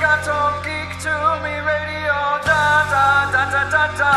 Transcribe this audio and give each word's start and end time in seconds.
gatto, 0.00 0.62
geek 0.64 0.98
to 1.02 1.14
me 1.42 1.54
radio, 1.60 2.18
da 2.42 2.64
da 2.90 3.30
da 3.30 3.42
da 3.50 3.62
da 3.70 3.84
da. 3.96 4.12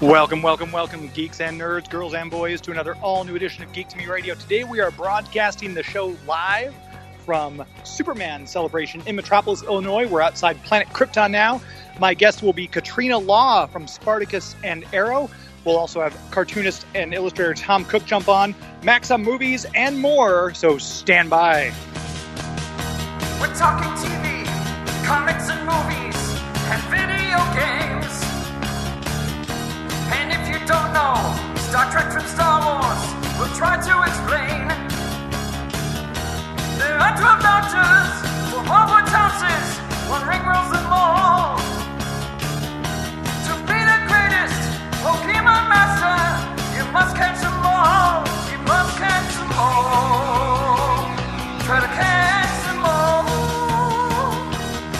Welcome, 0.00 0.42
welcome, 0.42 0.72
welcome, 0.72 1.08
geeks 1.14 1.40
and 1.40 1.58
nerds, 1.58 1.88
girls 1.88 2.14
and 2.14 2.30
boys, 2.30 2.60
to 2.62 2.70
another 2.72 2.96
all 2.96 3.24
new 3.24 3.36
edition 3.36 3.64
of 3.64 3.72
Geek 3.72 3.88
to 3.88 3.96
Me 3.96 4.06
Radio. 4.06 4.34
Today 4.34 4.64
we 4.64 4.80
are 4.80 4.90
broadcasting 4.90 5.72
the 5.72 5.82
show 5.82 6.14
live 6.26 6.74
from 7.20 7.64
Superman 7.84 8.46
Celebration 8.46 9.02
in 9.06 9.16
Metropolis, 9.16 9.62
Illinois. 9.62 10.06
We're 10.06 10.22
outside 10.22 10.62
Planet 10.64 10.88
Krypton 10.88 11.30
now. 11.30 11.60
My 11.98 12.14
guest 12.14 12.42
will 12.42 12.52
be 12.52 12.66
Katrina 12.66 13.18
Law 13.18 13.66
from 13.66 13.86
Spartacus 13.86 14.56
and 14.64 14.84
Arrow. 14.92 15.30
We'll 15.64 15.76
also 15.76 16.00
have 16.00 16.18
cartoonist 16.30 16.86
and 16.94 17.12
illustrator 17.12 17.54
Tom 17.54 17.84
Cook 17.84 18.04
jump 18.06 18.28
on, 18.28 18.54
Max 18.82 19.10
on 19.10 19.22
movies, 19.22 19.66
and 19.74 19.98
more. 19.98 20.54
So 20.54 20.78
stand 20.78 21.28
by. 21.28 21.72
We're 23.38 23.54
talking 23.54 23.90
TV, 24.02 24.44
comics 25.04 25.50
and 25.50 25.60
movies, 25.66 26.16
and 26.68 26.82
video 26.88 27.38
games. 27.56 28.24
And 30.12 30.32
if 30.32 30.48
you 30.48 30.66
don't 30.66 30.92
know 30.94 31.14
Star 31.56 31.90
Trek 31.90 32.12
from 32.12 32.26
Star 32.26 32.60
Wars, 32.64 33.38
we'll 33.38 33.54
try 33.56 33.76
to 33.76 34.02
explain. 34.02 34.99
There 36.90 36.98
are 36.98 37.16
12 37.16 37.40
doctors, 37.40 38.10
four 38.50 38.64
Hogwarts 38.66 39.14
houses, 39.14 39.78
one 40.10 40.26
ring 40.26 40.42
rules 40.42 40.70
them 40.74 40.90
all. 40.90 41.56
To 43.46 43.52
be 43.70 43.78
the 43.90 43.98
greatest 44.10 44.58
oh, 45.06 45.14
Pokemon 45.22 45.70
master, 45.70 46.18
you 46.76 46.84
must 46.90 47.14
catch 47.14 47.38
all. 47.46 48.26
You 48.50 48.58
must 48.66 48.98
catch 48.98 49.38
all. 49.54 51.06
Try 51.62 51.78
to 51.78 51.90
catch 51.94 52.58
all. 52.82 53.22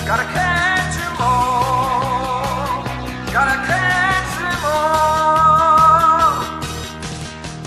Gotta 0.07 0.27
catch 0.31 0.95
them 0.95 1.17
all. 1.19 2.85
Gotta 3.35 3.57
catch 3.67 4.33
them 4.39 4.65
all. 4.65 5.10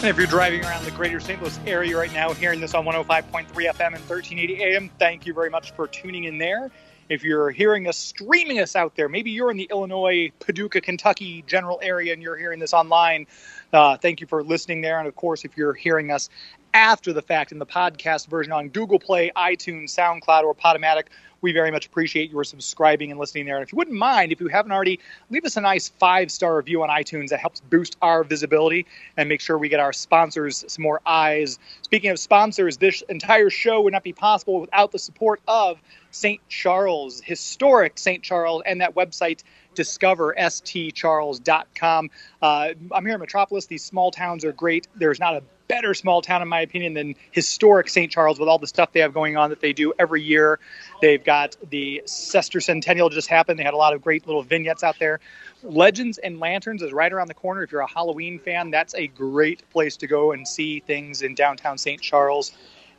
If 0.03 0.17
you're 0.17 0.27
driving 0.27 0.65
around 0.65 0.83
the 0.83 0.91
greater 0.91 1.21
St. 1.21 1.41
Louis 1.41 1.57
area 1.65 1.97
right 1.97 2.11
now, 2.11 2.33
hearing 2.33 2.59
this 2.59 2.73
on 2.73 2.83
105.3 2.83 3.47
FM 3.47 3.95
and 3.95 4.09
1380 4.09 4.61
AM, 4.61 4.89
thank 4.99 5.25
you 5.25 5.33
very 5.33 5.49
much 5.49 5.71
for 5.71 5.87
tuning 5.87 6.25
in 6.25 6.37
there. 6.37 6.71
If 7.07 7.23
you're 7.23 7.51
hearing 7.51 7.87
us, 7.87 7.97
streaming 7.97 8.59
us 8.59 8.75
out 8.75 8.97
there, 8.97 9.07
maybe 9.07 9.31
you're 9.31 9.49
in 9.49 9.55
the 9.55 9.69
Illinois, 9.71 10.29
Paducah, 10.41 10.81
Kentucky 10.81 11.41
general 11.47 11.79
area 11.81 12.11
and 12.11 12.21
you're 12.21 12.35
hearing 12.35 12.59
this 12.59 12.73
online, 12.73 13.27
uh, 13.71 13.95
thank 13.95 14.19
you 14.19 14.27
for 14.27 14.43
listening 14.43 14.81
there. 14.81 14.99
And 14.99 15.07
of 15.07 15.15
course, 15.15 15.45
if 15.45 15.55
you're 15.55 15.73
hearing 15.73 16.11
us 16.11 16.29
after 16.73 17.13
the 17.13 17.21
fact 17.21 17.51
in 17.51 17.59
the 17.59 17.65
podcast 17.65 18.27
version 18.27 18.51
on 18.51 18.69
Google 18.69 18.99
Play, 18.99 19.31
iTunes, 19.35 19.95
SoundCloud, 19.95 20.43
or 20.43 20.55
Podomatic, 20.55 21.05
we 21.41 21.51
very 21.51 21.71
much 21.71 21.85
appreciate 21.85 22.31
your 22.31 22.43
subscribing 22.45 23.11
and 23.11 23.19
listening 23.19 23.45
there. 23.45 23.57
And 23.57 23.63
if 23.63 23.73
you 23.73 23.77
wouldn't 23.77 23.97
mind, 23.97 24.31
if 24.31 24.39
you 24.39 24.47
haven't 24.47 24.71
already, 24.71 24.99
leave 25.29 25.43
us 25.43 25.57
a 25.57 25.61
nice 25.61 25.89
five 25.89 26.31
star 26.31 26.55
review 26.55 26.81
on 26.81 26.89
iTunes. 26.89 27.29
That 27.29 27.41
helps 27.41 27.59
boost 27.59 27.97
our 28.01 28.23
visibility 28.23 28.87
and 29.17 29.27
make 29.27 29.41
sure 29.41 29.57
we 29.57 29.67
get 29.67 29.81
our 29.81 29.91
sponsors 29.91 30.63
some 30.67 30.83
more 30.83 31.01
eyes. 31.05 31.59
Speaking 31.81 32.11
of 32.11 32.17
sponsors, 32.17 32.77
this 32.77 33.03
entire 33.09 33.49
show 33.49 33.81
would 33.81 33.93
not 33.93 34.03
be 34.03 34.13
possible 34.13 34.61
without 34.61 34.93
the 34.93 34.99
support 34.99 35.41
of 35.47 35.79
St. 36.11 36.39
Charles, 36.47 37.21
historic 37.21 37.99
St. 37.99 38.23
Charles, 38.23 38.63
and 38.65 38.79
that 38.79 38.95
website 38.95 39.43
discoverstcharles.com. 39.75 42.09
Uh, 42.41 42.69
I'm 42.91 43.05
here 43.05 43.15
in 43.15 43.19
Metropolis. 43.19 43.65
These 43.67 43.83
small 43.83 44.11
towns 44.11 44.45
are 44.45 44.53
great. 44.53 44.87
There's 44.95 45.19
not 45.19 45.35
a 45.35 45.43
better 45.67 45.93
small 45.93 46.21
town, 46.21 46.41
in 46.41 46.47
my 46.47 46.61
opinion, 46.61 46.93
than 46.93 47.15
historic 47.31 47.89
St. 47.89 48.11
Charles 48.11 48.39
with 48.39 48.49
all 48.49 48.59
the 48.59 48.67
stuff 48.67 48.91
they 48.91 48.99
have 48.99 49.13
going 49.13 49.37
on 49.37 49.49
that 49.49 49.61
they 49.61 49.73
do 49.73 49.93
every 49.97 50.21
year. 50.21 50.59
They've 51.01 51.23
got 51.23 51.55
the 51.69 52.03
Sester 52.05 52.61
Centennial 52.61 53.09
just 53.09 53.27
happened. 53.27 53.59
They 53.59 53.63
had 53.63 53.73
a 53.73 53.77
lot 53.77 53.93
of 53.93 54.01
great 54.01 54.27
little 54.27 54.43
vignettes 54.43 54.83
out 54.83 54.99
there. 54.99 55.19
Legends 55.63 56.17
and 56.17 56.39
Lanterns 56.39 56.81
is 56.81 56.91
right 56.91 57.11
around 57.11 57.27
the 57.27 57.33
corner. 57.33 57.63
If 57.63 57.71
you're 57.71 57.81
a 57.81 57.89
Halloween 57.89 58.39
fan, 58.39 58.71
that's 58.71 58.93
a 58.95 59.07
great 59.07 59.69
place 59.71 59.97
to 59.97 60.07
go 60.07 60.33
and 60.33 60.47
see 60.47 60.81
things 60.81 61.21
in 61.21 61.35
downtown 61.35 61.77
St. 61.77 62.01
Charles. 62.01 62.51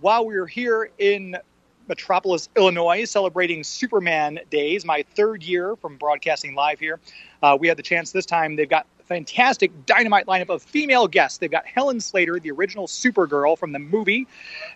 While 0.00 0.26
we're 0.26 0.46
here 0.46 0.90
in 0.98 1.36
Metropolis, 1.88 2.48
Illinois, 2.56 3.04
celebrating 3.04 3.64
Superman 3.64 4.38
Days, 4.48 4.84
my 4.84 5.04
third 5.16 5.42
year 5.42 5.74
from 5.74 5.96
broadcasting 5.96 6.54
live 6.54 6.78
here, 6.78 7.00
uh, 7.42 7.56
we 7.58 7.66
had 7.66 7.76
the 7.76 7.82
chance 7.82 8.12
this 8.12 8.24
time. 8.24 8.54
They've 8.54 8.68
got 8.68 8.86
fantastic 9.06 9.86
dynamite 9.86 10.26
lineup 10.26 10.50
of 10.50 10.62
female 10.62 11.08
guests. 11.08 11.38
They've 11.38 11.50
got 11.50 11.66
Helen 11.66 11.98
Slater, 11.98 12.38
the 12.38 12.52
original 12.52 12.86
Supergirl 12.86 13.58
from 13.58 13.72
the 13.72 13.80
movie, 13.80 14.28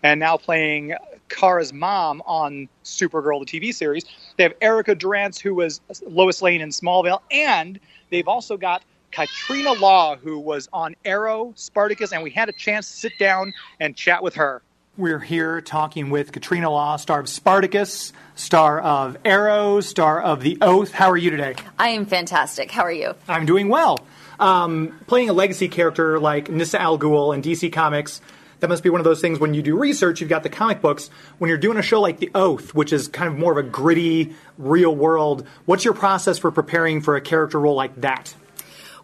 and 0.03 0.19
now 0.19 0.37
playing 0.39 0.95
Kara's 1.29 1.73
mom 1.73 2.21
on 2.27 2.69
Supergirl, 2.83 3.47
the 3.47 3.61
TV 3.61 3.73
series. 3.73 4.05
They 4.39 4.43
have 4.43 4.55
Erica 4.61 4.97
Durance, 4.97 5.39
who 5.39 5.55
was 5.55 5.81
Lois 6.05 6.43
Lane 6.43 6.63
in 6.63 6.71
Smallville, 6.71 7.21
and 7.31 7.79
they've 8.11 8.27
also 8.27 8.57
got 8.57 8.83
Katrina 9.13 9.75
Law, 9.75 10.17
who 10.17 10.41
was 10.41 10.69
on 10.73 10.97
Arrow, 11.05 11.53
Spartacus, 11.55 12.13
and 12.13 12.25
we 12.25 12.31
had 12.31 12.49
a 12.49 12.53
chance 12.53 12.91
to 12.91 12.97
sit 12.97 13.13
down 13.21 13.53
and 13.79 13.95
chat 13.95 14.21
with 14.21 14.35
her. 14.35 14.63
We're 14.99 15.21
here 15.21 15.63
talking 15.63 16.11
with 16.11 16.33
Katrina 16.33 16.69
Law, 16.69 16.97
star 16.97 17.19
of 17.21 17.27
Spartacus, 17.27 18.13
star 18.35 18.79
of 18.79 19.17
Arrow, 19.25 19.81
star 19.81 20.21
of 20.21 20.43
The 20.43 20.59
Oath. 20.61 20.93
How 20.93 21.11
are 21.11 21.17
you 21.17 21.31
today? 21.31 21.55
I 21.79 21.89
am 21.89 22.05
fantastic. 22.05 22.71
How 22.71 22.83
are 22.83 22.93
you? 22.93 23.15
I'm 23.27 23.47
doing 23.47 23.71
well. 23.71 24.05
Um, 24.39 25.01
playing 25.07 25.31
a 25.31 25.33
legacy 25.33 25.69
character 25.69 26.21
like 26.21 26.51
Nyssa 26.51 26.79
Al 26.79 26.99
Ghul 26.99 27.35
in 27.35 27.41
DC 27.41 27.73
Comics, 27.73 28.21
that 28.61 28.69
must 28.69 28.83
be 28.83 28.91
one 28.91 29.01
of 29.01 29.05
those 29.05 29.23
things 29.23 29.41
when 29.41 29.55
you 29.55 29.63
do 29.63 29.79
research, 29.79 30.21
you've 30.21 30.29
got 30.29 30.43
the 30.43 30.51
comic 30.51 30.83
books. 30.83 31.09
When 31.39 31.49
you're 31.49 31.57
doing 31.57 31.79
a 31.79 31.83
show 31.83 32.03
like 32.03 32.19
The 32.19 32.31
Oath, 32.35 32.75
which 32.75 32.93
is 32.93 33.09
kind 33.09 33.33
of 33.33 33.39
more 33.39 33.59
of 33.59 33.67
a 33.67 33.69
gritty, 33.69 34.35
real 34.59 34.95
world, 34.95 35.47
what's 35.65 35.87
your 35.87 35.95
process 35.95 36.37
for 36.37 36.51
preparing 36.51 37.01
for 37.01 37.17
a 37.17 37.23
character 37.23 37.59
role 37.59 37.77
like 37.77 37.99
that? 38.03 38.35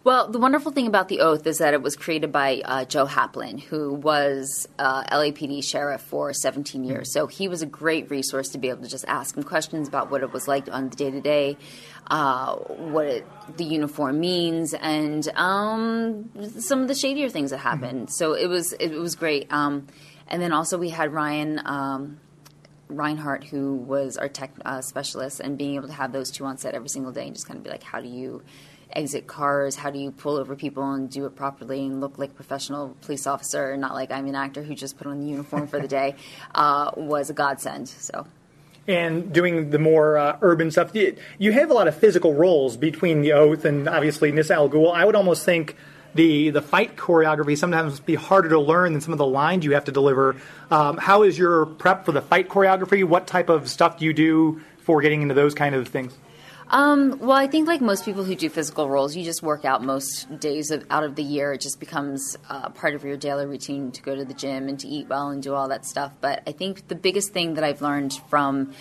Well, 0.01 0.29
the 0.31 0.39
wonderful 0.39 0.71
thing 0.71 0.87
about 0.87 1.09
The 1.09 1.19
Oath 1.19 1.45
is 1.45 1.57
that 1.57 1.73
it 1.73 1.81
was 1.81 1.97
created 1.97 2.31
by 2.31 2.61
uh, 2.63 2.85
Joe 2.85 3.05
Halpin, 3.05 3.57
who 3.57 3.93
was 3.93 4.65
uh, 4.79 5.03
LAPD 5.03 5.61
sheriff 5.61 5.99
for 5.99 6.31
17 6.31 6.85
years. 6.85 7.11
So 7.11 7.27
he 7.27 7.49
was 7.49 7.61
a 7.61 7.65
great 7.65 8.09
resource 8.09 8.47
to 8.49 8.57
be 8.57 8.69
able 8.69 8.83
to 8.83 8.89
just 8.89 9.03
ask 9.09 9.35
him 9.35 9.43
questions 9.43 9.89
about 9.89 10.09
what 10.09 10.23
it 10.23 10.31
was 10.31 10.47
like 10.47 10.71
on 10.71 10.89
the 10.89 10.95
day 10.95 11.11
to 11.11 11.19
day, 11.19 11.57
what 12.09 13.07
it, 13.07 13.27
the 13.57 13.65
uniform 13.65 14.21
means, 14.21 14.73
and 14.73 15.27
um, 15.35 16.29
some 16.59 16.81
of 16.81 16.87
the 16.87 16.95
shadier 16.95 17.27
things 17.27 17.51
that 17.51 17.57
happened. 17.57 18.09
So 18.09 18.33
it 18.33 18.47
was 18.47 18.71
it 18.73 18.93
was 18.93 19.15
great. 19.15 19.51
Um, 19.51 19.87
and 20.29 20.41
then 20.41 20.53
also 20.53 20.77
we 20.77 20.89
had 20.89 21.13
Ryan. 21.13 21.61
Um, 21.65 22.19
Reinhardt, 22.91 23.43
who 23.43 23.75
was 23.75 24.17
our 24.17 24.27
tech 24.27 24.51
uh, 24.65 24.81
specialist, 24.81 25.41
and 25.41 25.59
being 25.59 25.75
able 25.75 25.89
to 25.89 25.93
have 25.93 26.11
those 26.11 26.31
two 26.31 26.43
on 26.45 26.57
set 26.57 26.73
every 26.73 26.89
single 26.89 27.11
day 27.11 27.27
and 27.27 27.35
just 27.35 27.45
kind 27.45 27.59
of 27.59 27.63
be 27.63 27.69
like, 27.69 27.83
how 27.83 28.01
do 28.01 28.07
you 28.07 28.41
exit 28.91 29.27
cars? 29.27 29.75
How 29.75 29.89
do 29.89 29.99
you 29.99 30.11
pull 30.11 30.37
over 30.37 30.55
people 30.55 30.91
and 30.91 31.09
do 31.09 31.25
it 31.25 31.35
properly 31.35 31.85
and 31.85 32.01
look 32.01 32.17
like 32.17 32.31
a 32.31 32.33
professional 32.33 32.95
police 33.01 33.27
officer, 33.27 33.71
and 33.71 33.81
not 33.81 33.93
like 33.93 34.11
I'm 34.11 34.27
an 34.27 34.35
actor 34.35 34.63
who 34.63 34.75
just 34.75 34.97
put 34.97 35.07
on 35.07 35.19
the 35.19 35.27
uniform 35.27 35.67
for 35.67 35.79
the 35.79 35.87
day? 35.99 36.15
Uh, 36.53 36.91
was 36.95 37.29
a 37.29 37.33
godsend. 37.33 37.87
So. 37.87 38.27
And 38.87 39.31
doing 39.31 39.69
the 39.69 39.79
more 39.79 40.17
uh, 40.17 40.37
urban 40.41 40.71
stuff, 40.71 40.95
you, 40.95 41.15
you 41.37 41.51
have 41.51 41.69
a 41.69 41.73
lot 41.73 41.87
of 41.87 41.95
physical 41.95 42.33
roles 42.33 42.75
between 42.75 43.21
the 43.21 43.33
Oath 43.33 43.65
and 43.65 43.87
obviously 43.87 44.31
Nyssa 44.31 44.55
Al 44.55 44.69
Ghul. 44.69 44.91
I 44.91 45.05
would 45.05 45.15
almost 45.15 45.45
think 45.45 45.75
the 46.15 46.49
the 46.49 46.61
fight 46.61 46.95
choreography 46.95 47.57
sometimes 47.57 47.99
be 47.99 48.15
harder 48.15 48.49
to 48.49 48.59
learn 48.59 48.93
than 48.93 49.01
some 49.01 49.13
of 49.13 49.19
the 49.19 49.25
lines 49.25 49.63
you 49.63 49.73
have 49.73 49.85
to 49.85 49.91
deliver. 49.91 50.35
Um, 50.71 50.97
how 50.97 51.23
is 51.23 51.37
your 51.37 51.65
prep 51.67 52.05
for 52.05 52.11
the 52.11 52.21
fight 52.21 52.49
choreography? 52.49 53.03
What 53.03 53.27
type 53.27 53.49
of 53.49 53.69
stuff 53.69 53.99
do 53.99 54.05
you 54.05 54.13
do 54.13 54.61
for 54.79 55.01
getting 55.01 55.21
into 55.21 55.35
those 55.35 55.53
kind 55.53 55.75
of 55.75 55.87
things? 55.87 56.17
Um, 56.71 57.17
well, 57.19 57.37
I 57.37 57.47
think 57.47 57.67
like 57.67 57.81
most 57.81 58.05
people 58.05 58.23
who 58.23 58.35
do 58.35 58.47
physical 58.47 58.89
roles, 58.89 59.15
you 59.15 59.23
just 59.23 59.41
work 59.41 59.65
out 59.65 59.83
most 59.83 60.39
days 60.39 60.69
of, 60.69 60.85
out 60.91 61.03
of 61.03 61.15
the 61.15 61.23
year. 61.23 61.53
It 61.53 61.61
just 61.61 61.79
becomes 61.79 62.37
uh, 62.47 62.69
part 62.69 62.93
of 62.93 63.03
your 63.03 63.17
daily 63.17 63.47
routine 63.47 63.91
to 63.91 64.01
go 64.03 64.15
to 64.15 64.23
the 64.23 64.35
gym 64.35 64.69
and 64.69 64.79
to 64.79 64.87
eat 64.87 65.07
well 65.09 65.29
and 65.29 65.41
do 65.41 65.55
all 65.55 65.67
that 65.69 65.85
stuff. 65.85 66.13
But 66.21 66.43
I 66.45 66.51
think 66.51 66.87
the 66.87 66.95
biggest 66.95 67.33
thing 67.33 67.55
that 67.55 67.63
I've 67.63 67.81
learned 67.81 68.13
from 68.29 68.73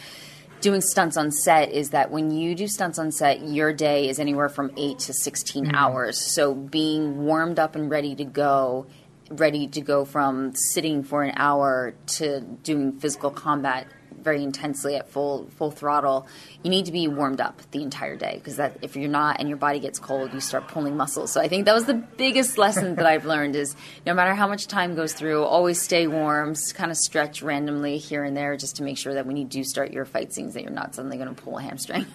doing 0.61 0.83
stunts 0.83 1.17
on 1.17 1.31
set 1.31 1.71
is 1.71 1.91
that 1.91 2.11
when 2.11 2.31
you 2.31 2.55
do 2.55 2.69
stunts 2.69 2.99
on 2.99 3.11
set, 3.11 3.41
your 3.47 3.73
day 3.73 4.09
is 4.09 4.19
anywhere 4.19 4.51
from 4.51 4.71
eight 4.77 4.99
to 5.01 5.15
16 5.15 5.75
hours. 5.75 6.35
So 6.35 6.55
being 6.55 7.25
warmed 7.25 7.59
up 7.59 7.75
and 7.75 7.91
ready 7.91 8.15
to 8.17 8.25
go, 8.25 8.87
ready 9.31 9.67
to 9.69 9.81
go 9.81 10.05
from 10.05 10.55
sitting 10.55 11.05
for 11.05 11.23
an 11.23 11.33
hour 11.37 11.95
to 12.07 12.41
doing 12.41 12.99
physical 12.99 13.31
combat 13.31 13.87
very 14.23 14.43
intensely 14.43 14.97
at 14.97 15.09
full 15.09 15.49
full 15.57 15.71
throttle, 15.71 16.27
you 16.63 16.71
need 16.71 16.87
to 16.87 16.93
be 16.93 17.09
warmed 17.09 17.41
up 17.41 17.63
the 17.71 17.83
entire 17.83 18.17
day 18.17 18.35
because 18.35 18.57
that 18.57 18.79
if 18.83 18.97
you're 18.97 19.09
not 19.09 19.41
and 19.41 19.49
your 19.49 19.59
body 19.59 19.81
gets 19.81 19.99
cold, 19.99 20.33
you 20.33 20.41
start 20.41 20.69
pulling 20.69 20.97
muscles. 20.97 21.33
So 21.33 21.41
I 21.41 21.49
think 21.49 21.65
that 21.67 21.75
was 21.75 21.87
the 21.87 21.95
biggest 21.95 22.59
lesson 22.59 22.97
that 22.97 23.07
I've 23.07 23.25
learned 23.25 23.57
is 23.57 23.77
no 24.07 24.15
matter 24.15 24.35
how 24.35 24.47
much 24.47 24.67
time 24.67 24.95
goes 24.95 25.13
through, 25.13 25.45
always 25.45 25.81
stay 25.81 26.07
warm, 26.07 26.55
kind 26.75 26.91
of 26.91 26.97
stretch 26.97 27.43
randomly 27.43 27.99
here 27.99 28.25
and 28.25 28.37
there 28.37 28.57
just 28.57 28.77
to 28.77 28.83
make 28.83 28.99
sure 28.99 29.15
that 29.15 29.27
when 29.27 29.37
you 29.37 29.45
do 29.45 29.65
start 29.65 29.93
your 29.93 30.05
fight 30.05 30.33
scenes 30.33 30.55
that 30.55 30.63
you're 30.63 30.73
not 30.73 30.95
suddenly 30.95 31.17
going 31.17 31.35
to 31.35 31.43
pull 31.43 31.59
a 31.59 31.63
hamstring. 31.63 32.07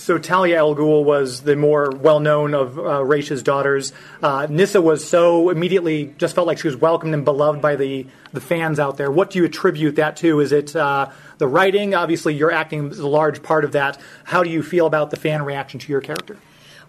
So 0.00 0.16
Talia 0.16 0.56
al 0.56 0.74
Ghul 0.74 1.04
was 1.04 1.42
the 1.42 1.56
more 1.56 1.90
well-known 1.90 2.54
of 2.54 2.78
uh, 2.78 3.04
Raish's 3.04 3.42
daughters. 3.42 3.92
Uh, 4.22 4.46
Nyssa 4.48 4.80
was 4.80 5.06
so 5.06 5.50
immediately 5.50 6.14
just 6.16 6.34
felt 6.34 6.46
like 6.46 6.58
she 6.58 6.68
was 6.68 6.76
welcomed 6.76 7.12
and 7.12 7.22
beloved 7.24 7.60
by 7.60 7.76
the 7.76 8.06
the 8.32 8.40
fans 8.40 8.80
out 8.80 8.96
there. 8.96 9.10
What 9.10 9.30
do 9.30 9.40
you 9.40 9.44
attribute 9.44 9.96
that 9.96 10.16
to? 10.16 10.40
Is 10.40 10.52
it 10.52 10.74
uh, 10.74 11.10
the 11.36 11.46
writing? 11.46 11.94
Obviously, 11.94 12.34
your 12.34 12.50
acting 12.50 12.90
is 12.90 12.98
a 12.98 13.08
large 13.08 13.42
part 13.42 13.62
of 13.64 13.72
that. 13.72 14.00
How 14.24 14.42
do 14.42 14.48
you 14.48 14.62
feel 14.62 14.86
about 14.86 15.10
the 15.10 15.16
fan 15.16 15.44
reaction 15.44 15.78
to 15.80 15.92
your 15.92 16.00
character? 16.00 16.38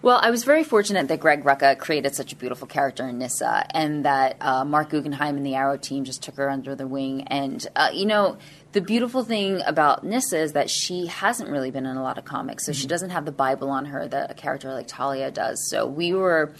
Well, 0.00 0.18
I 0.20 0.30
was 0.30 0.42
very 0.42 0.64
fortunate 0.64 1.06
that 1.08 1.20
Greg 1.20 1.44
Rucka 1.44 1.78
created 1.78 2.14
such 2.16 2.32
a 2.32 2.36
beautiful 2.36 2.66
character 2.66 3.06
in 3.06 3.18
Nyssa, 3.18 3.66
and 3.70 4.04
that 4.04 4.36
uh, 4.40 4.64
Marc 4.64 4.90
Guggenheim 4.90 5.36
and 5.36 5.46
the 5.46 5.54
Arrow 5.54 5.76
team 5.76 6.02
just 6.02 6.24
took 6.24 6.36
her 6.36 6.50
under 6.50 6.74
the 6.74 6.88
wing. 6.88 7.22
And 7.28 7.64
uh, 7.76 7.90
you 7.92 8.06
know, 8.06 8.38
the 8.72 8.80
beautiful 8.80 9.22
thing 9.22 9.60
about 9.66 10.02
Nyssa 10.04 10.38
is 10.38 10.52
that 10.52 10.70
she 10.70 11.06
hasn't 11.06 11.50
really 11.50 11.70
been 11.70 11.86
in 11.86 11.96
a 11.96 12.02
lot 12.02 12.18
of 12.18 12.24
comics, 12.24 12.64
so 12.64 12.72
she 12.72 12.86
doesn't 12.86 13.10
have 13.10 13.24
the 13.24 13.32
Bible 13.32 13.70
on 13.70 13.86
her 13.86 14.08
that 14.08 14.30
a 14.30 14.34
character 14.34 14.72
like 14.72 14.88
Talia 14.88 15.30
does. 15.30 15.68
So 15.68 15.86
we 15.86 16.14
were 16.14 16.54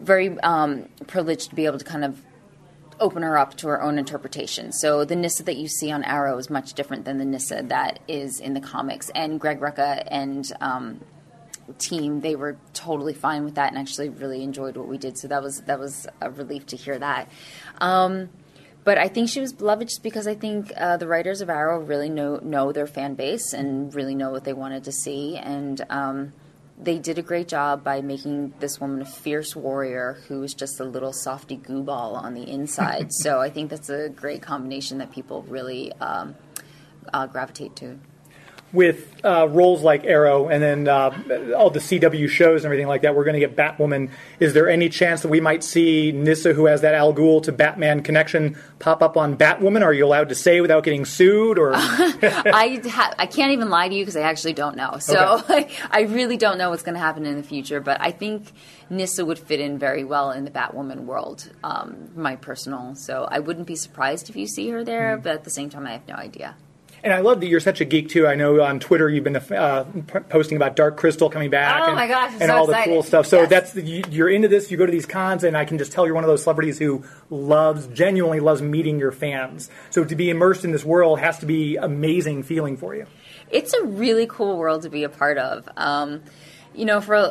very 0.00 0.38
um, 0.40 0.88
privileged 1.06 1.50
to 1.50 1.56
be 1.56 1.66
able 1.66 1.78
to 1.78 1.84
kind 1.84 2.04
of 2.04 2.20
open 2.98 3.22
her 3.22 3.38
up 3.38 3.56
to 3.58 3.68
her 3.68 3.82
own 3.82 3.98
interpretation. 3.98 4.72
So 4.72 5.04
the 5.04 5.14
Nyssa 5.14 5.44
that 5.44 5.56
you 5.56 5.68
see 5.68 5.90
on 5.90 6.02
Arrow 6.02 6.36
is 6.38 6.50
much 6.50 6.72
different 6.74 7.04
than 7.04 7.18
the 7.18 7.24
Nyssa 7.24 7.64
that 7.68 8.00
is 8.08 8.40
in 8.40 8.54
the 8.54 8.60
comics. 8.60 9.10
And 9.10 9.38
Greg 9.38 9.60
Rucka 9.60 10.02
and 10.10 10.50
um, 10.60 11.00
team 11.78 12.20
they 12.20 12.36
were 12.36 12.56
totally 12.72 13.12
fine 13.12 13.44
with 13.44 13.56
that 13.56 13.70
and 13.70 13.78
actually 13.78 14.08
really 14.08 14.42
enjoyed 14.42 14.76
what 14.76 14.88
we 14.88 14.98
did. 14.98 15.18
So 15.18 15.28
that 15.28 15.42
was 15.42 15.60
that 15.62 15.78
was 15.78 16.06
a 16.20 16.30
relief 16.30 16.66
to 16.66 16.76
hear 16.76 16.98
that. 16.98 17.28
Um, 17.80 18.30
but 18.86 18.98
I 18.98 19.08
think 19.08 19.28
she 19.28 19.40
was 19.40 19.52
beloved 19.52 19.88
just 19.88 20.04
because 20.04 20.28
I 20.28 20.36
think 20.36 20.72
uh, 20.76 20.96
the 20.96 21.08
writers 21.08 21.40
of 21.40 21.50
Arrow 21.50 21.80
really 21.80 22.08
know 22.08 22.36
know 22.36 22.70
their 22.70 22.86
fan 22.86 23.16
base 23.16 23.52
and 23.52 23.92
really 23.92 24.14
know 24.14 24.30
what 24.30 24.44
they 24.44 24.54
wanted 24.54 24.84
to 24.84 24.92
see 24.92 25.36
and. 25.36 25.84
Um, 25.90 26.32
they 26.78 26.98
did 26.98 27.16
a 27.16 27.22
great 27.22 27.48
job 27.48 27.82
by 27.82 28.02
making 28.02 28.52
this 28.60 28.78
woman 28.78 29.00
a 29.00 29.06
fierce 29.06 29.56
warrior 29.56 30.18
who 30.28 30.40
was 30.40 30.52
just 30.52 30.78
a 30.78 30.84
little 30.84 31.10
softy 31.10 31.56
goo 31.56 31.82
ball 31.82 32.14
on 32.14 32.34
the 32.34 32.42
inside. 32.42 33.10
so 33.22 33.40
I 33.40 33.48
think 33.48 33.70
that's 33.70 33.88
a 33.88 34.10
great 34.10 34.42
combination 34.42 34.98
that 34.98 35.10
people 35.10 35.40
really 35.44 35.90
um, 35.94 36.34
uh, 37.14 37.26
gravitate 37.28 37.76
to. 37.76 37.98
With 38.76 39.24
uh, 39.24 39.48
roles 39.48 39.82
like 39.82 40.04
Arrow 40.04 40.48
and 40.48 40.62
then 40.62 40.86
uh, 40.86 41.10
all 41.56 41.70
the 41.70 41.80
CW 41.80 42.28
shows 42.28 42.62
and 42.62 42.66
everything 42.66 42.86
like 42.86 43.02
that, 43.02 43.16
we're 43.16 43.24
going 43.24 43.40
to 43.40 43.40
get 43.40 43.56
Batwoman. 43.56 44.10
Is 44.38 44.52
there 44.52 44.68
any 44.68 44.88
chance 44.88 45.22
that 45.22 45.28
we 45.28 45.40
might 45.40 45.64
see 45.64 46.12
Nyssa, 46.12 46.52
who 46.52 46.66
has 46.66 46.82
that 46.82 46.94
Al 46.94 47.14
Ghul 47.14 47.42
to 47.44 47.52
Batman 47.52 48.02
connection, 48.02 48.56
pop 48.78 49.02
up 49.02 49.16
on 49.16 49.36
Batwoman? 49.36 49.82
Are 49.82 49.92
you 49.94 50.04
allowed 50.04 50.28
to 50.28 50.34
say 50.34 50.60
without 50.60 50.84
getting 50.84 51.06
sued? 51.06 51.58
Or 51.58 51.72
I 51.74 52.80
ha- 52.86 53.14
I 53.18 53.26
can't 53.26 53.52
even 53.52 53.70
lie 53.70 53.88
to 53.88 53.94
you 53.94 54.02
because 54.02 54.16
I 54.16 54.20
actually 54.22 54.52
don't 54.52 54.76
know. 54.76 54.98
So 54.98 55.42
Okay. 55.50 55.68
I 55.90 56.02
really 56.02 56.36
don't 56.36 56.58
know 56.58 56.70
what's 56.70 56.82
going 56.82 56.94
to 56.94 57.00
happen 57.00 57.24
in 57.24 57.36
the 57.36 57.42
future. 57.42 57.80
But 57.80 58.00
I 58.00 58.10
think 58.10 58.52
Nyssa 58.90 59.24
would 59.24 59.38
fit 59.38 59.58
in 59.60 59.78
very 59.78 60.04
well 60.04 60.30
in 60.30 60.44
the 60.44 60.50
Batwoman 60.50 61.00
world. 61.06 61.50
Um, 61.64 62.10
my 62.14 62.36
personal. 62.36 62.94
So 62.94 63.26
I 63.30 63.38
wouldn't 63.40 63.66
be 63.66 63.76
surprised 63.76 64.28
if 64.28 64.36
you 64.36 64.46
see 64.46 64.68
her 64.70 64.84
there. 64.84 65.14
Mm-hmm. 65.14 65.22
But 65.22 65.32
at 65.32 65.44
the 65.44 65.50
same 65.50 65.70
time, 65.70 65.86
I 65.86 65.92
have 65.92 66.06
no 66.06 66.14
idea. 66.14 66.56
And 67.06 67.14
I 67.14 67.20
love 67.20 67.38
that 67.38 67.46
you're 67.46 67.60
such 67.60 67.80
a 67.80 67.84
geek 67.84 68.08
too. 68.08 68.26
I 68.26 68.34
know 68.34 68.60
on 68.60 68.80
Twitter 68.80 69.08
you've 69.08 69.22
been 69.22 69.36
uh, 69.36 69.84
posting 70.28 70.56
about 70.56 70.74
Dark 70.74 70.96
Crystal 70.96 71.30
coming 71.30 71.50
back. 71.50 71.82
Oh 71.82 71.86
and, 71.86 71.94
my 71.94 72.08
gosh, 72.08 72.32
I'm 72.32 72.42
and 72.42 72.50
so 72.50 72.56
all 72.56 72.66
the 72.66 72.82
cool 72.84 73.04
stuff. 73.04 73.26
So 73.26 73.42
Yes. 73.42 73.48
that's 73.48 73.76
you, 73.76 74.02
you're 74.10 74.28
into 74.28 74.48
this. 74.48 74.72
You 74.72 74.76
go 74.76 74.86
to 74.86 74.90
these 74.90 75.06
cons, 75.06 75.44
and 75.44 75.56
I 75.56 75.64
can 75.64 75.78
just 75.78 75.92
tell 75.92 76.04
you're 76.04 76.16
one 76.16 76.24
of 76.24 76.28
those 76.28 76.42
celebrities 76.42 76.80
who 76.80 77.04
loves, 77.30 77.86
genuinely 77.86 78.40
loves 78.40 78.60
meeting 78.60 78.98
your 78.98 79.12
fans. 79.12 79.70
So 79.90 80.04
to 80.04 80.16
be 80.16 80.30
immersed 80.30 80.64
in 80.64 80.72
this 80.72 80.84
world 80.84 81.20
has 81.20 81.38
to 81.38 81.46
be 81.46 81.76
amazing 81.76 82.42
feeling 82.42 82.76
for 82.76 82.96
you. 82.96 83.06
It's 83.50 83.72
a 83.72 83.84
really 83.84 84.26
cool 84.26 84.58
world 84.58 84.82
to 84.82 84.90
be 84.90 85.04
a 85.04 85.08
part 85.08 85.38
of. 85.38 85.68
Um, 85.76 86.24
you 86.74 86.86
know, 86.86 87.00
for 87.00 87.14
uh, 87.14 87.30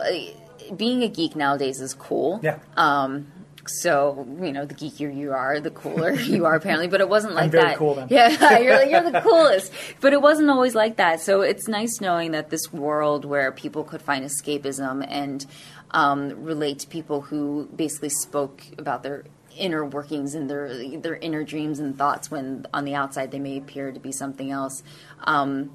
being 0.75 1.03
a 1.03 1.09
geek 1.09 1.35
nowadays 1.35 1.81
is 1.81 1.93
cool. 1.93 2.39
Yeah. 2.41 2.59
Um, 2.77 3.27
so 3.67 4.25
you 4.41 4.51
know, 4.51 4.65
the 4.65 4.75
geekier 4.75 5.15
you 5.15 5.31
are, 5.31 5.59
the 5.59 5.71
cooler 5.71 6.11
you 6.13 6.45
are 6.45 6.55
apparently. 6.55 6.87
But 6.87 7.01
it 7.01 7.09
wasn't 7.09 7.33
like 7.33 7.51
very 7.51 7.63
that. 7.69 7.77
cool 7.77 7.95
then. 7.95 8.07
Yeah, 8.09 8.57
you're 8.59 8.77
like, 8.77 8.89
you're 8.89 9.11
the 9.11 9.21
coolest. 9.23 9.71
But 10.01 10.13
it 10.13 10.21
wasn't 10.21 10.49
always 10.49 10.75
like 10.75 10.97
that. 10.97 11.21
So 11.21 11.41
it's 11.41 11.67
nice 11.67 11.99
knowing 12.01 12.31
that 12.31 12.49
this 12.49 12.71
world 12.71 13.25
where 13.25 13.51
people 13.51 13.83
could 13.83 14.01
find 14.01 14.25
escapism 14.25 15.05
and 15.07 15.45
um, 15.91 16.43
relate 16.43 16.79
to 16.79 16.87
people 16.87 17.21
who 17.21 17.69
basically 17.75 18.09
spoke 18.09 18.63
about 18.77 19.03
their 19.03 19.23
inner 19.57 19.85
workings 19.85 20.35
and 20.35 20.49
their 20.49 20.97
their 20.97 21.15
inner 21.15 21.43
dreams 21.43 21.79
and 21.79 21.97
thoughts 21.97 22.29
when 22.29 22.65
on 22.73 22.83
the 22.83 22.93
outside 22.93 23.31
they 23.31 23.39
may 23.39 23.57
appear 23.57 23.91
to 23.91 23.99
be 24.01 24.11
something 24.11 24.51
else 24.51 24.83
um, 25.23 25.71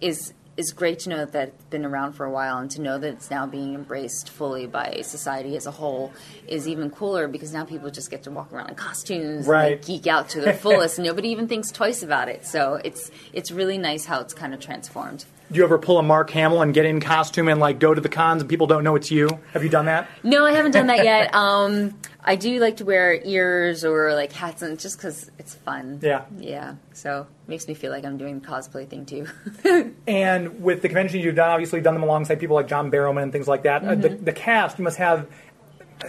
is 0.00 0.32
is 0.60 0.72
great 0.72 0.98
to 1.00 1.08
know 1.08 1.24
that 1.24 1.48
it's 1.48 1.64
been 1.70 1.84
around 1.84 2.12
for 2.12 2.24
a 2.26 2.30
while 2.30 2.58
and 2.58 2.70
to 2.72 2.80
know 2.80 2.98
that 2.98 3.08
it's 3.14 3.30
now 3.30 3.46
being 3.46 3.74
embraced 3.74 4.28
fully 4.30 4.66
by 4.66 5.00
society 5.02 5.56
as 5.56 5.66
a 5.66 5.70
whole 5.70 6.12
is 6.46 6.68
even 6.68 6.90
cooler 6.90 7.26
because 7.28 7.52
now 7.52 7.64
people 7.64 7.90
just 7.90 8.10
get 8.10 8.22
to 8.24 8.30
walk 8.30 8.52
around 8.52 8.68
in 8.68 8.74
costumes 8.74 9.46
Right. 9.46 9.72
like, 9.72 9.86
geek 9.86 10.06
out 10.06 10.28
to 10.30 10.40
their 10.40 10.54
fullest. 10.64 10.98
Nobody 10.98 11.28
even 11.30 11.48
thinks 11.48 11.70
twice 11.72 12.02
about 12.02 12.28
it. 12.28 12.46
So 12.46 12.80
it's 12.84 13.10
it's 13.32 13.50
really 13.50 13.78
nice 13.78 14.04
how 14.04 14.20
it's 14.20 14.34
kind 14.34 14.52
of 14.54 14.60
transformed. 14.60 15.24
Do 15.50 15.56
you 15.58 15.64
ever 15.64 15.78
pull 15.78 15.98
a 15.98 16.02
Mark 16.02 16.30
Hamill 16.30 16.62
and 16.62 16.72
get 16.72 16.84
in 16.84 17.00
costume 17.00 17.48
and 17.48 17.58
like 17.58 17.80
go 17.80 17.92
to 17.92 18.00
the 18.00 18.08
cons 18.08 18.40
and 18.42 18.48
people 18.48 18.68
don't 18.68 18.84
know 18.84 18.94
it's 18.94 19.10
you? 19.10 19.28
Have 19.52 19.64
you 19.64 19.68
done 19.68 19.86
that? 19.86 20.06
No, 20.22 20.46
I 20.46 20.52
haven't 20.52 20.70
done 20.72 20.86
that 20.86 21.02
yet. 21.04 21.34
Um, 21.40 21.98
I 22.22 22.36
do 22.36 22.58
like 22.58 22.78
to 22.78 22.84
wear 22.84 23.14
ears 23.14 23.84
or 23.84 24.14
like 24.14 24.32
hats 24.32 24.62
and 24.62 24.78
just 24.78 24.98
because 24.98 25.30
it's 25.38 25.54
fun. 25.54 26.00
Yeah. 26.02 26.24
Yeah. 26.38 26.74
So 26.92 27.22
it 27.22 27.48
makes 27.48 27.66
me 27.66 27.74
feel 27.74 27.90
like 27.90 28.04
I'm 28.04 28.18
doing 28.18 28.40
the 28.40 28.46
cosplay 28.46 28.88
thing 28.88 29.06
too. 29.06 29.26
And 30.06 30.62
with 30.62 30.82
the 30.82 30.88
conventions 30.88 31.24
you've 31.24 31.36
done, 31.36 31.50
obviously 31.50 31.80
done 31.80 31.94
them 31.94 32.02
alongside 32.02 32.40
people 32.40 32.56
like 32.56 32.68
John 32.68 32.90
Barrowman 32.90 33.22
and 33.22 33.32
things 33.32 33.46
like 33.48 33.62
that. 33.62 33.84
Uh, 33.84 33.94
the, 33.94 34.08
the 34.08 34.32
cast, 34.32 34.78
you 34.78 34.84
must 34.84 34.98
have 34.98 35.28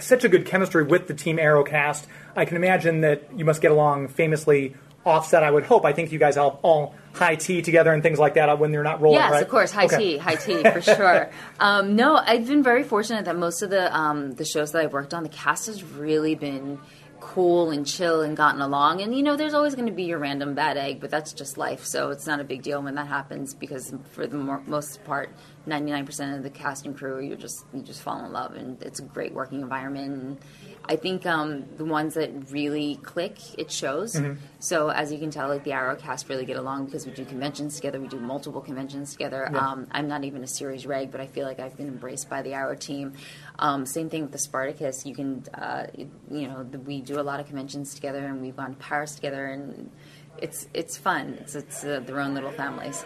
such 0.00 0.24
a 0.24 0.28
good 0.28 0.46
chemistry 0.46 0.82
with 0.82 1.06
the 1.06 1.14
Team 1.14 1.38
Arrow 1.38 1.64
cast. 1.64 2.06
I 2.34 2.44
can 2.44 2.56
imagine 2.56 3.02
that 3.02 3.28
you 3.36 3.44
must 3.44 3.60
get 3.60 3.70
along 3.70 4.08
famously 4.08 4.74
offset. 5.04 5.42
I 5.42 5.50
would 5.50 5.64
hope. 5.64 5.84
I 5.84 5.92
think 5.92 6.12
you 6.12 6.18
guys 6.18 6.36
all, 6.36 6.60
all 6.62 6.94
high 7.12 7.34
tea 7.36 7.62
together 7.62 7.92
and 7.92 8.02
things 8.02 8.18
like 8.18 8.34
that 8.34 8.58
when 8.58 8.72
they're 8.72 8.82
not 8.82 9.00
rolling. 9.00 9.18
Yes, 9.20 9.30
right? 9.32 9.42
of 9.42 9.48
course, 9.48 9.70
high 9.70 9.84
Okay. 9.84 9.96
tea, 9.96 10.16
high 10.18 10.36
tea 10.36 10.62
for 10.72 10.80
sure. 10.80 11.30
Um, 11.60 11.96
no, 11.96 12.16
I've 12.16 12.46
been 12.46 12.62
very 12.62 12.82
fortunate 12.84 13.24
that 13.26 13.36
most 13.36 13.62
of 13.62 13.70
the 13.70 13.94
um, 13.96 14.32
the 14.34 14.44
shows 14.44 14.72
that 14.72 14.82
I've 14.82 14.92
worked 14.92 15.12
on, 15.14 15.22
the 15.22 15.28
cast 15.28 15.66
has 15.66 15.82
really 15.82 16.34
been 16.34 16.78
cool 17.20 17.70
and 17.70 17.86
chill 17.86 18.20
and 18.22 18.36
gotten 18.36 18.60
along. 18.60 19.00
And 19.00 19.14
you 19.14 19.22
know, 19.22 19.36
there's 19.36 19.54
always 19.54 19.76
going 19.76 19.86
to 19.86 19.92
be 19.92 20.02
your 20.04 20.18
random 20.18 20.54
bad 20.54 20.76
egg, 20.76 21.00
but 21.00 21.08
that's 21.10 21.32
just 21.32 21.56
life, 21.56 21.84
so 21.84 22.10
it's 22.10 22.26
not 22.26 22.40
a 22.40 22.44
big 22.44 22.62
deal 22.62 22.82
when 22.82 22.96
that 22.96 23.06
happens 23.06 23.54
because 23.54 23.94
for 24.10 24.26
the 24.26 24.36
more, 24.36 24.60
most 24.66 25.04
part, 25.04 25.30
99% 25.68 26.36
of 26.36 26.42
the 26.42 26.50
cast 26.50 26.84
and 26.84 26.96
crew, 26.96 27.20
you 27.20 27.36
just 27.36 27.64
you 27.72 27.80
just 27.82 28.02
fall 28.02 28.24
in 28.24 28.32
love, 28.32 28.54
and 28.56 28.82
it's 28.82 28.98
a 28.98 29.04
great 29.04 29.32
working 29.32 29.60
environment. 29.60 30.12
And 30.22 30.38
I 30.84 30.96
think 30.96 31.26
um, 31.26 31.64
the 31.76 31.84
ones 31.84 32.14
that 32.14 32.30
really 32.50 32.96
click, 32.96 33.38
it 33.56 33.70
shows. 33.70 34.16
So 34.58 34.88
as 34.88 35.12
you 35.12 35.18
can 35.18 35.30
tell, 35.30 35.48
like 35.48 35.64
the 35.64 35.72
Arrow 35.72 35.96
cast 35.96 36.28
really 36.28 36.44
get 36.44 36.56
along 36.56 36.86
because 36.86 37.06
we 37.06 37.12
do 37.12 37.24
conventions 37.24 37.76
together. 37.76 38.00
We 38.00 38.08
do 38.08 38.18
multiple 38.18 38.60
conventions 38.60 39.12
together. 39.12 39.48
Um, 39.56 39.86
I'm 39.92 40.08
not 40.08 40.24
even 40.24 40.42
a 40.42 40.46
series 40.46 40.86
reg, 40.86 41.12
but 41.12 41.20
I 41.20 41.26
feel 41.26 41.46
like 41.46 41.60
I've 41.60 41.76
been 41.76 41.88
embraced 41.88 42.28
by 42.28 42.42
the 42.42 42.52
Arrow 42.54 42.74
team. 42.74 43.12
Um, 43.58 43.86
same 43.86 44.10
thing 44.10 44.22
with 44.22 44.32
the 44.32 44.38
Spartacus. 44.38 45.06
You 45.06 45.14
can, 45.14 45.44
uh, 45.54 45.86
you 46.30 46.48
know, 46.48 46.64
the, 46.64 46.78
we 46.80 47.00
do 47.00 47.20
a 47.20 47.22
lot 47.22 47.38
of 47.38 47.46
conventions 47.46 47.94
together, 47.94 48.26
and 48.26 48.42
we've 48.42 48.56
gone 48.56 48.74
to 48.74 48.78
Paris 48.78 49.14
together, 49.14 49.46
and 49.46 49.90
it's 50.38 50.66
it's 50.74 50.96
fun. 50.96 51.38
It's 51.40 51.54
it's 51.54 51.84
uh, 51.84 52.00
their 52.00 52.20
own 52.20 52.34
little 52.34 52.52
families. 52.52 53.04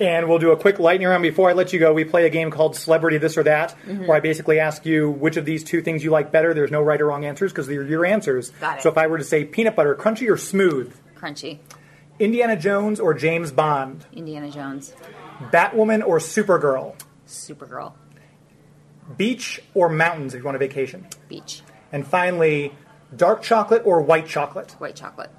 And 0.00 0.28
we'll 0.28 0.38
do 0.38 0.50
a 0.52 0.56
quick 0.56 0.78
lightning 0.78 1.08
round 1.08 1.22
before 1.22 1.48
I 1.50 1.52
let 1.52 1.72
you 1.72 1.78
go. 1.78 1.92
We 1.92 2.04
play 2.04 2.26
a 2.26 2.30
game 2.30 2.50
called 2.50 2.74
Celebrity 2.76 3.18
This 3.18 3.36
or 3.36 3.42
That, 3.44 3.76
Mm-hmm. 3.86 4.06
where 4.06 4.16
I 4.16 4.20
basically 4.20 4.58
ask 4.60 4.84
you 4.86 5.10
which 5.10 5.36
of 5.36 5.44
these 5.44 5.62
two 5.64 5.82
things 5.82 6.02
you 6.04 6.10
like 6.10 6.32
better. 6.32 6.54
There's 6.54 6.70
no 6.70 6.82
right 6.82 7.00
or 7.00 7.06
wrong 7.06 7.24
answers 7.24 7.52
because 7.52 7.66
they're 7.66 7.82
your 7.84 8.04
answers. 8.04 8.50
Got 8.60 8.78
it. 8.78 8.82
So 8.82 8.90
if 8.90 8.98
I 8.98 9.06
were 9.06 9.18
to 9.18 9.24
say 9.24 9.44
peanut 9.44 9.76
butter, 9.76 9.94
crunchy 9.94 10.28
or 10.30 10.36
smooth, 10.36 10.94
Crunchy, 11.16 11.58
Indiana 12.18 12.56
Jones 12.56 12.98
or 13.00 13.14
James 13.14 13.52
Bond, 13.52 14.04
Indiana 14.12 14.50
Jones, 14.50 14.92
Batwoman 15.50 16.04
or 16.06 16.18
Supergirl, 16.18 16.94
Supergirl, 17.26 17.92
beach 19.16 19.60
or 19.74 19.88
mountains 19.88 20.34
if 20.34 20.38
you 20.40 20.44
want 20.44 20.56
a 20.56 20.58
vacation, 20.58 21.06
Beach, 21.28 21.62
and 21.92 22.06
finally, 22.06 22.72
dark 23.14 23.42
chocolate 23.42 23.82
or 23.84 24.00
white 24.02 24.26
chocolate. 24.26 24.72
White 24.78 24.96
Chocolate, 24.96 25.30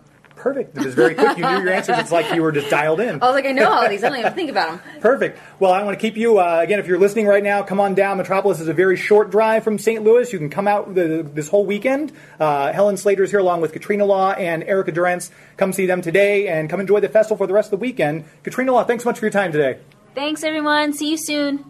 Perfect. 0.44 0.78
It 0.78 0.84
was 0.84 0.94
very 0.94 1.16
quick. 1.16 1.38
You 1.38 1.46
knew 1.50 1.64
your 1.64 1.70
answers. 1.74 1.98
It's 2.00 2.12
like 2.12 2.36
you 2.36 2.42
were 2.42 2.52
just 2.52 2.70
dialed 2.70 3.00
in. 3.00 3.24
I 3.24 3.28
was 3.28 3.34
like, 3.34 3.46
I 3.46 3.54
know 3.54 3.72
all 3.72 3.88
these. 3.88 4.04
I 4.04 4.10
don't 4.10 4.20
even 4.20 4.34
think 4.34 4.50
about 4.50 4.84
them. 4.84 5.00
Perfect. 5.00 5.40
Well, 5.58 5.72
I 5.72 5.82
want 5.84 5.98
to 5.98 6.02
keep 6.02 6.18
you, 6.18 6.38
uh, 6.38 6.60
again, 6.62 6.80
if 6.80 6.86
you're 6.86 7.00
listening 7.00 7.28
right 7.28 7.42
now, 7.42 7.64
come 7.64 7.80
on 7.80 7.96
down. 7.96 8.18
Metropolis 8.18 8.60
is 8.60 8.68
a 8.68 8.74
very 8.74 8.98
short 8.98 9.32
drive 9.32 9.64
from 9.64 9.78
St. 9.78 10.04
Louis. 10.04 10.34
You 10.34 10.40
can 10.40 10.50
come 10.50 10.68
out 10.68 10.96
the, 10.96 11.26
this 11.34 11.48
whole 11.48 11.66
weekend. 11.66 12.12
Uh, 12.42 12.74
Helen 12.74 12.98
Slater's 12.98 13.32
here 13.32 13.40
along 13.40 13.62
with 13.62 13.72
Katrina 13.72 14.04
Law 14.04 14.32
and 14.34 14.66
Erica 14.66 14.92
Durance. 14.92 15.32
Come 15.56 15.72
see 15.72 15.86
them 15.86 16.02
today 16.02 16.50
and 16.50 16.70
come 16.70 16.82
enjoy 16.82 17.00
the 17.00 17.08
festival 17.08 17.38
for 17.38 17.48
the 17.48 17.54
rest 17.54 17.68
of 17.72 17.80
the 17.80 17.82
weekend. 17.82 18.26
Katrina 18.44 18.74
Law, 18.74 18.84
thanks 18.84 19.06
so 19.06 19.12
much 19.12 19.20
for 19.20 19.26
your 19.26 19.32
time 19.32 19.54
today. 19.54 19.80
Thanks, 20.14 20.44
everyone. 20.44 20.92
See 20.92 21.12
you 21.12 21.18
soon. 21.18 21.64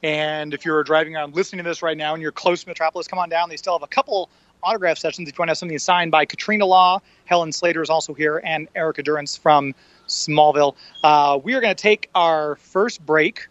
And 0.00 0.54
if 0.54 0.64
you're 0.64 0.84
driving 0.84 1.16
around 1.16 1.34
listening 1.34 1.64
to 1.64 1.68
this 1.68 1.82
right 1.82 1.96
now 1.96 2.14
and 2.14 2.22
you're 2.22 2.30
close 2.30 2.62
to 2.62 2.68
Metropolis, 2.68 3.08
come 3.08 3.18
on 3.18 3.28
down. 3.28 3.48
They 3.48 3.56
still 3.56 3.72
have 3.72 3.82
a 3.82 3.88
couple 3.88 4.30
autograph 4.66 4.98
sessions 4.98 5.28
if 5.28 5.36
you 5.36 5.40
want 5.40 5.48
to 5.48 5.52
have 5.52 5.58
something 5.58 5.78
signed 5.78 6.10
by 6.10 6.24
Katrina 6.24 6.66
Law. 6.66 7.00
Helen 7.24 7.52
Slater 7.52 7.82
is 7.82 7.88
also 7.88 8.14
here, 8.14 8.40
and 8.44 8.68
Erica 8.74 9.02
Durance 9.02 9.36
from 9.36 9.74
Smallville. 10.08 10.74
Uh, 11.04 11.38
we 11.42 11.54
are 11.54 11.60
going 11.60 11.74
to 11.74 11.80
take 11.80 12.10
our 12.14 12.56
first 12.56 13.04
break. 13.04 13.46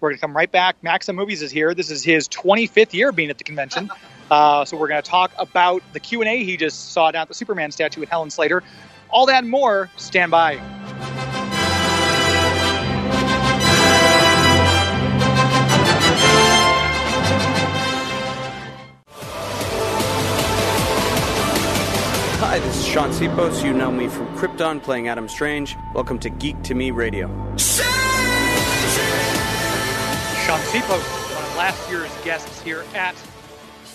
We're 0.00 0.10
going 0.10 0.18
to 0.18 0.20
come 0.20 0.36
right 0.36 0.50
back. 0.50 0.76
Max 0.82 1.08
on 1.08 1.16
Movies 1.16 1.42
is 1.42 1.50
here. 1.50 1.74
This 1.74 1.90
is 1.90 2.04
his 2.04 2.28
25th 2.28 2.92
year 2.92 3.10
being 3.12 3.30
at 3.30 3.38
the 3.38 3.44
convention. 3.44 3.90
Uh, 4.30 4.62
so 4.62 4.76
we're 4.76 4.88
going 4.88 5.02
to 5.02 5.10
talk 5.10 5.32
about 5.38 5.82
the 5.94 6.00
Q&A 6.00 6.44
he 6.44 6.58
just 6.58 6.92
saw 6.92 7.10
down 7.10 7.22
at 7.22 7.28
the 7.28 7.34
Superman 7.34 7.70
statue 7.70 8.00
with 8.00 8.10
Helen 8.10 8.28
Slater. 8.28 8.62
All 9.08 9.24
that 9.24 9.42
and 9.42 9.50
more. 9.50 9.88
Stand 9.96 10.30
by. 10.30 11.27
Shaun 22.88 23.10
Sipos. 23.10 23.62
You 23.62 23.74
know 23.74 23.92
me 23.92 24.08
from 24.08 24.26
Krypton 24.28 24.82
playing 24.82 25.08
Adam 25.08 25.28
Strange. 25.28 25.76
Welcome 25.92 26.18
to 26.20 26.30
Geek 26.30 26.62
to 26.62 26.74
Me 26.74 26.90
Radio. 26.90 27.28
Shaun 30.46 30.58
Sipos, 30.70 31.34
one 31.34 31.44
of 31.44 31.56
last 31.58 31.90
year's 31.90 32.10
guests 32.24 32.62
here 32.62 32.82
at 32.94 33.14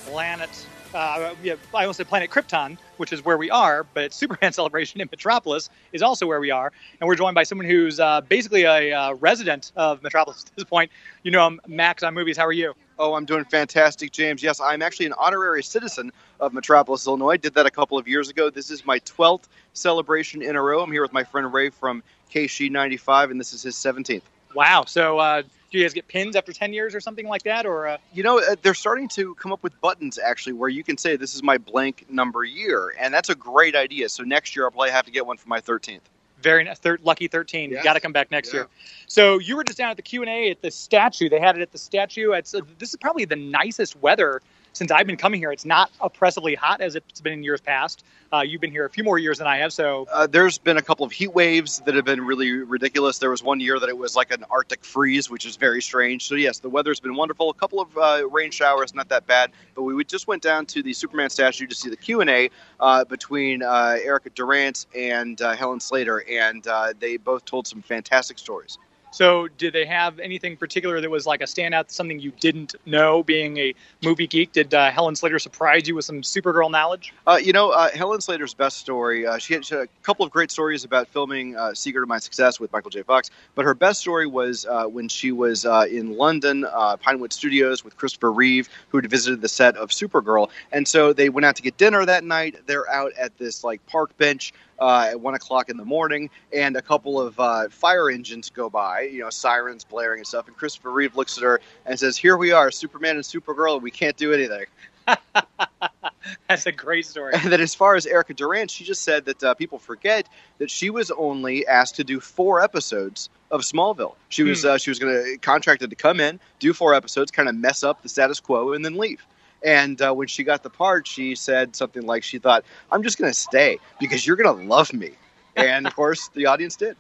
Planet. 0.06 0.68
Uh, 0.94 1.34
yeah, 1.42 1.56
I 1.74 1.82
almost 1.82 1.98
said 1.98 2.08
Planet 2.08 2.30
Krypton, 2.30 2.78
which 2.98 3.12
is 3.12 3.26
where 3.26 3.40
we 3.40 3.50
are, 3.50 3.84
but 3.96 4.14
Superman 4.20 4.54
Celebration 4.54 5.02
in 5.02 5.10
Metropolis 5.10 5.72
is 5.92 6.04
also 6.04 6.28
where 6.28 6.40
we 6.40 6.52
are, 6.52 6.72
and 7.02 7.08
we're 7.08 7.16
joined 7.16 7.34
by 7.34 7.44
someone 7.44 7.66
who's 7.66 8.00
uh, 8.00 8.22
basically 8.22 8.62
a 8.62 8.94
uh, 8.94 9.14
resident 9.16 9.72
of 9.76 10.04
Metropolis 10.04 10.46
at 10.46 10.56
this 10.56 10.66
point. 10.66 10.92
You 11.24 11.32
know 11.32 11.48
him, 11.48 11.60
Max 11.66 12.04
on 12.04 12.14
movies. 12.14 12.38
How 12.38 12.46
are 12.46 12.52
you? 12.52 12.76
Oh, 13.00 13.16
I'm 13.16 13.26
doing 13.26 13.44
fantastic, 13.46 14.12
James. 14.12 14.44
Yes, 14.44 14.62
I'm 14.62 14.82
actually 14.82 15.08
an 15.08 15.14
honorary 15.18 15.64
citizen 15.64 16.12
of 16.40 16.54
Metropolis, 16.54 17.08
Illinois. 17.08 17.38
Did 17.38 17.56
that 17.56 17.66
a 17.66 17.72
couple 17.72 17.98
of 17.98 18.08
years 18.08 18.30
ago. 18.30 18.50
This 18.50 18.70
is 18.70 18.86
my 18.86 19.00
12th 19.00 19.46
celebration 19.74 20.42
in 20.42 20.56
a 20.56 20.62
row. 20.62 20.82
I'm 20.82 20.92
here 20.92 21.02
with 21.02 21.14
my 21.14 21.24
friend 21.24 21.52
Ray 21.52 21.70
from 21.70 22.04
KC95, 22.32 23.32
and 23.32 23.40
this 23.40 23.54
is 23.54 23.64
his 23.64 23.76
17th. 23.76 24.22
Wow. 24.54 24.86
So, 24.86 25.18
uh, 25.18 25.42
do 25.42 25.80
you 25.80 25.84
guys 25.84 25.94
get 25.94 26.08
pins 26.08 26.36
after 26.36 26.54
10 26.54 26.74
years 26.74 26.94
or 26.94 27.00
something 27.00 27.28
like 27.28 27.44
that? 27.44 27.66
Or 27.66 27.88
uh... 27.88 27.98
You 28.14 28.22
know, 28.22 28.40
uh, 28.40 28.56
they're 28.62 28.76
starting 28.76 29.08
to 29.10 29.34
come 29.36 29.52
up 29.52 29.64
with 29.64 29.80
buttons 29.82 30.20
actually 30.20 30.54
where 30.54 30.70
you 30.70 30.84
can 30.84 30.98
say, 30.98 31.16
this 31.16 31.34
is 31.34 31.42
my 31.42 31.58
blank 31.58 32.06
number 32.10 32.44
year. 32.44 32.94
And 33.00 33.12
that's 33.12 33.30
a 33.30 33.36
great 33.36 33.76
idea. 33.76 34.10
So, 34.10 34.24
next 34.24 34.56
year 34.56 34.66
I'll 34.66 34.72
probably 34.72 34.92
have 34.92 35.06
to 35.06 35.12
get 35.12 35.26
one 35.26 35.38
for 35.38 35.50
my 35.50 35.62
13th. 35.62 36.02
Very 36.44 36.68
thir- 36.76 37.00
lucky 37.04 37.28
13. 37.28 37.72
Yes. 37.72 37.80
You 37.80 37.84
got 37.84 37.94
to 37.94 38.00
come 38.00 38.12
back 38.14 38.30
next 38.30 38.50
Yeah. 38.54 38.62
year. 38.62 38.68
So 39.08 39.40
you 39.40 39.56
were 39.56 39.64
just 39.64 39.78
down 39.78 39.90
at 39.92 39.98
the 39.98 40.04
Q 40.04 40.22
and 40.22 40.30
A 40.30 40.52
at 40.52 40.62
the 40.62 40.70
statue. 40.72 41.30
They 41.30 41.40
had 41.40 41.56
it 41.58 41.62
at 41.62 41.72
the 41.72 41.78
statue. 41.78 42.32
It's 42.34 42.54
uh, 42.54 42.60
this 42.78 42.90
is 42.90 42.96
probably 42.98 43.26
the 43.26 43.36
nicest 43.36 43.96
weather 44.02 44.42
since 44.74 44.92
I've 44.92 45.08
been 45.08 45.18
coming 45.18 45.40
here. 45.40 45.52
It's 45.52 45.66
not 45.66 45.92
oppressively 46.02 46.56
hot 46.56 46.82
as 46.82 46.96
it's 46.96 47.22
been 47.22 47.34
in 47.34 47.44
years 47.44 47.62
past. 47.62 48.04
Uh, 48.32 48.42
you've 48.42 48.62
been 48.62 48.72
here 48.72 48.86
a 48.86 48.90
few 48.90 49.04
more 49.04 49.20
years 49.20 49.38
than 49.38 49.46
I 49.46 49.58
have. 49.58 49.72
So 49.72 50.08
Uh, 50.12 50.26
there's 50.26 50.58
been 50.58 50.78
a 50.78 50.82
couple 50.82 51.06
of 51.06 51.12
heat 51.12 51.34
waves 51.34 51.82
that 51.86 51.94
have 51.94 52.06
been 52.06 52.22
really 52.22 52.52
ridiculous. 52.52 53.20
There 53.20 53.30
was 53.30 53.44
one 53.44 53.60
year 53.60 53.80
that 53.80 53.90
it 53.90 53.98
was 53.98 54.16
like 54.16 54.32
an 54.32 54.44
Arctic 54.50 54.84
freeze, 54.84 55.30
which 55.30 55.46
is 55.46 55.56
very 55.56 55.82
strange. 55.82 56.26
So 56.26 56.34
yes, 56.34 56.58
the 56.60 56.70
weather's 56.70 57.00
been 57.00 57.16
wonderful. 57.16 57.52
A 57.52 57.54
couple 57.54 57.80
of 57.80 57.96
uh, 57.96 58.28
rain 58.30 58.50
showers, 58.50 58.96
not 58.96 59.10
that 59.10 59.28
bad. 59.28 59.52
But 59.76 59.84
we 59.84 60.04
just 60.04 60.28
went 60.28 60.42
down 60.42 60.66
to 60.68 60.82
the 60.82 60.94
Superman 60.94 61.30
statue 61.30 61.68
to 61.68 61.76
see 61.76 61.90
the 61.90 61.98
Q 61.98 62.22
and 62.22 62.30
A 62.30 62.50
uh, 62.80 63.06
between 63.06 63.62
uh, 63.62 63.98
Erica 64.04 64.32
Durance 64.32 64.88
and 64.96 65.40
uh, 65.40 65.56
Helen 65.56 65.80
Slater, 65.80 66.24
and 66.28 66.68
they 67.00 67.18
both 67.18 67.46
told 67.46 67.68
some 67.68 67.84
fantastic 67.84 68.40
stories. 68.40 68.80
So 69.14 69.48
did 69.48 69.74
they 69.74 69.86
have 69.86 70.20
anything 70.20 70.58
particular 70.58 71.00
that 71.00 71.10
was 71.10 71.28
like 71.28 71.42
a 71.42 71.46
standout, 71.46 71.92
something 71.92 72.20
you 72.20 72.34
didn't 72.40 72.76
know? 72.86 73.24
Being 73.24 73.58
a 73.58 73.76
movie 74.04 74.26
geek, 74.26 74.52
did 74.52 74.74
uh, 74.74 74.90
Helen 74.90 75.16
Slater 75.16 75.38
surprise 75.38 75.88
you 75.88 75.96
with 75.96 76.06
some 76.06 76.22
Supergirl 76.22 76.72
knowledge? 76.72 77.14
Uh, 77.28 77.40
you 77.42 77.54
know, 77.54 77.70
uh, 77.70 77.90
Helen 77.92 78.22
Slater's 78.22 78.56
best 78.56 78.78
story, 78.78 79.28
uh, 79.28 79.38
she, 79.38 79.54
had, 79.54 79.66
she 79.66 79.76
had 79.76 79.84
a 79.84 79.88
couple 80.02 80.26
of 80.26 80.32
great 80.32 80.50
stories 80.50 80.84
about 80.84 81.08
filming 81.08 81.56
uh, 81.56 81.74
Secret 81.76 82.02
of 82.02 82.10
My 82.10 82.18
Success 82.18 82.60
with 82.60 82.74
Michael 82.74 82.90
J. 82.90 83.04
Fox, 83.04 83.30
but 83.54 83.66
her 83.66 83.76
best 83.76 84.02
story 84.02 84.26
was 84.26 84.66
uh, 84.66 84.86
when 84.86 85.08
she 85.08 85.32
was 85.32 85.66
in 85.66 86.18
London, 86.18 86.66
Pinewood 87.00 87.32
Studios, 87.32 87.84
with 87.84 87.96
Christopher 87.96 88.32
Reeve, 88.32 88.68
who 88.90 88.98
had 88.98 89.10
visited 89.10 89.42
the 89.42 89.50
set 89.50 89.78
of 89.78 89.90
Supergirl. 89.90 90.50
And 90.72 90.88
so 90.88 91.14
they 91.14 91.30
went 91.30 91.46
out 91.46 91.56
to 91.58 91.62
get 91.62 91.78
dinner 91.78 92.06
that 92.06 92.24
night. 92.24 92.58
They're 92.66 92.90
out 92.90 93.14
at 93.14 93.38
this 93.38 93.64
like 93.64 93.86
park 93.86 94.18
bench. 94.18 94.54
Uh, 94.80 95.08
at 95.12 95.22
one 95.22 95.36
o'clock 95.36 95.70
in 95.70 95.78
the 95.78 95.86
morning, 95.86 96.30
and 96.52 96.76
a 96.76 96.82
couple 96.82 97.22
of 97.22 97.40
uh, 97.40 97.70
fire 97.70 98.10
engines 98.10 98.50
go 98.50 98.70
by, 98.70 99.02
you 99.02 99.22
know, 99.22 99.30
sirens 99.30 99.84
blaring 99.84 100.20
and 100.20 100.28
stuff. 100.28 100.48
And 100.48 100.58
Christopher 100.58 100.92
Reeve 100.92 101.16
looks 101.16 101.38
at 101.38 101.44
her 101.44 101.62
and 101.86 101.98
says, 102.00 102.18
"Here 102.18 102.36
we 102.38 102.52
are, 102.52 102.72
Superman 102.72 103.16
and 103.16 103.24
Supergirl, 103.24 103.76
and 103.76 103.84
we 103.84 103.92
can't 103.92 104.18
do 104.18 104.34
anything." 104.34 104.66
That's 106.48 106.66
a 106.66 106.72
great 106.72 107.06
story. 107.06 107.34
And 107.36 107.52
then, 107.52 107.62
as 107.62 107.76
far 107.76 107.96
as 107.96 108.06
Erica 108.06 108.34
Durance, 108.34 108.72
she 108.72 108.84
just 108.84 109.04
said 109.04 109.26
that 109.26 109.44
uh, 109.44 109.54
people 109.54 109.78
forget 109.78 110.28
that 110.60 110.70
she 110.72 110.90
was 110.90 111.12
only 111.12 111.68
asked 111.68 111.96
to 111.96 112.04
do 112.04 112.20
four 112.20 112.62
episodes 112.62 113.30
of 113.52 113.62
Smallville. 113.62 114.16
She 114.30 114.44
was 114.44 114.64
Hmm. 114.64 114.70
uh, 114.70 114.78
she 114.78 114.90
was 114.90 115.00
going 115.00 115.14
to 115.14 115.38
contracted 115.40 115.90
to 115.90 115.96
come 115.96 116.20
in, 116.20 116.40
do 116.60 116.74
four 116.74 116.94
episodes, 116.94 117.32
kind 117.32 117.50
of 117.50 117.56
mess 117.56 117.84
up 117.84 118.02
the 118.02 118.10
status 118.10 118.40
quo, 118.40 118.74
and 118.74 118.84
then 118.84 118.96
leave. 118.98 119.26
And 119.64 120.02
uh, 120.02 120.14
when 120.14 120.28
she 120.28 120.44
got 120.44 120.64
the 120.64 120.70
part, 120.70 121.08
she 121.08 121.36
said 121.36 121.76
something 121.76 122.06
like 122.06 122.24
she 122.24 122.40
thought, 122.40 122.66
"I'm 122.92 123.04
just 123.04 123.18
going 123.18 123.32
to 123.32 123.38
stay 123.38 123.80
because 124.00 124.26
you're 124.26 124.36
going 124.36 124.58
to 124.60 124.66
love 124.66 124.94
me." 124.94 125.12
And 125.56 125.88
of 125.88 125.96
course, 125.96 126.30
the 126.34 126.48
audience 126.48 126.76
did. 126.76 126.98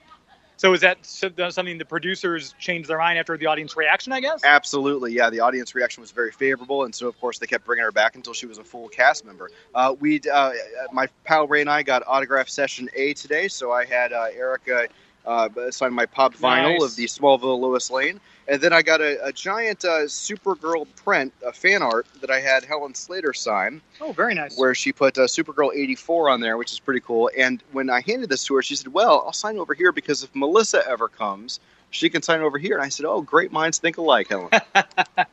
So 0.57 0.71
is 0.71 0.81
that 0.81 1.05
something 1.05 1.77
the 1.77 1.83
producers 1.83 2.55
changed 2.57 2.87
their 2.87 2.97
mind 2.97 3.19
after 3.19 3.35
the 3.35 3.47
audience 3.47 3.75
reaction? 3.75 4.13
I 4.13 4.21
guess. 4.21 4.45
Absolutely, 4.45 5.11
yeah. 5.11 5.29
The 5.29 5.41
audience 5.41 5.75
reaction 5.75 5.99
was 5.99 6.11
very 6.11 6.31
favorable, 6.31 6.85
and 6.85 6.95
so 6.95 7.07
of 7.07 7.19
course 7.19 7.39
they 7.39 7.47
kept 7.47 7.65
bringing 7.65 7.83
her 7.83 7.91
back 7.91 8.15
until 8.15 8.33
she 8.33 8.45
was 8.45 8.59
a 8.59 8.63
full 8.63 8.87
cast 8.87 9.25
member. 9.25 9.49
Uh, 9.75 9.95
we, 9.99 10.21
uh, 10.31 10.51
my 10.93 11.07
pal 11.25 11.47
Ray 11.47 11.61
and 11.61 11.69
I 11.69 11.83
got 11.83 12.03
autograph 12.07 12.47
session 12.47 12.87
A 12.95 13.13
today, 13.13 13.49
so 13.49 13.71
I 13.71 13.83
had 13.83 14.13
uh, 14.13 14.27
Erica 14.33 14.87
uh, 15.25 15.49
sign 15.71 15.93
my 15.93 16.05
pop 16.05 16.33
vinyl 16.35 16.73
Nice. 16.79 16.83
of 16.83 16.95
the 16.95 17.05
Smallville 17.05 17.59
Lois 17.59 17.89
Lane, 17.91 18.19
and 18.47 18.61
then 18.61 18.73
I 18.73 18.81
got 18.81 18.99
a, 19.01 19.25
a 19.25 19.31
giant 19.31 19.85
uh, 19.85 20.01
Supergirl 20.07 20.85
print, 20.95 21.33
a 21.45 21.53
fan 21.53 21.81
art 21.81 22.05
that 22.21 22.29
I 22.29 22.39
had 22.41 22.63
Helen 22.65 22.93
Slater 22.93 23.33
sign, 23.33 23.81
Oh, 24.01 24.11
very 24.11 24.33
nice. 24.33 24.57
where 24.57 24.75
she 24.75 24.91
put 24.91 25.17
uh, 25.17 25.21
Supergirl 25.21 25.73
84 25.73 26.29
on 26.29 26.41
there, 26.41 26.57
which 26.57 26.71
is 26.71 26.79
pretty 26.79 26.99
cool. 26.99 27.29
And 27.37 27.63
when 27.71 27.89
I 27.89 28.01
handed 28.01 28.29
this 28.29 28.43
to 28.45 28.55
her, 28.55 28.61
she 28.61 28.75
said, 28.75 28.93
"Well, 28.93 29.23
I'll 29.25 29.33
sign 29.33 29.57
over 29.57 29.73
here 29.73 29.91
because 29.91 30.23
if 30.23 30.33
Melissa 30.35 30.81
ever 30.87 31.07
comes." 31.07 31.59
She 31.91 32.09
can 32.09 32.23
sign 32.23 32.41
over 32.41 32.57
here, 32.57 32.73
and 32.75 32.83
I 32.83 32.89
said, 32.89 33.05
"Oh, 33.05 33.21
great 33.21 33.51
minds 33.51 33.77
think 33.77 33.97
alike, 33.97 34.27
Helen." 34.29 34.49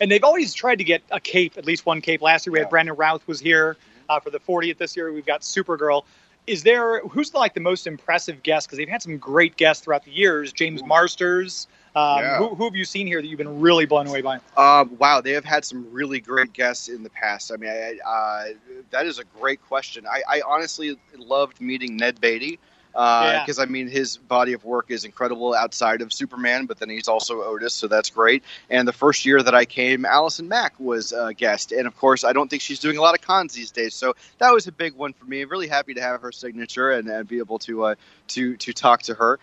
And 0.00 0.10
they've 0.10 0.24
always 0.24 0.52
tried 0.52 0.76
to 0.76 0.84
get 0.84 1.02
a 1.10 1.18
cape, 1.18 1.54
at 1.56 1.64
least 1.64 1.86
one 1.86 2.02
cape. 2.02 2.20
Last 2.20 2.44
year 2.46 2.52
we 2.52 2.58
had 2.58 2.66
Yeah. 2.66 2.70
Brandon 2.70 2.96
Routh 2.96 3.26
was 3.26 3.40
here 3.40 3.78
uh, 4.10 4.20
for 4.20 4.28
the 4.28 4.38
40th. 4.38 4.76
This 4.76 4.94
year 4.94 5.10
we've 5.10 5.24
got 5.24 5.40
Supergirl. 5.40 6.04
Is 6.46 6.62
there 6.62 7.00
who's 7.00 7.34
like 7.34 7.54
the 7.54 7.60
most 7.60 7.86
impressive 7.86 8.42
guest? 8.42 8.68
Because 8.68 8.78
they've 8.78 8.88
had 8.88 9.02
some 9.02 9.18
great 9.18 9.56
guests 9.56 9.84
throughout 9.84 10.04
the 10.04 10.12
years. 10.12 10.52
James 10.52 10.82
Marsters. 10.84 11.66
Um, 11.96 12.18
Yeah. 12.18 12.38
who, 12.38 12.54
who 12.54 12.64
have 12.64 12.76
you 12.76 12.84
seen 12.84 13.06
here 13.06 13.22
that 13.22 13.26
you've 13.26 13.38
been 13.38 13.60
really 13.60 13.86
blown 13.86 14.06
away 14.06 14.20
by? 14.20 14.38
Um, 14.56 14.96
wow, 14.98 15.22
they 15.22 15.32
have 15.32 15.46
had 15.46 15.64
some 15.64 15.90
really 15.90 16.20
great 16.20 16.52
guests 16.52 16.88
in 16.88 17.02
the 17.02 17.08
past. 17.08 17.50
I 17.50 17.56
mean, 17.56 17.70
I, 17.70 17.98
uh, 18.06 18.44
that 18.90 19.06
is 19.06 19.18
a 19.18 19.24
great 19.40 19.62
question. 19.62 20.06
I, 20.06 20.22
I 20.28 20.42
honestly 20.46 20.98
loved 21.16 21.58
meeting 21.60 21.96
Ned 21.96 22.20
Beatty 22.20 22.58
Yeah. 22.96 23.42
because 23.44 23.58
I 23.58 23.66
mean 23.66 23.88
his 23.88 24.16
body 24.16 24.52
of 24.52 24.64
work 24.64 24.86
is 24.90 25.04
incredible 25.04 25.54
outside 25.54 26.00
of 26.00 26.12
Superman, 26.12 26.66
but 26.66 26.78
then 26.78 26.88
he's 26.88 27.08
also 27.08 27.42
Otis, 27.42 27.74
so 27.74 27.86
that's 27.88 28.10
great. 28.10 28.42
And 28.70 28.88
the 28.88 28.92
first 28.92 29.24
year 29.26 29.42
that 29.42 29.54
I 29.54 29.64
came, 29.64 30.04
Allison 30.04 30.48
Mack 30.48 30.78
was 30.80 31.12
a 31.12 31.34
guest, 31.34 31.72
and 31.72 31.86
of 31.86 31.96
course, 31.96 32.24
I 32.24 32.32
don't 32.32 32.48
think 32.48 32.62
she's 32.62 32.80
doing 32.80 32.96
a 32.96 33.02
lot 33.02 33.14
of 33.14 33.20
cons 33.20 33.54
these 33.54 33.70
days, 33.70 33.94
so 33.94 34.14
that 34.38 34.52
was 34.52 34.66
a 34.66 34.72
big 34.72 34.94
one 34.94 35.12
for 35.12 35.24
me. 35.26 35.44
Really 35.44 35.68
happy 35.68 35.94
to 35.94 36.00
have 36.00 36.22
her 36.22 36.32
signature 36.32 36.92
and, 36.92 37.08
and 37.08 37.28
be 37.28 37.38
able 37.38 37.58
to 37.60 37.84
uh, 37.84 37.94
to 38.28 38.56
to 38.56 38.72
talk 38.72 39.02
to 39.02 39.14
her. 39.14 39.38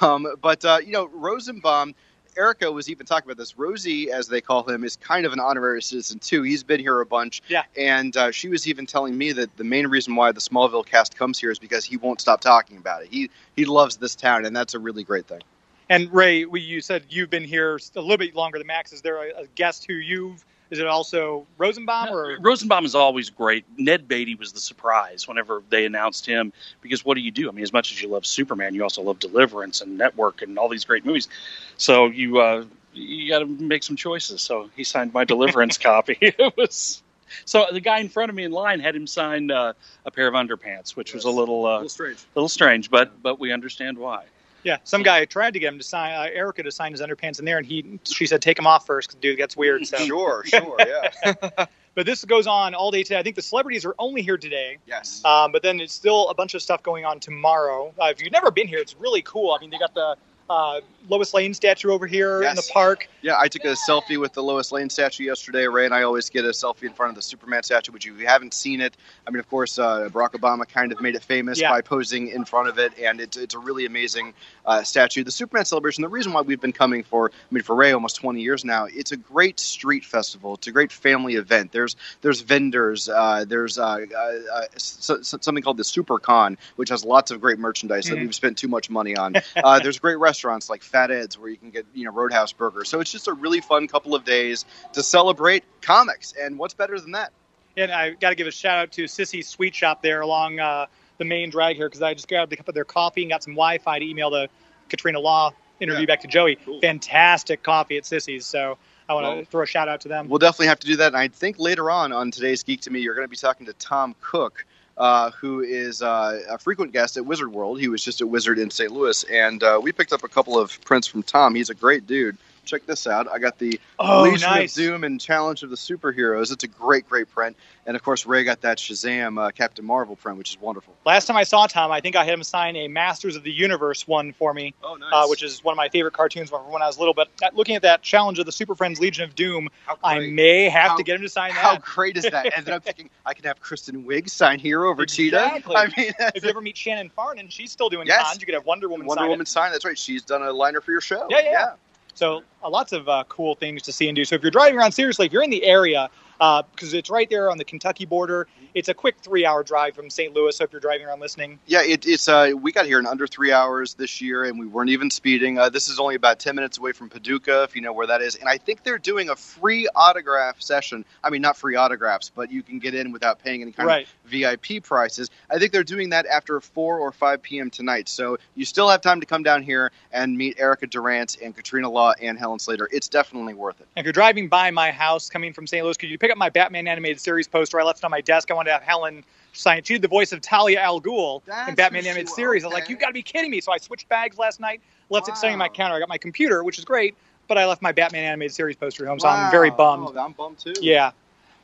Um, 0.00 0.26
but 0.40 0.64
uh, 0.64 0.78
you 0.84 0.92
know, 0.92 1.06
Rosenbaum. 1.06 1.94
Erica 2.36 2.70
was 2.70 2.88
even 2.88 3.06
talking 3.06 3.26
about 3.26 3.38
this. 3.38 3.58
Rosie, 3.58 4.10
as 4.10 4.28
they 4.28 4.40
call 4.40 4.62
him, 4.68 4.84
is 4.84 4.96
kind 4.96 5.26
of 5.26 5.32
an 5.32 5.40
honorary 5.40 5.82
citizen 5.82 6.18
too. 6.18 6.42
He's 6.42 6.62
been 6.62 6.80
here 6.80 7.00
a 7.00 7.06
bunch. 7.06 7.42
Yeah. 7.48 7.62
And 7.76 8.16
uh, 8.16 8.30
she 8.30 8.48
was 8.48 8.66
even 8.66 8.86
telling 8.86 9.16
me 9.16 9.32
that 9.32 9.56
the 9.56 9.64
main 9.64 9.86
reason 9.86 10.14
why 10.14 10.32
the 10.32 10.40
Smallville 10.40 10.86
cast 10.86 11.16
comes 11.16 11.38
here 11.38 11.50
is 11.50 11.58
because 11.58 11.84
he 11.84 11.96
won't 11.96 12.20
stop 12.20 12.40
talking 12.40 12.76
about 12.76 13.02
it. 13.02 13.08
He 13.10 13.30
he 13.56 13.64
loves 13.64 13.96
this 13.96 14.14
town, 14.14 14.44
and 14.44 14.54
that's 14.54 14.74
a 14.74 14.78
really 14.78 15.04
great 15.04 15.26
thing. 15.26 15.40
And 15.88 16.12
Ray, 16.12 16.44
we, 16.44 16.60
you 16.60 16.80
said 16.80 17.04
you've 17.08 17.30
been 17.30 17.44
here 17.44 17.78
a 17.94 18.00
little 18.00 18.16
bit 18.16 18.34
longer 18.34 18.58
than 18.58 18.66
Max. 18.66 18.92
Is 18.92 19.02
there 19.02 19.22
a, 19.22 19.42
a 19.42 19.46
guest 19.54 19.86
who 19.86 19.94
you've 19.94 20.44
Is 20.70 20.78
it 20.78 20.86
also 20.86 21.46
Rosenbaum 21.58 22.08
or 22.10 22.38
Rosenbaum 22.40 22.84
is 22.84 22.94
always 22.94 23.30
great. 23.30 23.64
Ned 23.76 24.08
Beatty 24.08 24.34
was 24.34 24.52
the 24.52 24.60
surprise 24.60 25.28
whenever 25.28 25.62
they 25.70 25.86
announced 25.86 26.26
him 26.26 26.52
because 26.80 27.04
what 27.04 27.14
do 27.14 27.20
you 27.20 27.30
do? 27.30 27.48
I 27.48 27.52
mean, 27.52 27.62
as 27.62 27.72
much 27.72 27.92
as 27.92 28.02
you 28.02 28.08
love 28.08 28.26
Superman, 28.26 28.74
you 28.74 28.82
also 28.82 29.02
love 29.02 29.18
Deliverance 29.18 29.80
and 29.80 29.96
Network 29.96 30.42
and 30.42 30.58
all 30.58 30.68
these 30.68 30.84
great 30.84 31.04
movies. 31.04 31.28
So 31.76 32.06
you 32.06 32.40
uh, 32.40 32.64
you 32.92 33.28
got 33.28 33.40
to 33.40 33.46
make 33.46 33.82
some 33.82 33.96
choices. 33.96 34.42
So 34.42 34.70
he 34.74 34.84
signed 34.84 35.12
my 35.14 35.24
Deliverance 35.24 35.78
copy. 35.78 36.18
It 36.20 36.56
was 36.56 37.02
so 37.44 37.66
the 37.70 37.80
guy 37.80 37.98
in 37.98 38.08
front 38.08 38.30
of 38.30 38.36
me 38.36 38.44
in 38.44 38.52
line 38.52 38.80
had 38.80 38.94
him 38.94 39.06
sign 39.06 39.50
uh, 39.50 39.72
a 40.04 40.10
pair 40.10 40.28
of 40.28 40.34
underpants, 40.34 40.96
which 40.96 41.14
was 41.14 41.24
a 41.24 41.30
little 41.30 41.66
uh, 41.66 41.70
a 41.70 41.74
little 41.74 41.88
strange. 41.88 42.24
little 42.34 42.48
strange, 42.48 42.90
but 42.90 43.22
but 43.22 43.38
we 43.38 43.52
understand 43.52 43.98
why. 43.98 44.24
Yeah, 44.66 44.78
some 44.82 45.04
guy 45.04 45.24
tried 45.26 45.52
to 45.52 45.60
get 45.60 45.72
him 45.72 45.78
to 45.78 45.84
sign 45.84 46.12
uh, 46.12 46.28
Erica 46.34 46.64
to 46.64 46.72
sign 46.72 46.90
his 46.90 47.00
underpants 47.00 47.38
in 47.38 47.44
there, 47.44 47.56
and 47.56 47.64
he 47.64 48.00
she 48.02 48.26
said 48.26 48.42
take 48.42 48.58
him 48.58 48.66
off 48.66 48.84
first, 48.84 49.10
'cause, 49.10 49.14
dude, 49.20 49.34
it 49.34 49.36
gets 49.36 49.56
weird. 49.56 49.86
So, 49.86 49.96
Sure, 50.04 50.42
sure, 50.44 50.76
yeah. 50.80 51.66
but 51.94 52.04
this 52.04 52.24
goes 52.24 52.48
on 52.48 52.74
all 52.74 52.90
day 52.90 53.04
today. 53.04 53.16
I 53.20 53.22
think 53.22 53.36
the 53.36 53.42
celebrities 53.42 53.84
are 53.84 53.94
only 54.00 54.22
here 54.22 54.36
today, 54.36 54.78
yes. 54.84 55.24
um, 55.24 55.52
but 55.52 55.62
then 55.62 55.78
it's 55.78 55.94
still 55.94 56.28
a 56.30 56.34
bunch 56.34 56.54
of 56.54 56.62
stuff 56.62 56.82
going 56.82 57.04
on 57.04 57.20
tomorrow. 57.20 57.94
Uh, 57.96 58.06
if 58.06 58.20
you've 58.20 58.32
never 58.32 58.50
been 58.50 58.66
here, 58.66 58.80
it's 58.80 58.96
really 58.96 59.22
cool. 59.22 59.52
I 59.52 59.60
mean, 59.60 59.70
they 59.70 59.78
got 59.78 59.94
the 59.94 60.16
uh, 60.50 60.80
Lois 61.08 61.32
Lane 61.34 61.54
statue 61.54 61.90
over 61.90 62.06
here 62.06 62.42
in 62.42 62.54
the 62.56 62.68
park. 62.72 63.08
Yeah, 63.22 63.36
I 63.38 63.48
took 63.48 63.64
a 63.64 63.74
selfie 63.88 64.18
with 64.20 64.32
the 64.32 64.42
Lois 64.42 64.72
Lane 64.72 64.90
statue 64.90 65.24
yesterday. 65.24 65.66
Ray 65.66 65.84
and 65.84 65.94
I 65.94 66.02
always 66.02 66.30
get 66.30 66.44
a 66.44 66.48
selfie 66.48 66.84
in 66.84 66.92
front 66.92 67.10
of 67.10 67.16
the 67.16 67.22
Superman 67.22 67.62
statue, 67.62 67.92
but 67.92 68.04
if 68.04 68.18
you 68.18 68.26
haven't 68.26 68.54
seen 68.54 68.80
it, 68.80 68.96
I 69.26 69.30
mean, 69.30 69.40
of 69.40 69.48
course, 69.48 69.78
uh, 69.78 70.08
Barack 70.12 70.32
Obama 70.32 70.68
kind 70.68 70.92
of 70.92 71.00
made 71.00 71.14
it 71.14 71.22
famous 71.22 71.60
Yeah. 71.60 71.70
by 71.70 71.80
posing 71.80 72.28
in 72.28 72.44
front 72.44 72.68
of 72.68 72.78
it, 72.78 72.92
and 72.98 73.20
it's, 73.20 73.36
it's 73.36 73.54
a 73.54 73.58
really 73.58 73.86
amazing 73.86 74.34
uh, 74.64 74.82
statue. 74.82 75.24
The 75.24 75.30
Superman 75.30 75.64
celebration, 75.64 76.02
the 76.02 76.08
reason 76.08 76.32
why 76.32 76.42
we've 76.42 76.60
been 76.60 76.72
coming 76.72 77.02
for, 77.02 77.30
I 77.30 77.54
mean, 77.54 77.62
for 77.62 77.74
Ray 77.74 77.92
almost 77.92 78.16
20 78.16 78.40
years 78.40 78.64
now, 78.64 78.86
it's 78.86 79.12
a 79.12 79.16
great 79.16 79.58
street 79.60 80.04
festival. 80.04 80.54
It's 80.54 80.66
a 80.66 80.72
great 80.72 80.92
family 80.92 81.34
event. 81.34 81.72
There's 81.72 81.96
there's 82.22 82.40
vendors. 82.40 83.08
Uh, 83.08 83.44
there's 83.46 83.78
uh, 83.78 83.84
uh, 83.84 84.18
uh, 84.52 84.62
s- 84.74 85.10
s- 85.10 85.34
something 85.40 85.62
called 85.62 85.76
the 85.76 85.82
SuperCon, 85.84 86.56
which 86.76 86.88
has 86.90 87.04
lots 87.04 87.30
of 87.30 87.40
great 87.40 87.58
merchandise 87.58 88.06
that 88.06 88.16
Mhm. 88.16 88.22
we've 88.22 88.34
spent 88.34 88.58
too 88.58 88.68
much 88.68 88.90
money 88.90 89.16
on. 89.16 89.34
uh, 89.56 89.78
there's 89.80 89.98
great 89.98 90.18
restaurants 90.18 90.68
like 90.70 90.82
Fat 90.96 91.10
Ed's 91.10 91.38
where 91.38 91.50
you 91.50 91.58
can 91.58 91.68
get 91.70 91.84
you 91.92 92.06
know 92.06 92.10
Roadhouse 92.10 92.54
Burger. 92.54 92.82
So 92.84 93.00
it's 93.00 93.12
just 93.12 93.28
a 93.28 93.34
really 93.34 93.60
fun 93.60 93.86
couple 93.86 94.14
of 94.14 94.24
days 94.24 94.64
to 94.94 95.02
celebrate 95.02 95.62
comics. 95.82 96.32
And 96.40 96.58
what's 96.58 96.72
better 96.72 96.98
than 96.98 97.10
that? 97.10 97.32
And 97.76 97.92
I 97.92 98.12
got 98.12 98.30
to 98.30 98.34
give 98.34 98.46
a 98.46 98.50
shout 98.50 98.78
out 98.78 98.92
to 98.92 99.04
Sissy's 99.04 99.46
Sweet 99.46 99.74
Shop 99.74 100.00
there 100.00 100.22
along 100.22 100.58
uh, 100.58 100.86
the 101.18 101.26
main 101.26 101.50
drag 101.50 101.76
here 101.76 101.86
because 101.86 102.00
I 102.00 102.14
just 102.14 102.28
grabbed 102.28 102.50
a 102.54 102.56
cup 102.56 102.68
of 102.68 102.74
their 102.74 102.86
coffee 102.86 103.20
and 103.20 103.30
got 103.30 103.42
some 103.42 103.52
Wi-Fi 103.52 103.98
to 103.98 104.06
email 104.06 104.30
the 104.30 104.48
Katrina 104.88 105.20
Law 105.20 105.52
interview 105.80 106.00
Yeah. 106.00 106.06
back 106.06 106.20
to 106.22 106.28
Joey. 106.28 106.56
Cool. 106.64 106.80
Fantastic 106.80 107.62
coffee 107.62 107.98
at 107.98 108.04
Sissy's. 108.04 108.46
So 108.46 108.78
I 109.06 109.12
want 109.12 109.40
to 109.40 109.50
throw 109.50 109.64
a 109.64 109.66
shout 109.66 109.88
out 109.88 110.00
to 110.00 110.08
them. 110.08 110.30
We'll 110.30 110.38
definitely 110.38 110.68
have 110.68 110.80
to 110.80 110.86
do 110.86 110.96
that. 110.96 111.08
And 111.08 111.16
I 111.18 111.28
think 111.28 111.58
later 111.58 111.90
on 111.90 112.12
on 112.14 112.30
today's 112.30 112.62
Geek 112.62 112.80
to 112.82 112.90
Me, 112.90 113.00
you're 113.00 113.14
going 113.14 113.26
to 113.26 113.30
be 113.30 113.36
talking 113.36 113.66
to 113.66 113.74
Tom 113.74 114.16
Cook. 114.22 114.64
Uh, 114.96 115.30
who 115.32 115.60
is 115.60 116.00
uh, 116.00 116.40
a 116.48 116.56
frequent 116.58 116.90
guest 116.92 117.16
at 117.18 117.26
Wizard 117.26 117.52
World? 117.52 117.78
He 117.78 117.88
was 117.88 118.02
just 118.02 118.22
at 118.22 118.28
Wizard 118.28 118.58
in 118.58 118.70
St. 118.70 118.90
Louis, 118.90 119.24
and 119.24 119.62
uh, 119.62 119.78
we 119.82 119.92
picked 119.92 120.12
up 120.12 120.24
a 120.24 120.28
couple 120.28 120.58
of 120.58 120.80
prints 120.84 121.06
from 121.06 121.22
Tom. 121.22 121.54
He's 121.54 121.68
a 121.68 121.74
great 121.74 122.06
dude. 122.06 122.38
Check 122.66 122.84
this 122.86 123.06
out. 123.06 123.28
I 123.30 123.38
got 123.38 123.58
the 123.58 123.80
oh, 123.98 124.22
Legion 124.24 124.50
nice. 124.50 124.76
of 124.76 124.82
Doom 124.82 125.04
and 125.04 125.20
Challenge 125.20 125.62
of 125.62 125.70
the 125.70 125.76
Superheroes. 125.76 126.52
It's 126.52 126.64
a 126.64 126.68
great, 126.68 127.08
great 127.08 127.30
print. 127.30 127.56
And 127.86 127.94
of 127.96 128.02
course, 128.02 128.26
Ray 128.26 128.42
got 128.42 128.60
that 128.62 128.78
Shazam 128.78 129.40
uh, 129.40 129.52
Captain 129.52 129.84
Marvel 129.84 130.16
print, 130.16 130.36
which 130.38 130.50
is 130.50 130.60
wonderful. 130.60 130.92
Last 131.04 131.26
time 131.26 131.36
I 131.36 131.44
saw 131.44 131.68
Tom, 131.68 131.92
I 131.92 132.00
think 132.00 132.16
I 132.16 132.24
had 132.24 132.34
him 132.34 132.42
sign 132.42 132.74
a 132.74 132.88
Masters 132.88 133.36
of 133.36 133.44
the 133.44 133.52
Universe 133.52 134.08
one 134.08 134.32
for 134.32 134.52
me, 134.52 134.74
Oh, 134.82 134.96
nice. 134.96 135.08
uh, 135.12 135.26
which 135.28 135.44
is 135.44 135.62
one 135.62 135.72
of 135.72 135.76
my 135.76 135.88
favorite 135.88 136.12
cartoons 136.14 136.50
from 136.50 136.62
when 136.70 136.82
I 136.82 136.86
was 136.88 136.98
little. 136.98 137.14
But 137.14 137.28
uh, 137.42 137.50
looking 137.54 137.76
at 137.76 137.82
that 137.82 138.02
challenge 138.02 138.40
of 138.40 138.46
the 138.46 138.50
Super 138.52 138.74
Friends 138.74 138.98
Legion 138.98 139.22
of 139.22 139.36
Doom, 139.36 139.68
I 140.02 140.18
may 140.18 140.68
have 140.68 140.90
How- 140.90 140.96
to 140.96 141.04
get 141.04 141.14
him 141.16 141.22
to 141.22 141.28
sign 141.28 141.50
that. 141.50 141.58
How 141.58 141.78
great 141.78 142.16
is 142.16 142.24
that? 142.24 142.52
and 142.56 142.66
then 142.66 142.74
I'm 142.74 142.80
thinking 142.82 143.08
I 143.24 143.34
can 143.34 143.44
have 143.44 143.60
Kristen 143.60 144.02
Wiig 144.04 144.28
sign 144.28 144.58
Hero 144.58 144.90
over 144.90 145.04
Exactly. 145.04 145.30
Cheetah. 145.30 145.70
I 145.76 145.86
mean, 145.96 146.12
If 146.34 146.42
you 146.42 146.50
ever 146.50 146.60
meet 146.60 146.76
Shannon 146.76 147.08
Farnon, 147.16 147.48
she's 147.50 147.70
still 147.70 147.88
doing 147.88 148.08
Yes. 148.08 148.26
cons. 148.26 148.40
You 148.40 148.46
could 148.46 148.54
have 148.56 148.66
Wonder 148.66 148.88
Woman 148.88 149.06
Wonder 149.06 149.20
sign 149.20 149.26
it. 149.28 149.30
Woman 149.30 149.46
sign. 149.46 149.70
That's 149.72 149.84
right. 149.84 149.96
She's 149.96 150.22
done 150.22 150.42
a 150.42 150.52
liner 150.52 150.80
for 150.80 150.90
your 150.90 151.00
show. 151.00 151.26
Yeah, 151.30 151.40
yeah. 151.42 151.72
So 152.16 152.42
uh, 152.64 152.70
lots 152.70 152.92
of 152.92 153.08
uh, 153.08 153.24
cool 153.28 153.54
things 153.54 153.82
to 153.82 153.92
see 153.92 154.08
and 154.08 154.16
do. 154.16 154.24
So 154.24 154.34
if 154.34 154.42
you're 154.42 154.50
driving 154.50 154.78
around, 154.78 154.92
seriously, 154.92 155.26
if 155.26 155.32
you're 155.32 155.42
in 155.42 155.50
the 155.50 155.64
area, 155.64 156.08
because 156.38 156.94
it's 156.94 157.10
right 157.10 157.28
there 157.28 157.50
on 157.50 157.58
the 157.58 157.64
Kentucky 157.64 158.04
border, 158.04 158.46
it's 158.74 158.88
a 158.88 158.94
quick 158.94 159.16
three-hour 159.20 159.64
drive 159.64 159.94
from 159.94 160.10
St. 160.10 160.34
Louis. 160.34 160.56
So 160.56 160.64
if 160.64 160.72
you're 160.72 160.80
driving 160.80 161.06
around 161.06 161.20
listening, 161.20 161.58
Yeah, 161.66 161.82
it, 161.82 162.06
it's 162.06 162.28
uh, 162.28 162.50
we 162.60 162.72
got 162.72 162.86
here 162.86 162.98
in 162.98 163.06
under 163.06 163.26
three 163.26 163.52
hours 163.52 163.94
this 163.94 164.20
year, 164.20 164.44
and 164.44 164.58
we 164.58 164.66
weren't 164.66 164.90
even 164.90 165.10
speeding. 165.10 165.58
Uh, 165.58 165.68
this 165.68 165.88
is 165.88 165.98
only 165.98 166.14
about 166.14 166.38
ten 166.38 166.54
minutes 166.54 166.78
away 166.78 166.92
from 166.92 167.08
Paducah, 167.08 167.62
if 167.62 167.74
you 167.74 167.82
know 167.82 167.92
where 167.92 168.06
that 168.06 168.20
is. 168.20 168.34
And 168.36 168.48
I 168.48 168.58
think 168.58 168.82
they're 168.82 168.98
doing 168.98 169.30
a 169.30 169.36
free 169.36 169.88
autograph 169.94 170.60
session. 170.60 171.04
I 171.24 171.30
mean, 171.30 171.42
not 171.42 171.56
free 171.56 171.76
autographs, 171.76 172.30
but 172.34 172.50
you 172.50 172.62
can 172.62 172.78
get 172.78 172.94
in 172.94 173.12
without 173.12 173.42
paying 173.42 173.62
any 173.62 173.72
kind 173.72 173.86
right? 173.86 174.06
of 174.06 174.30
VIP 174.30 174.82
prices. 174.82 175.30
I 175.50 175.58
think 175.58 175.72
they're 175.72 175.84
doing 175.84 176.10
that 176.10 176.26
after 176.26 176.60
four 176.60 176.98
or 176.98 177.12
five 177.12 177.42
p.m. 177.42 177.70
tonight. 177.70 178.08
So 178.08 178.36
you 178.54 178.64
still 178.64 178.88
have 178.88 179.00
time 179.00 179.20
to 179.20 179.26
come 179.26 179.42
down 179.42 179.62
here 179.62 179.90
and 180.12 180.36
meet 180.36 180.58
Erica 180.58 180.86
Durance 180.86 181.36
and 181.36 181.56
Katrina 181.56 181.88
Law 181.88 182.12
and 182.20 182.38
Helen 182.38 182.58
Slater. 182.58 182.88
It's 182.92 183.08
definitely 183.08 183.54
worth 183.54 183.80
it. 183.80 183.88
If 183.96 184.04
you're 184.04 184.12
driving 184.12 184.48
by 184.48 184.70
my 184.70 184.90
house 184.90 185.30
coming 185.30 185.52
from 185.52 185.66
St. 185.66 185.84
Louis, 185.84 185.96
could 185.96 186.10
you 186.10 186.18
pick 186.18 186.25
up 186.30 186.38
my 186.38 186.50
Batman 186.50 186.86
animated 186.88 187.20
series 187.20 187.48
poster 187.48 187.80
I 187.80 187.84
left 187.84 188.04
on 188.04 188.10
my 188.10 188.20
desk? 188.20 188.50
I 188.50 188.54
wanted 188.54 188.70
to 188.70 188.74
have 188.74 188.82
Helen 188.82 189.24
sign 189.52 189.78
it. 189.78 189.86
She 189.86 189.94
did 189.94 190.02
the 190.02 190.08
voice 190.08 190.32
of 190.32 190.40
Talia 190.40 190.80
al 190.80 191.00
Ghul 191.00 191.42
That's 191.44 191.68
in 191.68 191.74
Batman 191.74 192.06
animated 192.06 192.28
she- 192.28 192.34
series. 192.34 192.64
I 192.64 192.68
was 192.68 192.74
like, 192.74 192.84
okay. 192.84 192.92
you 192.92 192.98
got 192.98 193.08
to 193.08 193.12
be 193.12 193.22
kidding 193.22 193.50
me! 193.50 193.60
So 193.60 193.72
I 193.72 193.78
switched 193.78 194.08
bags 194.08 194.38
last 194.38 194.60
night, 194.60 194.80
left 195.10 195.28
it 195.28 195.36
sitting 195.36 195.54
on 195.54 195.58
my 195.58 195.68
counter. 195.68 195.96
I 195.96 195.98
got 195.98 196.08
my 196.08 196.18
computer, 196.18 196.62
which 196.62 196.78
is 196.78 196.84
great, 196.84 197.16
but 197.48 197.58
I 197.58 197.66
left 197.66 197.82
my 197.82 197.92
Batman 197.92 198.24
animated 198.24 198.54
series 198.54 198.76
poster 198.76 199.04
at 199.04 199.08
home, 199.08 199.20
so 199.20 199.28
I'm 199.28 199.50
very 199.50 199.70
bummed. 199.70 200.08
Oh, 200.14 200.18
I'm 200.18 200.32
bummed 200.32 200.58
too. 200.58 200.74
Yeah. 200.80 201.12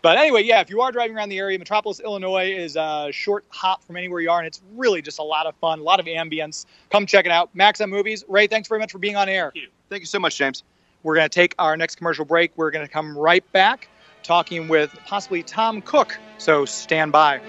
But 0.02 0.18
anyway, 0.18 0.42
yeah, 0.42 0.60
if 0.60 0.68
you 0.68 0.80
are 0.80 0.90
driving 0.90 1.16
around 1.16 1.28
the 1.28 1.38
area, 1.38 1.56
Metropolis, 1.56 2.00
Illinois 2.00 2.52
is 2.52 2.74
a 2.74 3.10
short 3.12 3.44
hop 3.50 3.84
from 3.84 3.96
anywhere 3.96 4.20
you 4.20 4.30
are, 4.30 4.38
and 4.38 4.48
it's 4.48 4.60
really 4.74 5.00
just 5.00 5.20
a 5.20 5.22
lot 5.22 5.46
of 5.46 5.54
fun, 5.56 5.78
a 5.78 5.82
lot 5.82 6.00
of 6.00 6.06
ambience. 6.06 6.66
Come 6.90 7.06
check 7.06 7.24
it 7.24 7.30
out. 7.30 7.54
Max 7.54 7.80
on 7.80 7.88
Movies. 7.88 8.24
Ray, 8.26 8.48
thanks 8.48 8.68
very 8.68 8.80
much 8.80 8.90
for 8.90 8.98
being 8.98 9.14
on 9.14 9.28
air. 9.28 9.52
Thank 9.54 9.64
you, 9.64 9.70
Thank 9.90 10.00
you 10.00 10.06
so 10.06 10.18
much, 10.18 10.36
James. 10.36 10.64
We're 11.04 11.14
going 11.14 11.28
to 11.28 11.34
take 11.34 11.54
our 11.58 11.76
next 11.76 11.96
commercial 11.96 12.24
break. 12.24 12.50
We're 12.56 12.72
going 12.72 12.84
to 12.84 12.92
come 12.92 13.16
right 13.16 13.44
back 13.52 13.88
talking 14.22 14.68
with 14.68 14.96
possibly 15.06 15.42
Tom 15.42 15.82
Cook. 15.82 16.18
So 16.38 16.64
stand 16.64 17.12
by. 17.12 17.38
Up 17.38 17.44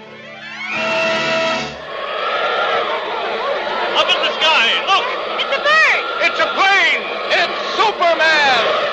in 4.10 4.20
the 4.22 4.34
sky, 4.40 4.68
look! 4.90 5.06
It's 5.40 5.54
a 5.56 5.62
bird! 5.64 6.04
It's 6.26 6.40
a 6.40 6.48
plane! 6.54 7.04
It's 7.32 7.56
Superman! 7.78 8.84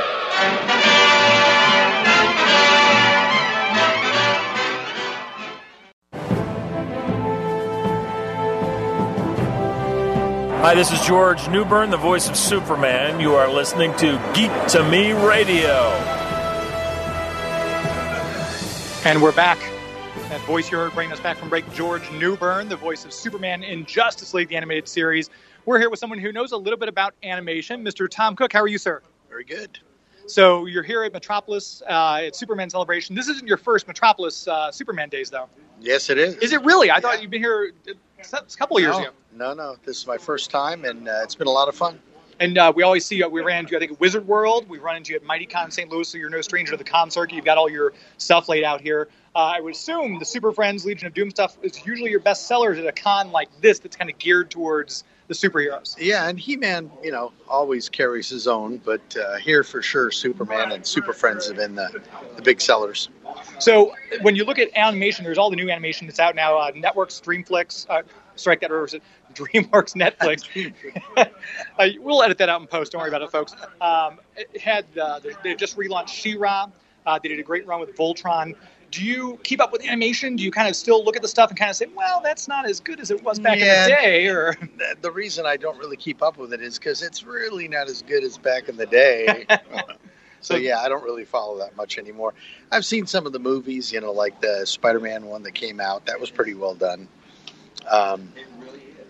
Hi, 10.63 10.75
this 10.75 10.93
is 10.93 11.01
George 11.07 11.49
Newbern, 11.49 11.89
the 11.91 11.97
voice 11.97 12.29
of 12.29 12.37
Superman. 12.37 13.19
You 13.19 13.35
are 13.35 13.51
listening 13.51 13.97
to 13.97 14.21
Geek 14.35 14.53
to 14.69 14.85
Me 14.85 15.13
Radio. 15.13 16.20
And 19.03 19.23
we're 19.23 19.33
back. 19.33 19.59
That 20.29 20.43
voice 20.43 20.71
you 20.71 20.77
heard 20.77 20.93
bringing 20.93 21.11
us 21.11 21.21
back 21.21 21.39
from 21.39 21.49
break, 21.49 21.65
George 21.73 22.03
Newbern, 22.13 22.69
the 22.69 22.77
voice 22.77 23.07
of 23.07 23.15
Superman 23.15 23.63
in 23.63 23.87
Justice 23.87 24.35
League, 24.35 24.49
the 24.49 24.57
animated 24.57 24.87
series. 24.87 25.31
We're 25.65 25.79
here 25.79 25.89
with 25.89 25.99
someone 25.99 26.19
who 26.19 26.33
knows 26.33 26.53
a 26.53 26.57
little 26.59 26.79
bit 26.79 26.91
about 26.91 27.15
animation, 27.23 27.83
Mr. 27.83 28.11
Tom 28.11 28.37
Cook. 28.37 28.53
How 28.53 28.61
are 28.61 28.69
you, 28.69 28.77
sir? 28.77 29.01
Very 29.31 29.45
good. 29.45 29.79
So 30.27 30.67
you're 30.67 30.83
here 30.83 31.03
at 31.03 31.15
Metropolis 31.15 31.83
uh, 31.89 32.21
at 32.27 32.37
Superman 32.37 32.69
Celebration. 32.69 33.17
This 33.17 33.29
isn't 33.29 33.49
your 33.49 33.57
first 33.57 33.89
Metropolis 33.89 34.47
uh, 34.47 34.71
Superman 34.71 35.09
days, 35.09 35.31
though. 35.31 35.49
Yes, 35.81 36.11
it 36.11 36.19
is. 36.19 36.35
Is 36.37 36.53
it 36.53 36.63
really? 36.63 36.91
I 36.91 37.01
thought 37.01 37.23
you've 37.23 37.31
been 37.31 37.43
here 37.43 37.73
a 37.87 38.57
couple 38.59 38.77
of 38.77 38.83
years 38.83 38.97
no, 38.97 39.03
ago. 39.03 39.11
No, 39.35 39.55
no. 39.55 39.77
This 39.83 39.97
is 39.97 40.07
my 40.07 40.19
first 40.19 40.51
time, 40.51 40.85
and 40.85 41.09
uh, 41.09 41.21
it's 41.23 41.35
been 41.35 41.47
a 41.47 41.53
lot 41.53 41.69
of 41.69 41.75
fun. 41.75 41.99
And 42.41 42.57
uh, 42.57 42.73
we 42.75 42.83
always 42.83 43.05
see 43.05 43.17
you. 43.17 43.29
We 43.29 43.43
ran 43.43 43.61
into 43.61 43.73
you, 43.73 43.77
I 43.77 43.81
think, 43.87 44.01
Wizard 44.01 44.27
World. 44.27 44.67
We 44.67 44.79
run 44.79 44.97
into 44.97 45.13
you 45.13 45.17
at 45.17 45.25
MightyCon 45.25 45.71
St. 45.71 45.91
Louis, 45.91 46.09
so 46.09 46.17
you're 46.17 46.31
no 46.31 46.41
stranger 46.41 46.73
to 46.73 46.79
the 46.79 46.85
con 46.85 47.11
circuit. 47.11 47.37
You've 47.37 47.45
got 47.45 47.59
all 47.59 47.69
your 47.69 47.93
stuff 48.17 48.49
laid 48.49 48.65
out 48.65 48.81
here. 48.81 49.09
Uh, 49.37 49.53
I 49.57 49.61
would 49.61 49.75
assume 49.75 50.19
the 50.19 50.25
Super 50.25 50.51
Friends 50.51 50.87
Legion 50.87 51.07
of 51.07 51.15
Doom 51.15 51.31
stuff 51.31 51.59
is 51.63 51.87
usually 51.87 52.11
your 52.11 52.21
best 52.21 52.49
sellers 52.49 52.79
at 52.79 52.87
a 52.87 52.93
con 52.93 53.31
like 53.31 53.49
this 53.61 53.79
that's 53.79 53.95
kind 53.95 54.11
of 54.11 54.19
geared 54.19 54.51
towards 54.51 55.05
the 55.29 55.35
superheroes. 55.35 55.95
Yeah, 55.97 56.29
and 56.29 56.41
He-Man, 56.41 56.91
you 57.05 57.13
know, 57.13 57.33
always 57.49 57.89
carries 57.89 58.29
his 58.29 58.49
own, 58.49 58.79
but 58.79 59.01
uh, 59.17 59.37
here 59.37 59.63
for 59.63 59.81
sure, 59.81 60.11
Superman 60.11 60.73
and 60.73 60.85
Super 60.85 61.13
Friends 61.13 61.47
have 61.47 61.57
been 61.57 61.77
the, 61.77 62.03
the 62.35 62.43
big 62.43 62.61
sellers. 62.61 63.11
So 63.61 63.95
when 64.23 64.35
you 64.35 64.45
look 64.45 64.59
at 64.59 64.71
animation, 64.75 65.25
there's 65.25 65.39
all 65.39 65.51
the 65.51 65.55
new 65.57 65.71
animation 65.71 66.09
that's 66.09 66.19
out 66.19 66.35
now. 66.35 66.59
Uh, 66.59 66.73
Networks, 66.75 67.21
Dreamflix, 67.21 67.87
uh, 67.89 68.03
strike 68.41 68.61
that, 68.61 68.71
or 68.73 68.85
is 68.85 68.95
DreamWorks, 69.35 69.95
Netflix? 69.95 70.45
uh, 71.79 71.87
we'll 72.01 72.23
edit 72.23 72.39
that 72.39 72.49
out 72.49 72.61
in 72.61 72.67
post. 72.67 72.93
Don't 72.93 73.01
worry 73.01 73.09
about 73.09 73.23
it, 73.23 73.31
folks. 73.31 73.55
Um, 73.81 74.19
it 74.37 74.61
had 74.61 74.85
uh, 74.99 75.21
they, 75.43 75.55
just 75.55 75.77
relaunched 75.77 76.09
She-Ra. 76.09 76.69
Uh, 77.07 77.19
they 77.23 77.29
did 77.29 77.39
a 77.39 77.43
great 77.43 77.67
run 77.67 77.81
with 77.81 77.95
Voltron. 77.97 78.55
Do 78.91 79.05
you 79.05 79.39
keep 79.45 79.61
up 79.61 79.71
with 79.71 79.85
animation? 79.85 80.35
Do 80.35 80.43
you 80.43 80.51
kind 80.51 80.69
of 80.69 80.75
still 80.75 81.05
look 81.05 81.15
at 81.15 81.23
the 81.23 81.29
stuff 81.29 81.51
and 81.51 81.59
kind 81.59 81.71
of 81.71 81.77
say, 81.77 81.87
"Well, 81.95 82.21
that's 82.25 82.49
not 82.49 82.69
as 82.69 82.81
good 82.81 82.99
as 82.99 83.13
it 83.13 83.23
was 83.23 83.39
back 83.39 83.59
Yeah. 83.59 83.85
in 83.85 83.91
the 83.91 83.97
day"? 83.97 84.27
Or 84.27 84.55
The, 84.79 84.97
the 85.01 85.11
reason 85.13 85.47
I 85.47 85.57
don't 85.57 85.79
really 85.79 85.97
keep 85.97 86.23
up 86.23 86.37
with 86.39 86.53
it 86.53 86.61
is 86.61 86.77
because 86.79 87.01
it's 87.01 87.23
really 87.23 87.69
not 87.69 87.89
as 87.89 88.03
good 88.03 88.25
as 88.25 88.37
back 88.37 88.69
in 88.69 88.77
the 88.77 88.87
day. 88.87 89.47
So 90.41 90.57
yeah, 90.57 90.81
I 90.81 90.89
don't 90.89 91.05
really 91.05 91.25
follow 91.25 91.59
that 91.59 91.77
much 91.77 91.99
anymore. 91.99 92.35
I've 92.73 92.85
seen 92.85 93.07
some 93.07 93.27
of 93.27 93.33
the 93.33 93.39
movies, 93.39 93.93
you 93.93 94.01
know, 94.01 94.11
like 94.11 94.41
the 94.41 94.65
Spider-Man 94.65 95.27
one 95.27 95.43
that 95.43 95.53
came 95.53 95.81
out. 95.81 96.07
That 96.07 96.19
was 96.19 96.31
pretty 96.31 96.55
well 96.55 96.75
done. 96.75 97.09
Um, 97.89 98.33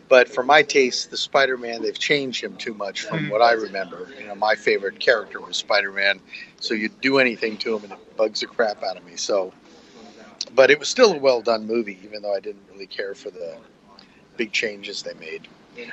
but 0.09 0.29
for 0.29 0.43
my 0.43 0.63
taste, 0.63 1.11
the 1.11 1.17
Spider-Man 1.17 1.83
they've 1.83 1.99
changed 1.99 2.43
him 2.43 2.57
too 2.57 2.75
much 2.75 3.03
from 3.03 3.29
what 3.31 3.41
I 3.41 3.53
remember. 3.53 4.09
You 4.21 4.27
know, 4.27 4.35
my 4.35 4.57
favorite 4.57 4.99
character 4.99 5.41
was 5.41 5.57
Spider-Man, 5.57 6.21
so 6.59 6.75
you 6.75 6.89
do 6.89 7.19
anything 7.19 7.57
to 7.59 7.77
him 7.77 7.85
and 7.85 7.93
it 7.93 8.17
bugs 8.17 8.41
the 8.41 8.47
crap 8.47 8.83
out 8.83 8.97
of 8.97 9.05
me. 9.05 9.17
So, 9.17 9.53
but 10.55 10.71
it 10.71 10.79
was 10.79 10.89
still 10.89 11.13
a 11.13 11.19
well 11.19 11.43
done 11.43 11.67
movie, 11.67 11.99
even 12.05 12.23
though 12.23 12.35
I 12.35 12.41
didn't 12.41 12.63
really 12.73 12.87
care 12.87 13.15
for 13.15 13.31
the 13.31 13.57
big 14.37 14.53
changes 14.53 15.03
they 15.03 15.15
made. 15.15 15.47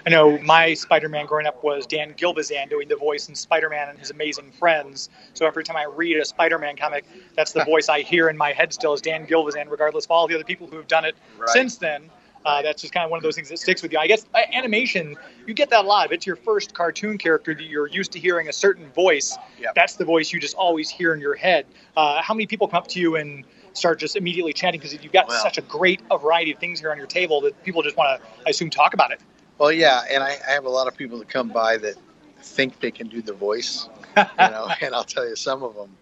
I 0.06 0.10
know 0.10 0.38
my 0.40 0.74
Spider-Man 0.74 1.28
growing 1.28 1.46
up 1.46 1.64
was 1.64 1.86
Dan 1.86 2.14
Gilvezan 2.16 2.70
doing 2.70 2.88
the 2.88 2.96
voice 2.96 3.30
in 3.30 3.36
Spider-Man 3.36 3.90
and 3.90 4.00
His 4.00 4.10
Amazing 4.10 4.52
Friends. 4.52 5.10
So 5.34 5.46
every 5.46 5.64
time 5.64 5.78
I 5.78 5.86
read 5.86 6.18
a 6.18 6.26
Spider-Man 6.26 6.76
comic, 6.78 7.06
that's 7.36 7.52
the 7.52 7.64
voice 7.66 7.88
I 7.88 8.02
hear 8.02 8.30
in 8.30 8.38
my 8.38 8.52
head 8.52 8.74
still 8.74 8.94
is 8.94 9.02
Dan 9.02 9.28
Gilvezan, 9.28 9.70
regardless 9.70 10.06
of 10.06 10.12
all 10.12 10.28
the 10.28 10.36
other 10.36 10.44
people 10.44 10.68
who 10.68 10.78
have 10.78 10.88
done 10.88 11.06
it 11.06 11.16
Right. 11.38 11.50
since 11.50 11.78
then. 11.78 12.10
Uh, 12.48 12.62
that's 12.62 12.82
just 12.82 12.94
kind 12.94 13.04
of 13.04 13.12
one 13.12 13.18
of 13.18 13.24
those 13.24 13.36
things 13.36 13.50
that 13.50 13.60
sticks 13.60 13.82
with 13.82 13.92
you. 13.92 14.00
I 14.00 14.08
guess 14.08 14.26
uh, 14.34 14.40
animation, 14.54 15.18
you 15.46 15.54
get 15.54 15.70
that 15.72 15.84
a 15.84 15.88
lot. 15.88 16.06
If 16.06 16.14
it's 16.14 16.26
your 16.26 16.38
first 16.38 16.74
cartoon 16.74 17.18
character 17.18 17.54
that 17.54 17.64
you're 17.64 17.88
used 17.88 18.14
to 18.14 18.20
hearing 18.20 18.48
a 18.48 18.54
certain 18.54 18.90
voice, 18.94 19.38
Yep. 19.60 19.76
that's 19.76 19.96
the 19.98 20.06
voice 20.06 20.32
you 20.32 20.40
just 20.40 20.56
always 20.56 20.90
hear 20.90 21.14
in 21.14 21.20
your 21.20 21.36
head. 21.36 21.66
Uh, 21.98 22.22
how 22.22 22.34
many 22.34 22.48
people 22.48 22.70
come 22.70 22.78
up 22.78 22.88
to 22.88 23.02
you 23.02 23.18
and 23.18 23.44
start 23.74 24.00
just 24.00 24.16
immediately 24.16 24.54
chatting 24.54 24.80
because 24.80 24.94
you've 25.04 25.12
got 25.12 25.30
such 25.30 25.58
a 25.58 25.62
great 25.62 26.02
a 26.10 26.18
variety 26.18 26.54
of 26.54 26.60
things 26.60 26.80
here 26.80 26.90
on 26.90 26.98
your 26.98 27.06
table 27.06 27.42
that 27.42 27.62
people 27.64 27.82
just 27.84 27.98
want 27.98 28.22
to, 28.22 28.28
I 28.46 28.52
assume, 28.52 28.70
talk 28.70 28.94
about 28.94 29.12
it. 29.12 29.20
Well, 29.58 29.74
yeah, 29.74 30.04
and 30.10 30.24
I, 30.24 30.38
I 30.48 30.52
have 30.52 30.64
a 30.64 30.70
lot 30.70 30.88
of 30.88 30.96
people 30.96 31.20
that 31.20 31.28
come 31.28 31.50
by 31.50 31.76
that 31.78 31.96
think 32.42 32.80
they 32.80 32.92
can 32.92 33.10
do 33.10 33.22
the 33.22 33.34
voice, 33.34 33.90
you 34.16 34.24
know, 34.38 34.70
and 34.82 34.96
I'll 34.96 35.04
tell 35.04 35.28
you 35.28 35.36
some 35.36 35.64
of 35.64 35.76
them. 35.76 35.98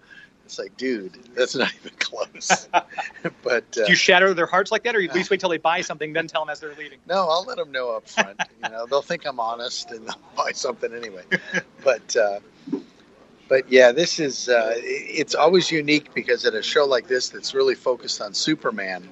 It's 0.45 0.59
like, 0.59 0.77
dude, 0.77 1.17
that's 1.35 1.55
not 1.55 1.73
even 1.75 1.91
close. 1.97 2.69
but 3.43 3.63
uh, 3.77 3.85
Do 3.85 3.85
you 3.87 3.95
shatter 3.95 4.33
their 4.33 4.45
hearts 4.45 4.71
like 4.71 4.83
that, 4.83 4.95
or 4.95 4.99
you 4.99 5.09
at 5.09 5.15
least 5.15 5.29
wait 5.31 5.39
till 5.39 5.49
they 5.49 5.57
buy 5.57 5.81
something, 5.81 6.13
then 6.13 6.27
tell 6.27 6.45
them 6.45 6.51
as 6.51 6.59
they're 6.59 6.75
leaving? 6.75 6.99
no, 7.07 7.27
I'll 7.29 7.43
let 7.45 7.57
them 7.57 7.71
know 7.71 7.95
up 7.95 8.07
front. 8.07 8.39
You 8.63 8.71
know, 8.71 8.85
they'll 8.87 9.01
think 9.03 9.25
I'm 9.25 9.39
honest 9.39 9.91
and 9.91 10.07
they'll 10.07 10.19
buy 10.35 10.51
something 10.51 10.91
anyway. 10.93 11.23
But 11.83 12.15
uh, 12.15 12.39
but 13.47 13.71
yeah, 13.71 13.91
this 13.91 14.19
is 14.19 14.49
uh, 14.49 14.73
it's 14.77 15.35
always 15.35 15.71
unique 15.71 16.13
because 16.13 16.45
at 16.45 16.55
a 16.55 16.63
show 16.63 16.85
like 16.85 17.07
this 17.07 17.29
that's 17.29 17.53
really 17.53 17.75
focused 17.75 18.21
on 18.21 18.33
Superman. 18.33 19.07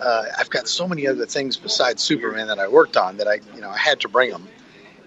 Uh, 0.00 0.24
I've 0.38 0.50
got 0.50 0.68
so 0.68 0.86
many 0.86 1.06
other 1.06 1.26
things 1.26 1.56
besides 1.56 2.02
Superman 2.02 2.48
that 2.48 2.58
I 2.58 2.68
worked 2.68 2.96
on 2.96 3.16
that 3.18 3.28
I, 3.28 3.40
you 3.54 3.60
know, 3.60 3.70
I 3.70 3.78
had 3.78 4.00
to 4.00 4.08
bring 4.08 4.30
them, 4.30 4.46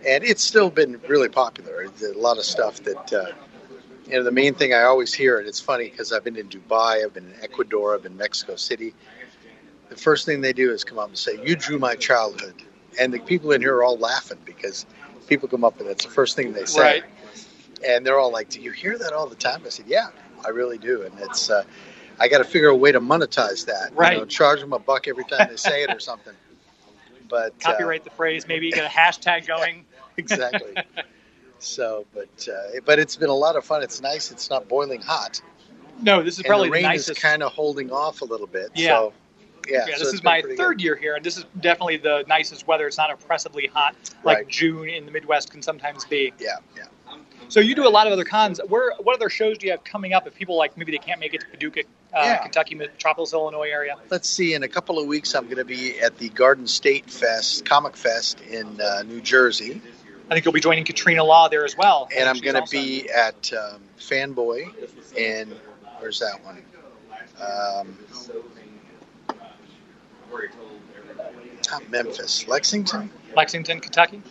and 0.07 0.23
it's 0.23 0.43
still 0.43 0.69
been 0.69 0.99
really 1.07 1.29
popular. 1.29 1.83
A 1.83 2.17
lot 2.17 2.37
of 2.37 2.45
stuff 2.45 2.81
that, 2.83 3.13
uh, 3.13 3.31
you 4.07 4.13
know, 4.13 4.23
the 4.23 4.31
main 4.31 4.53
thing 4.53 4.73
I 4.73 4.83
always 4.83 5.13
hear, 5.13 5.39
and 5.39 5.47
it's 5.47 5.59
funny 5.59 5.89
because 5.89 6.11
I've 6.11 6.23
been 6.23 6.35
in 6.35 6.47
Dubai, 6.47 7.03
I've 7.03 7.13
been 7.13 7.25
in 7.25 7.35
Ecuador, 7.43 7.95
I've 7.95 8.03
been 8.03 8.13
in 8.13 8.17
Mexico 8.17 8.55
City. 8.55 8.93
The 9.89 9.95
first 9.95 10.25
thing 10.25 10.41
they 10.41 10.53
do 10.53 10.71
is 10.71 10.83
come 10.83 10.99
up 10.99 11.09
and 11.09 11.17
say, 11.17 11.39
"You 11.43 11.55
drew 11.55 11.79
my 11.79 11.95
childhood," 11.95 12.55
and 12.99 13.13
the 13.13 13.19
people 13.19 13.51
in 13.51 13.61
here 13.61 13.75
are 13.75 13.83
all 13.83 13.97
laughing 13.97 14.39
because 14.45 14.85
people 15.27 15.47
come 15.47 15.63
up 15.63 15.79
and 15.79 15.89
that's 15.89 16.05
the 16.05 16.11
first 16.11 16.35
thing 16.35 16.53
they 16.53 16.65
say, 16.65 16.81
Right. 16.81 17.03
and 17.85 18.05
they're 18.05 18.19
all 18.19 18.31
like, 18.31 18.49
"Do 18.49 18.61
you 18.61 18.71
hear 18.71 18.97
that 18.97 19.13
all 19.13 19.27
the 19.27 19.35
time?" 19.35 19.61
I 19.65 19.69
said, 19.69 19.85
"Yeah, 19.87 20.09
I 20.45 20.49
really 20.49 20.77
do," 20.77 21.03
and 21.03 21.13
it's. 21.19 21.49
Uh, 21.49 21.63
I 22.17 22.29
got 22.29 22.37
to 22.37 22.45
figure 22.45 22.69
a 22.69 22.75
way 22.75 22.93
to 22.93 23.01
monetize 23.01 23.65
that. 23.65 23.89
You 23.91 23.97
Right. 23.97 24.17
know, 24.17 24.25
charge 24.25 24.61
them 24.61 24.71
a 24.71 24.79
buck 24.79 25.07
every 25.07 25.25
time 25.25 25.49
they 25.49 25.57
say 25.57 25.83
it 25.83 25.91
or 25.91 25.99
something. 25.99 26.33
But 27.27 27.53
uh, 27.65 27.71
Copyright 27.71 28.03
the 28.03 28.11
phrase, 28.11 28.47
maybe 28.47 28.71
get 28.71 28.85
a 28.85 28.87
hashtag 28.87 29.47
going. 29.47 29.83
exactly. 30.17 30.75
So, 31.59 32.05
but 32.13 32.47
uh, 32.51 32.79
but 32.85 32.99
it's 32.99 33.15
been 33.15 33.29
a 33.29 33.35
lot 33.35 33.55
of 33.55 33.65
fun. 33.65 33.81
It's 33.83 34.01
nice. 34.01 34.31
It's 34.31 34.49
not 34.49 34.67
boiling 34.67 35.01
hot. 35.01 35.41
No, 36.01 36.21
this 36.21 36.33
is 36.33 36.39
And 36.39 36.47
probably 36.47 36.67
the 36.67 36.73
rain 36.73 36.83
the 36.83 36.89
nicest. 36.89 37.09
is 37.11 37.19
kind 37.19 37.41
of 37.41 37.51
holding 37.53 37.91
off 37.91 38.21
a 38.21 38.25
little 38.25 38.47
bit. 38.47 38.69
Yeah. 38.75 38.89
So, 38.89 39.13
yeah. 39.67 39.85
yeah, 39.87 39.95
so 39.95 40.03
this 40.03 40.13
is 40.13 40.23
my 40.23 40.41
third 40.41 40.57
good. 40.77 40.81
year 40.81 40.95
here, 40.95 41.15
and 41.15 41.23
this 41.25 41.37
is 41.37 41.45
definitely 41.61 41.97
the 41.97 42.23
nicest 42.27 42.67
weather. 42.67 42.85
It's 42.87 42.97
not 42.97 43.09
oppressively 43.11 43.67
hot 43.67 43.95
like 44.23 44.37
Right. 44.37 44.47
June 44.47 44.89
in 44.89 45.05
the 45.05 45.11
Midwest 45.11 45.49
can 45.51 45.61
sometimes 45.61 46.05
be. 46.05 46.33
Yeah, 46.39 46.57
yeah. 46.75 46.83
So 47.47 47.59
you 47.59 47.75
do 47.75 47.87
a 47.87 47.89
lot 47.89 48.07
of 48.07 48.13
other 48.13 48.25
cons. 48.25 48.59
Where 48.67 48.91
what 49.01 49.15
other 49.15 49.29
shows 49.29 49.57
do 49.57 49.67
you 49.67 49.71
have 49.71 49.83
coming 49.83 50.13
up? 50.13 50.27
If 50.27 50.35
people 50.35 50.57
like 50.57 50.77
maybe 50.77 50.91
they 50.91 50.97
can't 50.97 51.19
make 51.19 51.33
it 51.33 51.41
to 51.41 51.47
Paducah, 51.47 51.81
uh, 52.13 52.21
Yeah. 52.23 52.37
Kentucky, 52.43 52.75
Metropolis, 52.75 53.33
Illinois 53.33 53.69
area. 53.69 53.95
Let's 54.09 54.27
see. 54.29 54.53
In 54.55 54.63
a 54.63 54.67
couple 54.67 54.99
of 54.99 55.05
weeks, 55.07 55.33
I'm 55.35 55.45
going 55.45 55.57
to 55.57 55.65
be 55.65 55.99
at 55.99 56.17
the 56.17 56.29
Garden 56.29 56.67
State 56.67 57.09
Fest, 57.09 57.63
Comic 57.65 57.95
Fest 57.95 58.41
in 58.41 58.81
uh, 58.81 59.03
New 59.03 59.21
Jersey, 59.21 59.81
I 60.29 60.33
think 60.33 60.45
you'll 60.45 60.53
be 60.53 60.59
joining 60.59 60.85
Katrina 60.85 61.23
Law 61.23 61.49
there 61.49 61.65
as 61.65 61.77
well. 61.77 62.09
and 62.15 62.27
I'm 62.27 62.39
going 62.39 62.55
to 62.55 62.69
be 62.71 63.09
at 63.09 63.51
um, 63.53 63.81
Fanboy 63.99 64.73
and 65.17 65.53
where's 65.99 66.19
that 66.19 66.43
one? 66.43 66.63
Um, 67.39 67.97
not 71.69 71.89
Memphis, 71.89 72.47
Lexington. 72.47 73.09
Lexington, 73.35 73.79
Kentucky. 73.79 74.21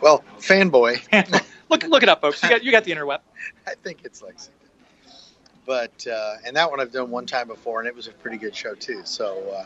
Well, 0.00 0.22
Fanboy. 0.38 1.00
look 1.68 1.82
look 1.84 2.02
it 2.02 2.08
up, 2.08 2.20
folks. 2.20 2.42
You 2.42 2.48
got 2.48 2.64
you 2.64 2.70
got 2.70 2.84
the 2.84 2.92
interweb. 2.92 3.20
I 3.66 3.74
think 3.74 4.00
it's 4.04 4.22
Lexington. 4.22 4.54
But 5.66 6.06
uh, 6.06 6.36
and 6.46 6.56
that 6.56 6.70
one 6.70 6.80
I've 6.80 6.92
done 6.92 7.10
one 7.10 7.26
time 7.26 7.48
before, 7.48 7.80
and 7.80 7.88
it 7.88 7.94
was 7.94 8.06
a 8.06 8.12
pretty 8.12 8.38
good 8.38 8.54
show 8.54 8.74
too. 8.74 9.02
So, 9.04 9.42
uh, 9.50 9.64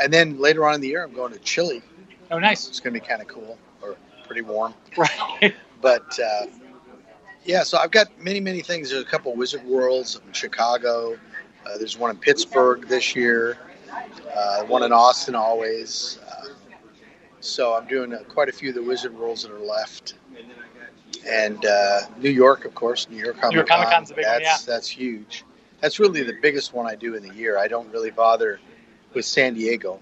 and 0.00 0.12
then 0.12 0.38
later 0.38 0.66
on 0.66 0.74
in 0.74 0.80
the 0.80 0.88
year, 0.88 1.04
I'm 1.04 1.12
going 1.12 1.32
to 1.32 1.38
Chile. 1.38 1.82
Oh, 2.32 2.38
nice. 2.38 2.66
It's 2.66 2.80
going 2.80 2.94
to 2.94 3.00
be 3.00 3.06
kind 3.06 3.20
of 3.20 3.28
cool 3.28 3.58
or 3.82 3.96
pretty 4.26 4.40
warm. 4.42 4.74
Right. 4.96 5.54
But 5.80 6.18
uh, 6.18 6.46
yeah, 7.44 7.62
so 7.64 7.76
I've 7.76 7.90
got 7.90 8.06
many 8.20 8.40
many 8.40 8.60
things. 8.60 8.90
There's 8.90 9.02
a 9.02 9.06
couple 9.06 9.34
Wizard 9.34 9.64
Worlds 9.64 10.20
in 10.24 10.32
Chicago. 10.32 11.18
Uh, 11.66 11.78
there's 11.78 11.98
one 11.98 12.10
in 12.10 12.16
Pittsburgh 12.16 12.86
this 12.88 13.14
year. 13.16 13.58
Uh, 14.34 14.62
one 14.64 14.84
in 14.84 14.92
Austin 14.92 15.34
always. 15.34 16.20
Uh, 16.26 16.48
so 17.40 17.74
I'm 17.74 17.86
doing 17.88 18.14
uh, 18.14 18.18
quite 18.28 18.48
a 18.48 18.52
few 18.52 18.68
of 18.68 18.76
the 18.76 18.82
Wizard 18.82 19.12
Worlds 19.16 19.42
that 19.42 19.50
are 19.50 19.58
left. 19.58 20.14
And 21.26 21.64
uh, 21.66 22.02
New 22.18 22.30
York, 22.30 22.64
of 22.64 22.74
course, 22.74 23.08
New 23.10 23.22
York 23.22 23.40
Comic 23.40 23.54
York 23.54 23.68
Comic-Con's 23.68 24.10
a 24.12 24.14
big 24.14 24.24
one, 24.24 24.42
that's, 24.42 24.64
That's 24.64 24.88
huge. 24.88 25.44
That's 25.80 25.98
really 25.98 26.22
the 26.22 26.36
biggest 26.40 26.72
one 26.72 26.86
I 26.86 26.94
do 26.94 27.14
in 27.16 27.22
the 27.22 27.34
year. 27.34 27.58
I 27.58 27.68
don't 27.68 27.90
really 27.90 28.10
bother 28.10 28.60
with 29.14 29.24
San 29.24 29.54
Diego. 29.54 30.00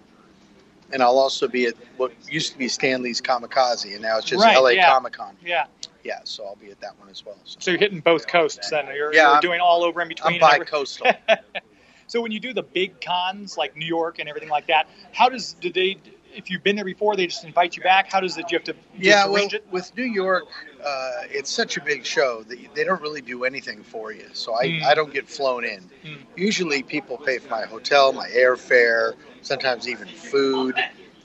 And 0.93 1.03
I'll 1.03 1.19
also 1.19 1.47
be 1.49 1.67
at 1.67 1.75
what 1.97 2.13
used 2.29 2.53
to 2.53 2.59
be 2.59 2.69
Stan 2.69 3.03
Lee's 3.03 3.21
Comikaze, 3.21 3.93
and 3.93 4.03
now 4.03 4.19
it's 4.19 4.27
just 4.27 4.43
Right, 4.43 4.57
LA 4.57 4.71
yeah. 4.71 4.89
Comic 4.91 5.13
Con. 5.15 5.37
Yeah. 5.45 5.67
Yeah, 6.03 6.21
so 6.25 6.47
I'll 6.47 6.57
be 6.57 6.71
at 6.71 6.81
that 6.81 6.99
one 6.99 7.09
as 7.11 7.25
well. 7.27 7.37
So 7.45 7.57
So 7.61 7.71
you're 7.73 7.79
hitting 7.81 8.01
both 8.01 8.27
coasts 8.27 8.71
then. 8.71 8.87
You're, 8.87 9.13
Yeah, 9.15 9.21
you're 9.23 9.31
I'm- 9.33 9.41
doing 9.43 9.61
all 9.61 9.85
over 9.85 10.01
in 10.01 10.09
between. 10.09 10.41
I'm 10.43 10.51
and 10.53 10.61
bi-coastal. 10.65 11.13
so 12.07 12.21
when 12.23 12.33
you 12.33 12.41
do 12.41 12.53
the 12.55 12.63
big 12.63 13.01
cons 13.01 13.57
like 13.59 13.77
New 13.77 13.87
York 13.87 14.19
and 14.19 14.29
everything 14.29 14.49
like 14.49 14.67
that, 14.69 14.89
how 15.13 15.29
does 15.29 15.53
do 15.61 15.71
they? 15.73 15.99
If 16.33 16.49
you've 16.49 16.63
been 16.63 16.77
there 16.77 16.85
before, 16.85 17.17
they 17.17 17.27
just 17.27 17.45
invite 17.45 17.77
you 17.77 17.83
back. 17.83 18.11
How 18.11 18.21
does 18.21 18.39
it? 18.39 18.47
Do 18.49 18.53
you 18.55 18.59
have 18.59 18.65
to 18.67 18.73
just 18.73 18.85
yeah, 18.97 19.25
well, 19.27 19.35
arrange 19.37 19.53
it? 19.55 19.67
with 19.73 19.95
New 19.97 20.05
York, 20.05 20.45
uh, 20.83 21.11
it's 21.29 21.51
such 21.51 21.77
a 21.77 21.83
big 21.83 22.07
show 22.07 22.45
that 22.45 22.59
they 22.75 22.85
don't 22.85 23.03
really 23.03 23.21
do 23.21 23.43
anything 23.45 23.83
for 23.83 24.13
you. 24.13 24.27
So 24.33 24.55
I, 24.55 24.67
Mm. 24.67 24.83
I 24.85 24.95
don't 24.95 25.13
get 25.13 25.29
flown 25.29 25.65
in. 25.65 25.91
Mm. 26.05 26.19
Usually 26.37 26.85
people 26.85 27.19
pay 27.19 27.39
for 27.39 27.49
my 27.51 27.63
hotel, 27.67 28.13
my 28.13 28.29
airfare, 28.29 29.15
sometimes 29.43 29.89
even 29.89 30.07
food. 30.09 30.77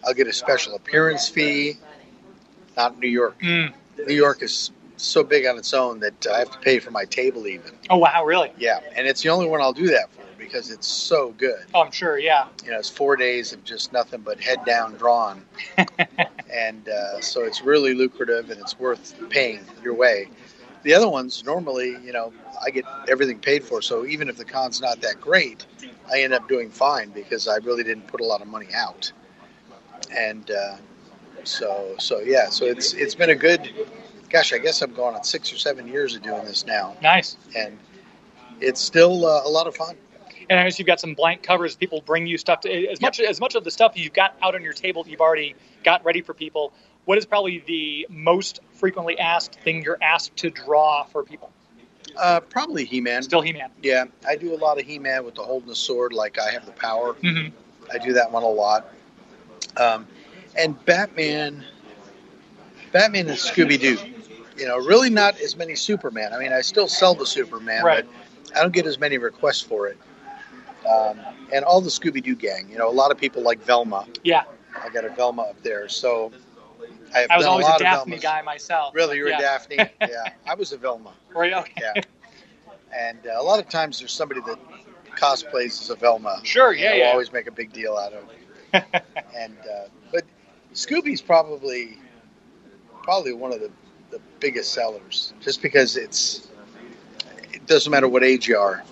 I'll 0.06 0.14
get 0.14 0.28
a 0.28 0.34
special 0.34 0.76
appearance 0.76 1.28
fee. 1.28 1.74
Not 2.78 3.00
New 3.00 3.08
York. 3.08 3.40
Mm. 3.42 3.74
New 4.08 4.14
York 4.14 4.44
is 4.44 4.72
so 4.98 5.24
big 5.24 5.46
on 5.46 5.58
its 5.58 5.74
own 5.74 6.00
that 6.02 6.28
I 6.28 6.40
have 6.40 6.52
to 6.52 6.60
pay 6.60 6.80
for 6.80 6.92
my 6.92 7.06
table 7.06 7.48
even. 7.48 7.72
Oh 7.90 7.98
wow, 7.98 8.24
really? 8.26 8.52
Yeah, 8.58 8.80
and 8.96 9.08
it's 9.08 9.22
the 9.22 9.30
only 9.30 9.48
one 9.48 9.62
I'll 9.62 9.74
do 9.74 9.88
that 9.88 10.12
for 10.12 10.22
because 10.38 10.70
it's 10.72 10.88
so 10.88 11.34
good. 11.38 11.66
Oh, 11.74 11.82
I'm 11.82 11.92
sure. 11.92 12.18
Yeah. 12.18 12.48
You 12.64 12.72
know, 12.72 12.80
it's 12.80 12.90
four 12.90 13.16
days 13.16 13.52
of 13.54 13.64
just 13.64 13.92
nothing 13.92 14.22
but 14.22 14.40
head 14.40 14.64
down 14.66 14.96
drawn, 14.96 15.44
and 16.52 16.88
uh, 16.88 17.22
so 17.22 17.44
it's 17.44 17.62
really 17.62 17.94
lucrative 17.94 18.50
and 18.50 18.60
it's 18.60 18.78
worth 18.80 19.16
paying 19.30 19.62
your 19.84 19.94
way. 19.96 20.30
The 20.86 20.94
other 20.94 21.10
ones 21.10 21.44
normally, 21.44 21.98
you 22.06 22.14
know, 22.14 22.32
I 22.64 22.70
get 22.70 22.86
everything 23.10 23.40
paid 23.40 23.64
for, 23.64 23.82
so 23.82 24.06
even 24.06 24.30
if 24.30 24.38
the 24.38 24.46
con's 24.46 24.80
not 24.80 25.02
that 25.02 25.20
great, 25.20 25.66
I 26.14 26.22
end 26.22 26.32
up 26.32 26.48
doing 26.48 26.70
fine 26.70 27.10
because 27.10 27.48
I 27.48 27.56
really 27.56 27.84
didn't 27.84 28.06
put 28.06 28.22
a 28.22 28.24
lot 28.24 28.44
of 28.44 28.48
money 28.48 28.68
out, 28.72 29.12
and 30.12 30.50
uh, 30.52 30.78
so 31.44 31.96
so 31.98 32.20
yeah, 32.20 32.50
so 32.52 32.66
it's 32.66 32.94
it's 32.94 33.16
been 33.16 33.32
a 33.32 33.36
good. 33.36 33.74
Gosh, 34.30 34.54
I 34.54 34.60
guess 34.60 34.84
I'm 34.84 34.94
going 34.94 35.16
on 35.16 35.24
six 35.24 35.52
or 35.52 35.58
seven 35.58 35.88
years 35.88 36.14
of 36.14 36.22
doing 36.22 36.46
this 36.46 36.68
now, 36.68 36.96
Nice. 37.02 37.38
and 37.58 37.80
it's 38.62 38.80
still 38.80 39.26
uh, 39.26 39.42
a 39.44 39.50
lot 39.50 39.66
of 39.66 39.76
fun. 39.76 39.96
And 40.52 40.60
I 40.60 40.66
guess 40.66 40.78
you've 40.78 40.86
got 40.86 41.00
some 41.00 41.16
blank 41.16 41.42
covers. 41.42 41.76
People 41.76 42.02
bring 42.02 42.28
you 42.28 42.38
stuff 42.38 42.60
to 42.62 42.70
as 42.92 43.02
much 43.02 43.20
as 43.20 43.40
much 43.40 43.56
of 43.56 43.64
the 43.64 43.72
stuff 43.72 43.94
you've 43.96 44.14
got 44.14 44.36
out 44.44 44.54
on 44.54 44.62
your 44.62 44.74
table 44.74 45.04
that 45.04 45.10
you've 45.10 45.22
already 45.22 45.56
got 45.84 46.06
ready 46.06 46.22
for 46.22 46.36
people. 46.36 46.74
What 47.06 47.18
is 47.18 47.26
probably 47.26 47.64
the 47.66 48.08
most 48.10 48.60
frequently 48.74 49.18
asked 49.20 49.56
thing 49.62 49.84
you're 49.84 49.98
asked 50.02 50.36
to 50.38 50.50
draw 50.50 51.04
for 51.04 51.24
people? 51.24 51.52
Uh, 52.18 52.40
probably 52.40 52.86
He-Man. 52.86 53.22
Still 53.24 53.42
He-Man. 53.42 53.70
Yeah, 53.82 54.06
I 54.28 54.36
do 54.36 54.54
a 54.54 54.58
lot 54.58 54.80
of 54.80 54.86
He-Man 54.86 55.24
with 55.26 55.36
the 55.36 55.44
holding 55.44 55.70
the 55.70 55.76
sword, 55.76 56.14
like 56.14 56.40
I 56.40 56.52
have 56.52 56.66
the 56.66 56.72
power. 56.72 57.14
Mhm. 57.22 57.52
I 57.94 57.98
do 58.00 58.14
that 58.14 58.32
one 58.32 58.44
a 58.44 58.48
lot. 58.48 58.92
Um, 59.78 60.08
and 60.58 60.84
Batman, 60.86 61.64
Batman 62.92 63.28
and 63.28 63.38
Scooby 63.38 63.80
Doo. 63.80 63.98
You 64.58 64.68
know, 64.68 64.78
really 64.78 65.10
not 65.10 65.40
as 65.42 65.58
many 65.58 65.76
Superman. 65.76 66.34
I 66.34 66.40
mean, 66.40 66.54
I 66.54 66.62
still 66.62 66.88
sell 66.88 67.14
the 67.14 67.26
Superman, 67.26 67.84
Right. 67.84 68.06
but 68.50 68.58
I 68.58 68.62
don't 68.62 68.72
get 68.74 68.86
as 68.88 68.98
many 68.98 69.18
requests 69.18 69.62
for 69.62 69.88
it. 69.88 69.98
Um, 70.90 71.20
and 71.52 71.66
all 71.66 71.82
the 71.82 71.90
Scooby 71.90 72.24
Doo 72.24 72.36
gang. 72.36 72.70
You 72.72 72.78
know, 72.78 72.90
a 72.90 72.94
lot 72.94 73.12
of 73.12 73.18
people 73.18 73.42
like 73.44 73.60
Velma. 73.64 74.08
Yeah, 74.24 74.44
I 74.82 74.90
got 74.90 75.04
a 75.04 75.10
Velma 75.10 75.42
up 75.44 75.62
there, 75.62 75.90
so 75.90 76.32
I 77.16 77.28
I 77.30 77.38
was 77.38 77.46
always 77.46 77.68
a 77.68 77.76
a 77.76 77.80
Daphne 77.80 78.18
guy 78.18 78.42
myself. 78.42 78.94
Really, 78.94 79.18
you're 79.18 79.30
yeah. 79.30 79.38
a 79.38 79.42
Daphne? 79.42 79.78
yeah, 80.02 80.34
I 80.46 80.54
was 80.54 80.74
a 80.74 80.78
Velma. 80.78 81.14
Right. 81.34 81.54
Okay. 81.54 81.72
Yeah, 81.82 82.02
and 82.96 83.20
uh, 83.26 83.40
a 83.40 83.44
lot 83.44 83.60
of 83.60 83.70
times 83.70 84.00
there's 84.00 84.12
somebody 84.12 84.42
that 84.42 84.60
cosplays 85.16 85.82
as 85.82 85.90
a 85.90 85.96
Velma. 85.96 86.42
Sure, 86.44 86.74
yeah, 86.74 86.92
they'll 86.92 87.00
yeah. 87.00 87.12
Always 87.12 87.32
make 87.32 87.48
a 87.48 87.52
big 87.52 87.72
deal 87.72 87.96
out 87.96 88.14
of 88.14 88.24
it. 88.30 89.04
and 89.36 89.58
uh, 89.60 89.88
but 90.12 90.24
Scooby's 90.74 91.22
probably 91.22 91.98
probably 93.02 93.34
one 93.34 93.54
of 93.54 93.62
the, 93.62 93.72
the 94.12 94.20
biggest 94.40 94.74
sellers, 94.74 95.34
just 95.40 95.62
because 95.62 95.96
it's 95.96 96.50
it 97.54 97.66
doesn't 97.66 97.92
matter 97.92 98.10
what 98.10 98.24
age 98.24 98.48
you 98.48 98.58
are, 98.58 98.84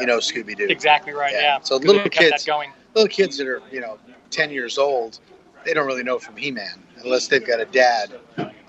you 0.00 0.06
know 0.06 0.18
Scooby 0.18 0.56
Doo. 0.56 0.66
Exactly 0.68 1.12
right. 1.12 1.32
Yeah. 1.32 1.40
Yeah. 1.40 1.60
So 1.60 1.76
little 1.76 2.08
kids-. 2.08 2.48
Little 2.94 3.08
kids 3.08 3.36
that 3.36 3.46
are 3.46 3.62
you 3.70 3.80
know 3.80 3.98
ten 4.30 4.50
years 4.50 4.76
old, 4.76 5.20
they 5.64 5.72
don't 5.74 5.86
really 5.86 6.02
know 6.02 6.18
from 6.18 6.36
He-Man 6.36 6.82
unless 7.04 7.28
they've 7.28 7.46
got 7.46 7.60
a 7.60 7.64
dad 7.66 8.10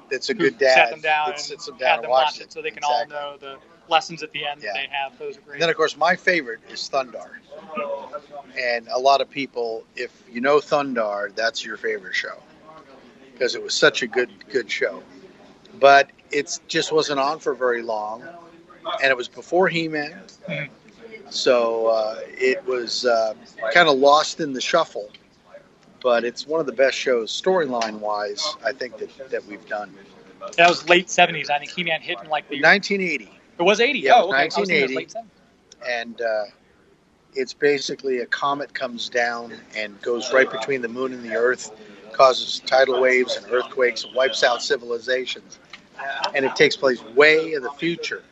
that's 0.10 0.30
a 0.30 0.34
good 0.34 0.58
dad 0.58 0.74
Sat 0.76 0.90
them 0.92 1.02
down 1.02 1.32
and 1.32 1.40
sits 1.40 1.66
them 1.66 1.76
had 1.76 1.80
down 1.80 1.96
them 1.98 2.04
and 2.06 2.12
watch 2.12 2.26
watches 2.26 2.42
it, 2.42 2.52
so 2.54 2.62
they 2.62 2.70
can 2.70 2.80
Exactly. 2.80 3.16
all 3.16 3.32
know 3.34 3.38
the 3.38 3.58
lessons 3.90 4.24
at 4.24 4.32
the 4.32 4.46
end 4.46 4.62
Yeah. 4.62 4.70
that 4.74 4.80
they 4.80 4.88
have. 4.92 5.18
Those 5.20 5.38
are 5.38 5.42
great. 5.42 5.54
And 5.56 5.62
then, 5.64 5.70
of 5.70 5.76
course, 5.76 5.96
my 5.98 6.16
favorite 6.16 6.60
is 6.72 6.90
Thundarr. 6.90 7.30
And 8.58 8.88
a 8.92 9.00
lot 9.00 9.22
of 9.22 9.30
people, 9.30 9.84
if 9.96 10.12
you 10.32 10.42
know 10.42 10.58
Thundarr, 10.60 11.34
that's 11.36 11.64
your 11.64 11.78
favorite 11.78 12.16
show 12.16 12.38
because 13.34 13.56
it 13.56 13.64
was 13.64 13.74
such 13.74 14.02
a 14.02 14.08
good, 14.08 14.30
good 14.50 14.70
show. 14.70 15.02
But 15.80 16.10
it 16.32 16.60
just 16.68 16.92
wasn't 16.92 17.20
on 17.20 17.40
for 17.40 17.54
very 17.54 17.82
long, 17.82 18.24
and 19.02 19.10
it 19.12 19.16
was 19.18 19.28
before 19.28 19.68
He-Man, 19.68 20.22
Mhm. 20.48 20.70
so 21.30 21.88
uh, 21.88 22.20
it 22.28 22.66
was 22.66 23.06
uh, 23.06 23.34
kind 23.74 23.88
of 23.88 23.98
lost 23.98 24.40
in 24.40 24.54
the 24.54 24.62
shuffle. 24.62 25.10
But 26.02 26.24
it's 26.24 26.48
one 26.48 26.60
of 26.60 26.66
the 26.66 26.74
best 26.74 26.98
shows, 26.98 27.30
storyline 27.30 28.00
wise, 28.00 28.56
I 28.64 28.72
think 28.72 28.98
that, 28.98 29.30
that 29.32 29.46
we've 29.46 29.68
done. 29.68 29.94
that 30.58 30.70
was 30.70 30.88
late 30.88 31.08
'70s. 31.08 31.50
I 31.50 31.60
think 31.60 31.72
He-Man 31.72 32.02
hit 32.02 32.18
in 32.24 32.30
like 32.30 32.48
the. 32.50 32.62
1980. 32.62 33.30
It 33.58 33.64
was 33.64 33.80
'80. 33.80 34.00
Yeah, 34.00 34.12
it 34.12 34.16
oh, 34.16 34.28
was 34.28 34.34
okay. 34.34 34.42
I 34.42 34.46
was 34.46 34.56
thinking 34.56 34.76
it 34.76 34.82
was 34.82 35.16
1980. 35.16 36.02
and 36.02 36.22
uh, 36.22 36.44
it's 37.34 37.54
basically 37.54 38.20
a 38.20 38.26
comet 38.26 38.74
comes 38.74 39.10
down 39.10 39.54
and 39.76 40.02
goes 40.02 40.32
right 40.34 40.50
between 40.50 40.82
the 40.82 40.88
moon 40.88 41.14
and 41.14 41.24
the 41.24 41.36
earth, 41.36 41.72
causes 42.14 42.62
tidal 42.66 43.02
waves 43.02 43.36
and 43.36 43.52
earthquakes, 43.52 44.04
and 44.04 44.16
wipes 44.16 44.44
out 44.44 44.62
civilizations. 44.62 45.60
And 46.34 46.46
it 46.46 46.56
takes 46.56 46.78
place 46.78 47.04
way 47.04 47.54
in 47.54 47.62
the 47.62 47.72
future 47.72 48.24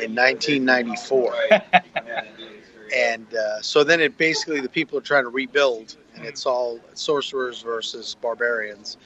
in 0.00 0.14
1994. 0.14 1.34
and 2.94 3.26
uh, 3.34 3.60
so 3.60 3.84
then 3.84 4.00
it 4.00 4.16
basically 4.18 4.60
the 4.60 4.68
people 4.68 4.98
are 4.98 5.02
trying 5.02 5.24
to 5.24 5.30
rebuild, 5.30 5.96
and 6.14 6.24
it's 6.24 6.46
all 6.46 6.80
sorcerers 6.94 7.62
versus 7.62 8.16
barbarians. 8.20 8.96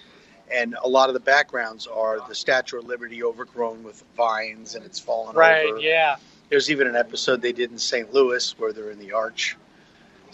And 0.53 0.77
a 0.85 0.89
lot 0.89 1.09
of 1.09 1.15
the 1.15 1.21
backgrounds 1.21 1.87
are 1.87 2.21
the 2.29 2.35
Statue 2.35 2.79
of 2.79 2.85
Liberty 2.85 3.23
overgrown 3.23 3.83
with 3.83 4.05
vines 4.15 4.75
and 4.75 4.85
it's 4.85 5.01
fallen 5.01 5.35
Right. 5.35 5.67
over. 5.71 5.79
Yeah. 5.79 6.17
There's 6.51 6.71
even 6.71 6.87
an 6.87 6.97
episode 6.97 7.41
they 7.41 7.53
did 7.53 7.71
in 7.73 7.79
St. 7.79 8.13
Louis 8.13 8.55
where 8.59 8.73
they're 8.73 8.91
in 8.91 8.99
the 8.99 9.13
arch. 9.13 9.57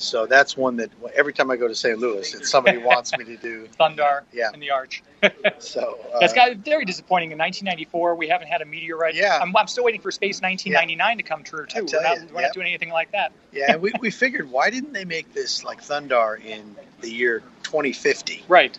So 0.00 0.26
that's 0.26 0.56
one 0.56 0.76
that 0.76 0.90
every 1.14 1.32
time 1.32 1.50
I 1.50 1.56
go 1.56 1.68
to 1.68 1.74
St. 1.74 1.98
Louis, 1.98 2.34
it's 2.34 2.50
somebody 2.50 2.78
wants 2.90 3.16
me 3.16 3.24
to 3.24 3.36
do. 3.36 3.68
Thundarr 3.78 4.22
Yeah. 4.32 4.50
in 4.54 4.60
the 4.60 4.70
Arch. 4.70 5.02
So 5.58 5.98
uh, 6.14 6.18
That's 6.20 6.32
got 6.32 6.56
very 6.56 6.86
disappointing. 6.86 7.32
In 7.32 7.38
1994, 7.38 8.14
we 8.14 8.26
haven't 8.28 8.48
had 8.48 8.62
a 8.62 8.64
meteorite. 8.64 9.14
Yeah. 9.14 9.38
I'm, 9.40 9.54
I'm 9.54 9.66
still 9.66 9.84
waiting 9.84 10.00
for 10.00 10.10
Space 10.10 10.40
1999 10.40 11.18
to 11.18 11.22
come 11.22 11.42
true 11.44 11.66
too. 11.66 11.84
tell 11.84 12.00
We're, 12.00 12.08
not, 12.08 12.16
you, 12.20 12.28
we're 12.34 12.40
yeah. 12.40 12.46
not 12.46 12.54
doing 12.54 12.66
anything 12.68 12.88
like 12.90 13.12
that. 13.12 13.32
yeah, 13.52 13.72
and 13.72 13.82
we, 13.82 13.92
we 14.00 14.10
figured 14.10 14.50
why 14.50 14.70
didn't 14.70 14.94
they 14.94 15.04
make 15.04 15.32
this 15.34 15.62
like 15.64 15.82
Thundarr 15.82 16.42
in 16.42 16.74
the 17.02 17.10
year 17.10 17.42
2050 17.64 18.44
Right. 18.48 18.78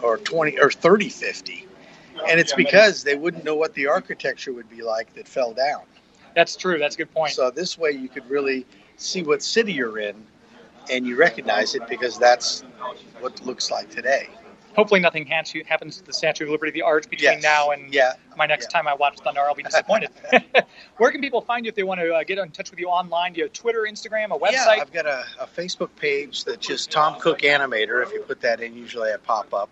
or 0.00 0.16
20 0.18 0.58
or 0.60 0.70
3050? 0.70 1.66
And 2.28 2.38
it's 2.38 2.52
because 2.54 3.02
they 3.02 3.16
wouldn't 3.16 3.42
know 3.44 3.56
what 3.56 3.74
the 3.74 3.88
architecture 3.88 4.52
would 4.52 4.70
be 4.70 4.82
like 4.82 5.12
that 5.14 5.26
fell 5.26 5.52
down. 5.52 5.82
That's 6.36 6.54
true. 6.54 6.78
That's 6.78 6.94
a 6.94 6.98
good 6.98 7.12
point. 7.12 7.32
So 7.32 7.50
this 7.50 7.76
way 7.76 7.90
you 7.90 8.08
could 8.08 8.28
really 8.30 8.64
see 8.96 9.22
what 9.24 9.42
city 9.42 9.72
you're 9.72 9.98
in 9.98 10.14
and 10.90 11.06
you 11.06 11.16
recognize 11.16 11.74
it 11.74 11.86
because 11.88 12.18
that's 12.18 12.62
what 13.20 13.34
it 13.34 13.44
looks 13.46 13.70
like 13.70 13.90
today. 13.90 14.28
Hopefully, 14.74 15.00
nothing 15.00 15.26
happens 15.26 15.98
to 15.98 16.04
the 16.04 16.14
Statue 16.14 16.44
of 16.44 16.50
Liberty, 16.50 16.72
the 16.72 16.80
Arch, 16.82 17.08
between 17.10 17.32
Yes. 17.32 17.42
now 17.42 17.70
and 17.72 17.92
Yeah. 17.92 18.14
my 18.38 18.46
next 18.46 18.66
Yeah. 18.70 18.78
time 18.78 18.88
I 18.88 18.94
watch 18.94 19.18
Thundarr. 19.18 19.46
I'll 19.46 19.54
be 19.54 19.62
disappointed. 19.62 20.10
Where 20.96 21.12
can 21.12 21.20
people 21.20 21.42
find 21.42 21.66
you 21.66 21.68
if 21.68 21.74
they 21.74 21.82
want 21.82 22.00
to 22.00 22.14
uh, 22.14 22.24
get 22.24 22.38
in 22.38 22.50
touch 22.52 22.70
with 22.70 22.80
you 22.80 22.88
online? 22.88 23.34
Do 23.34 23.38
you 23.38 23.44
have 23.44 23.52
Twitter, 23.52 23.80
Instagram, 23.86 24.34
a 24.34 24.38
website? 24.38 24.52
Yeah, 24.52 24.66
I've 24.80 24.92
got 24.92 25.04
a, 25.04 25.24
a 25.40 25.46
Facebook 25.46 25.90
page 25.96 26.44
that's 26.44 26.66
just 26.66 26.90
Tom 26.90 27.20
Cook 27.20 27.40
Animator. 27.40 28.02
If 28.02 28.12
you 28.12 28.20
put 28.20 28.40
that 28.40 28.62
in, 28.62 28.74
usually 28.74 29.10
I 29.12 29.16
pop 29.18 29.52
up. 29.52 29.68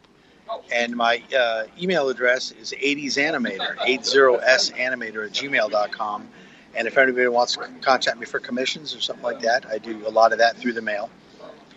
And 0.71 0.97
my 0.97 1.23
uh, 1.35 1.65
email 1.81 2.09
address 2.09 2.51
is 2.51 2.73
80s 2.73 3.15
Animator, 3.17 3.77
80s 3.77 4.73
Animator 4.75 5.25
at 5.27 5.33
gmail.com. 5.33 6.29
And 6.75 6.87
if 6.87 6.97
anybody 6.97 7.27
wants 7.29 7.55
to 7.57 7.69
contact 7.81 8.19
me 8.19 8.27
for 8.27 8.39
commissions 8.39 8.95
or 8.95 9.01
something 9.01 9.25
like 9.25 9.41
that, 9.41 9.67
I 9.67 9.79
do 9.79 10.07
a 10.07 10.11
lot 10.11 10.33
of 10.33 10.39
that 10.39 10.57
through 10.57 10.73
the 10.75 10.83
mail. 10.83 11.11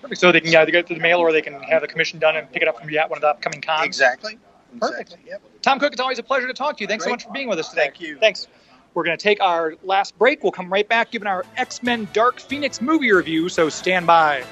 Perfect. 0.02 0.20
So 0.20 0.32
they 0.32 0.42
can 0.42 0.56
either 0.56 0.72
go 0.72 0.84
through 0.84 0.98
the 0.98 1.02
mail 1.02 1.20
or 1.20 1.32
they 1.32 1.42
can 1.42 1.62
have 1.64 1.82
the 1.82 1.88
commission 1.88 2.20
done 2.20 2.36
and 2.36 2.52
pick 2.52 2.62
it 2.62 2.68
up 2.68 2.80
from 2.80 2.90
you 2.90 2.98
at 2.98 3.10
one 3.10 3.18
of 3.18 3.22
the 3.22 3.30
upcoming 3.30 3.62
cons. 3.62 3.86
Exactly. 3.86 4.38
Perfect. 4.80 5.14
Exactly. 5.14 5.30
Yep. 5.30 5.42
Tom 5.62 5.80
Cook, 5.80 5.94
it's 5.94 6.02
always 6.02 6.20
a 6.20 6.24
pleasure 6.24 6.48
to 6.48 6.54
talk 6.54 6.78
to 6.78 6.84
you. 6.84 6.88
Thanks 6.88 7.06
so 7.06 7.10
much 7.10 7.24
for 7.24 7.32
being 7.32 7.48
with 7.48 7.60
us 7.60 7.70
today. 7.70 7.84
Thank 7.84 8.02
you. 8.02 8.18
Thanks. 8.18 8.48
We're 8.94 9.04
going 9.04 9.18
to 9.18 9.24
take 9.24 9.42
our 9.42 9.74
last 9.84 10.18
break. 10.20 10.44
We'll 10.44 10.52
come 10.52 10.72
right 10.72 10.88
back 10.88 11.12
giving 11.12 11.28
our 11.28 11.46
X 11.58 11.82
Men 11.82 12.08
Dark 12.14 12.40
Phoenix 12.40 12.82
movie 12.82 13.12
review, 13.12 13.50
so 13.50 13.70
stand 13.70 14.06
by. 14.06 14.44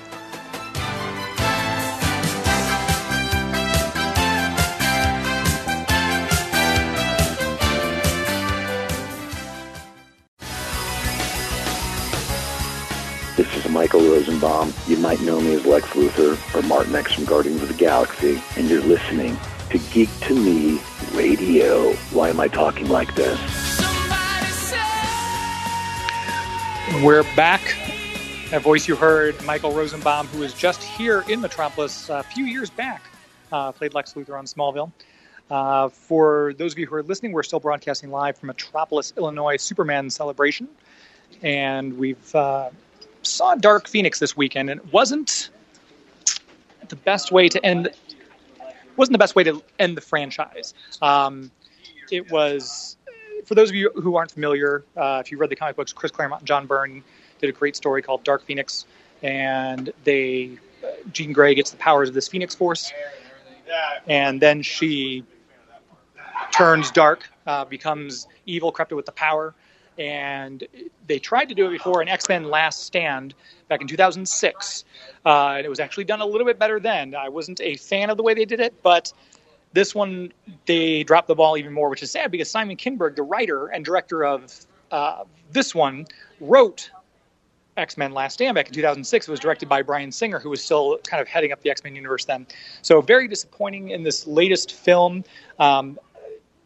Michael 13.81 14.01
Rosenbaum. 14.01 14.71
You 14.85 14.97
might 14.97 15.19
know 15.21 15.41
me 15.41 15.55
as 15.55 15.65
Lex 15.65 15.87
Luthor 15.87 16.37
or 16.55 16.61
Martin 16.67 16.95
X 16.95 17.13
from 17.13 17.25
Guardians 17.25 17.63
of 17.63 17.67
the 17.67 17.73
Galaxy, 17.73 18.39
and 18.55 18.69
you're 18.69 18.83
listening 18.83 19.35
to 19.71 19.79
Geek 19.91 20.07
to 20.19 20.35
Me 20.35 20.79
Radio. 21.15 21.91
Why 22.11 22.29
am 22.29 22.39
I 22.39 22.47
talking 22.47 22.89
like 22.89 23.15
this? 23.15 23.39
We're 27.03 27.23
back. 27.35 27.75
That 28.51 28.61
voice 28.61 28.87
you 28.87 28.95
heard, 28.95 29.43
Michael 29.45 29.71
Rosenbaum, 29.71 30.27
who 30.27 30.41
was 30.41 30.53
just 30.53 30.83
here 30.83 31.23
in 31.27 31.41
Metropolis 31.41 32.07
a 32.07 32.21
few 32.21 32.45
years 32.45 32.69
back, 32.69 33.01
uh, 33.51 33.71
played 33.71 33.95
Lex 33.95 34.13
Luthor 34.13 34.37
on 34.37 34.45
Smallville. 34.45 34.91
Uh, 35.49 35.89
for 35.89 36.53
those 36.59 36.73
of 36.73 36.77
you 36.77 36.85
who 36.85 36.93
are 36.93 37.01
listening, 37.01 37.31
we're 37.31 37.41
still 37.41 37.59
broadcasting 37.59 38.11
live 38.11 38.37
from 38.37 38.45
Metropolis, 38.45 39.11
Illinois 39.17 39.57
Superman 39.57 40.11
celebration. 40.11 40.67
And 41.41 41.97
we've 41.97 42.35
uh, 42.35 42.69
saw 43.21 43.55
Dark 43.55 43.87
Phoenix 43.87 44.19
this 44.19 44.35
weekend, 44.35 44.69
and 44.69 44.79
it 44.79 44.93
wasn't 44.93 45.49
the 46.87 46.95
best 46.95 47.31
way 47.31 47.49
to 47.49 47.63
end. 47.65 47.89
Wasn't 48.97 49.13
the 49.13 49.19
best 49.19 49.35
way 49.35 49.43
to 49.43 49.63
end 49.79 49.95
the 49.95 50.01
franchise. 50.01 50.73
Um, 51.01 51.51
it 52.11 52.29
was 52.29 52.97
for 53.45 53.55
those 53.55 53.69
of 53.69 53.75
you 53.75 53.91
who 53.95 54.15
aren't 54.15 54.31
familiar, 54.31 54.83
uh, 54.95 55.21
if 55.23 55.31
you 55.31 55.37
read 55.37 55.49
the 55.49 55.55
comic 55.55 55.75
books, 55.75 55.93
Chris 55.93 56.11
Claremont 56.11 56.41
and 56.41 56.47
John 56.47 56.67
Byrne 56.67 57.03
did 57.39 57.49
a 57.49 57.53
great 57.53 57.75
story 57.75 58.01
called 58.01 58.23
Dark 58.23 58.43
Phoenix, 58.43 58.85
and 59.23 59.91
they 60.03 60.57
uh, 60.83 60.87
Jean 61.11 61.33
Grey 61.33 61.55
gets 61.55 61.71
the 61.71 61.77
powers 61.77 62.09
of 62.09 62.15
this 62.15 62.27
Phoenix 62.27 62.53
Force, 62.53 62.91
and 64.07 64.41
then 64.41 64.61
she 64.61 65.23
turns 66.51 66.91
dark, 66.91 67.29
uh, 67.47 67.65
becomes 67.65 68.27
evil, 68.45 68.71
corrupted 68.71 68.95
with 68.95 69.05
the 69.05 69.11
power. 69.11 69.53
And 70.01 70.67
they 71.05 71.19
tried 71.19 71.49
to 71.49 71.55
do 71.55 71.67
it 71.67 71.71
before 71.71 72.01
in 72.01 72.07
X 72.07 72.27
Men 72.27 72.45
Last 72.45 72.85
Stand 72.85 73.35
back 73.67 73.81
in 73.81 73.87
2006. 73.87 74.83
Uh, 75.23 75.29
and 75.57 75.65
it 75.65 75.69
was 75.69 75.79
actually 75.79 76.05
done 76.05 76.21
a 76.21 76.25
little 76.25 76.45
bit 76.45 76.57
better 76.57 76.79
then. 76.79 77.13
I 77.13 77.29
wasn't 77.29 77.61
a 77.61 77.75
fan 77.75 78.09
of 78.09 78.17
the 78.17 78.23
way 78.23 78.33
they 78.33 78.45
did 78.45 78.59
it, 78.59 78.73
but 78.81 79.13
this 79.73 79.93
one 79.93 80.33
they 80.65 81.03
dropped 81.03 81.27
the 81.27 81.35
ball 81.35 81.55
even 81.55 81.71
more, 81.71 81.89
which 81.89 82.01
is 82.01 82.09
sad 82.09 82.31
because 82.31 82.49
Simon 82.49 82.77
Kinberg, 82.77 83.15
the 83.15 83.23
writer 83.23 83.67
and 83.67 83.85
director 83.85 84.25
of 84.25 84.65
uh, 84.89 85.23
this 85.51 85.75
one, 85.75 86.07
wrote 86.39 86.89
X 87.77 87.95
Men 87.95 88.11
Last 88.11 88.33
Stand 88.33 88.55
back 88.55 88.67
in 88.67 88.73
2006. 88.73 89.27
It 89.27 89.31
was 89.31 89.39
directed 89.39 89.69
by 89.69 89.83
Bryan 89.83 90.11
Singer, 90.11 90.39
who 90.39 90.49
was 90.49 90.63
still 90.63 90.97
kind 90.99 91.21
of 91.21 91.27
heading 91.27 91.51
up 91.51 91.61
the 91.61 91.69
X 91.69 91.83
Men 91.83 91.95
universe 91.95 92.25
then. 92.25 92.47
So 92.81 93.01
very 93.01 93.27
disappointing 93.27 93.89
in 93.89 94.01
this 94.01 94.25
latest 94.25 94.73
film. 94.73 95.23
Um, 95.59 95.99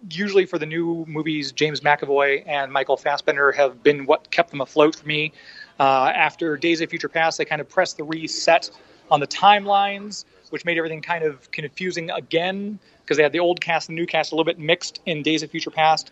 usually 0.09 0.45
for 0.45 0.57
the 0.57 0.65
new 0.65 1.05
movies, 1.07 1.51
James 1.51 1.81
McAvoy 1.81 2.43
and 2.47 2.71
Michael 2.71 2.97
Fassbender 2.97 3.51
have 3.51 3.83
been 3.83 4.05
what 4.05 4.31
kept 4.31 4.51
them 4.51 4.61
afloat 4.61 4.95
for 4.95 5.07
me. 5.07 5.31
Uh, 5.79 6.11
after 6.15 6.57
Days 6.57 6.81
of 6.81 6.89
Future 6.89 7.09
Past, 7.09 7.37
they 7.37 7.45
kind 7.45 7.61
of 7.61 7.69
pressed 7.69 7.97
the 7.97 8.03
reset 8.03 8.69
on 9.11 9.19
the 9.19 9.27
timelines. 9.27 10.25
which 10.51 10.63
made 10.63 10.77
everything 10.77 11.01
kind 11.01 11.23
of 11.23 11.49
confusing 11.51 12.11
again 12.11 12.79
because 13.01 13.17
they 13.17 13.23
had 13.23 13.31
the 13.31 13.39
old 13.39 13.59
cast 13.59 13.89
and 13.89 13.95
new 13.95 14.05
cast 14.05 14.31
a 14.31 14.35
little 14.35 14.45
bit 14.45 14.59
mixed 14.59 15.01
in 15.05 15.23
Days 15.23 15.43
of 15.43 15.51
Future 15.51 15.71
Past. 15.71 16.11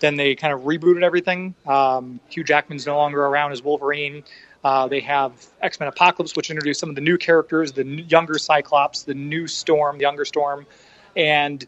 Then 0.00 0.16
they 0.16 0.34
kind 0.34 0.52
of 0.52 0.62
rebooted 0.62 1.02
everything. 1.02 1.54
Um, 1.66 2.18
Hugh 2.28 2.44
Jackman's 2.44 2.86
no 2.86 2.96
longer 2.96 3.24
around 3.24 3.52
as 3.52 3.62
Wolverine. 3.62 4.24
Uh, 4.64 4.88
they 4.88 5.00
have 5.00 5.32
X 5.60 5.78
Men 5.78 5.88
Apocalypse, 5.88 6.34
which 6.34 6.50
introduced 6.50 6.80
some 6.80 6.88
of 6.88 6.94
the 6.94 7.02
new 7.02 7.18
characters, 7.18 7.72
the 7.72 7.84
younger 7.84 8.38
Cyclops, 8.38 9.02
the 9.02 9.14
new 9.14 9.46
Storm, 9.46 9.98
the 9.98 10.02
younger 10.02 10.24
Storm, 10.24 10.66
and 11.14 11.66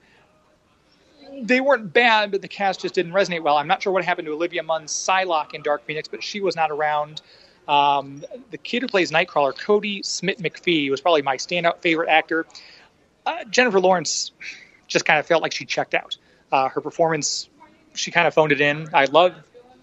they 1.43 1.61
weren't 1.61 1.93
bad, 1.93 2.31
but 2.31 2.43
the 2.43 2.49
cast 2.49 2.81
just 2.81 2.95
didn't 2.95 3.13
resonate 3.13 3.43
well. 3.43 3.57
I'm 3.57 3.67
not 3.67 3.83
sure 3.83 3.93
what 3.93 4.05
happened 4.05 4.27
to 4.27 4.33
Olivia 4.33 4.63
Munn's 4.63 4.93
Psylocke 4.93 5.55
in 5.55 5.63
Dark 5.63 5.85
Phoenix, 5.85 6.09
but 6.09 6.23
she 6.23 6.41
was 6.41 6.57
not 6.57 6.71
around. 6.71 7.23
Um, 7.69 8.25
the 8.51 8.59
kid 8.59 8.83
who 8.83 8.89
plays 8.89 9.11
Nightcrawler, 9.11 9.53
Kodi 9.53 10.05
Smit-McPhee, 10.05 10.91
was 10.91 11.01
probably 11.01 11.23
my 11.23 11.37
standout 11.37 11.81
favorite 11.81 12.09
actor. 12.09 12.47
Uh, 13.25 13.45
Jennifer 13.45 13.81
Lawrence 13.81 14.33
just 14.87 15.05
kind 15.05 15.19
of 15.19 15.27
felt 15.27 15.43
like 15.43 15.53
she 15.53 15.65
checked 15.65 15.95
out. 15.95 16.17
Uh, 16.53 16.69
her 16.69 16.81
performance, 16.81 17.49
she 17.95 18.11
kind 18.11 18.27
of 18.27 18.35
phoned 18.35 18.53
it 18.53 18.61
in. 18.61 18.89
I 18.95 19.07
love 19.07 19.35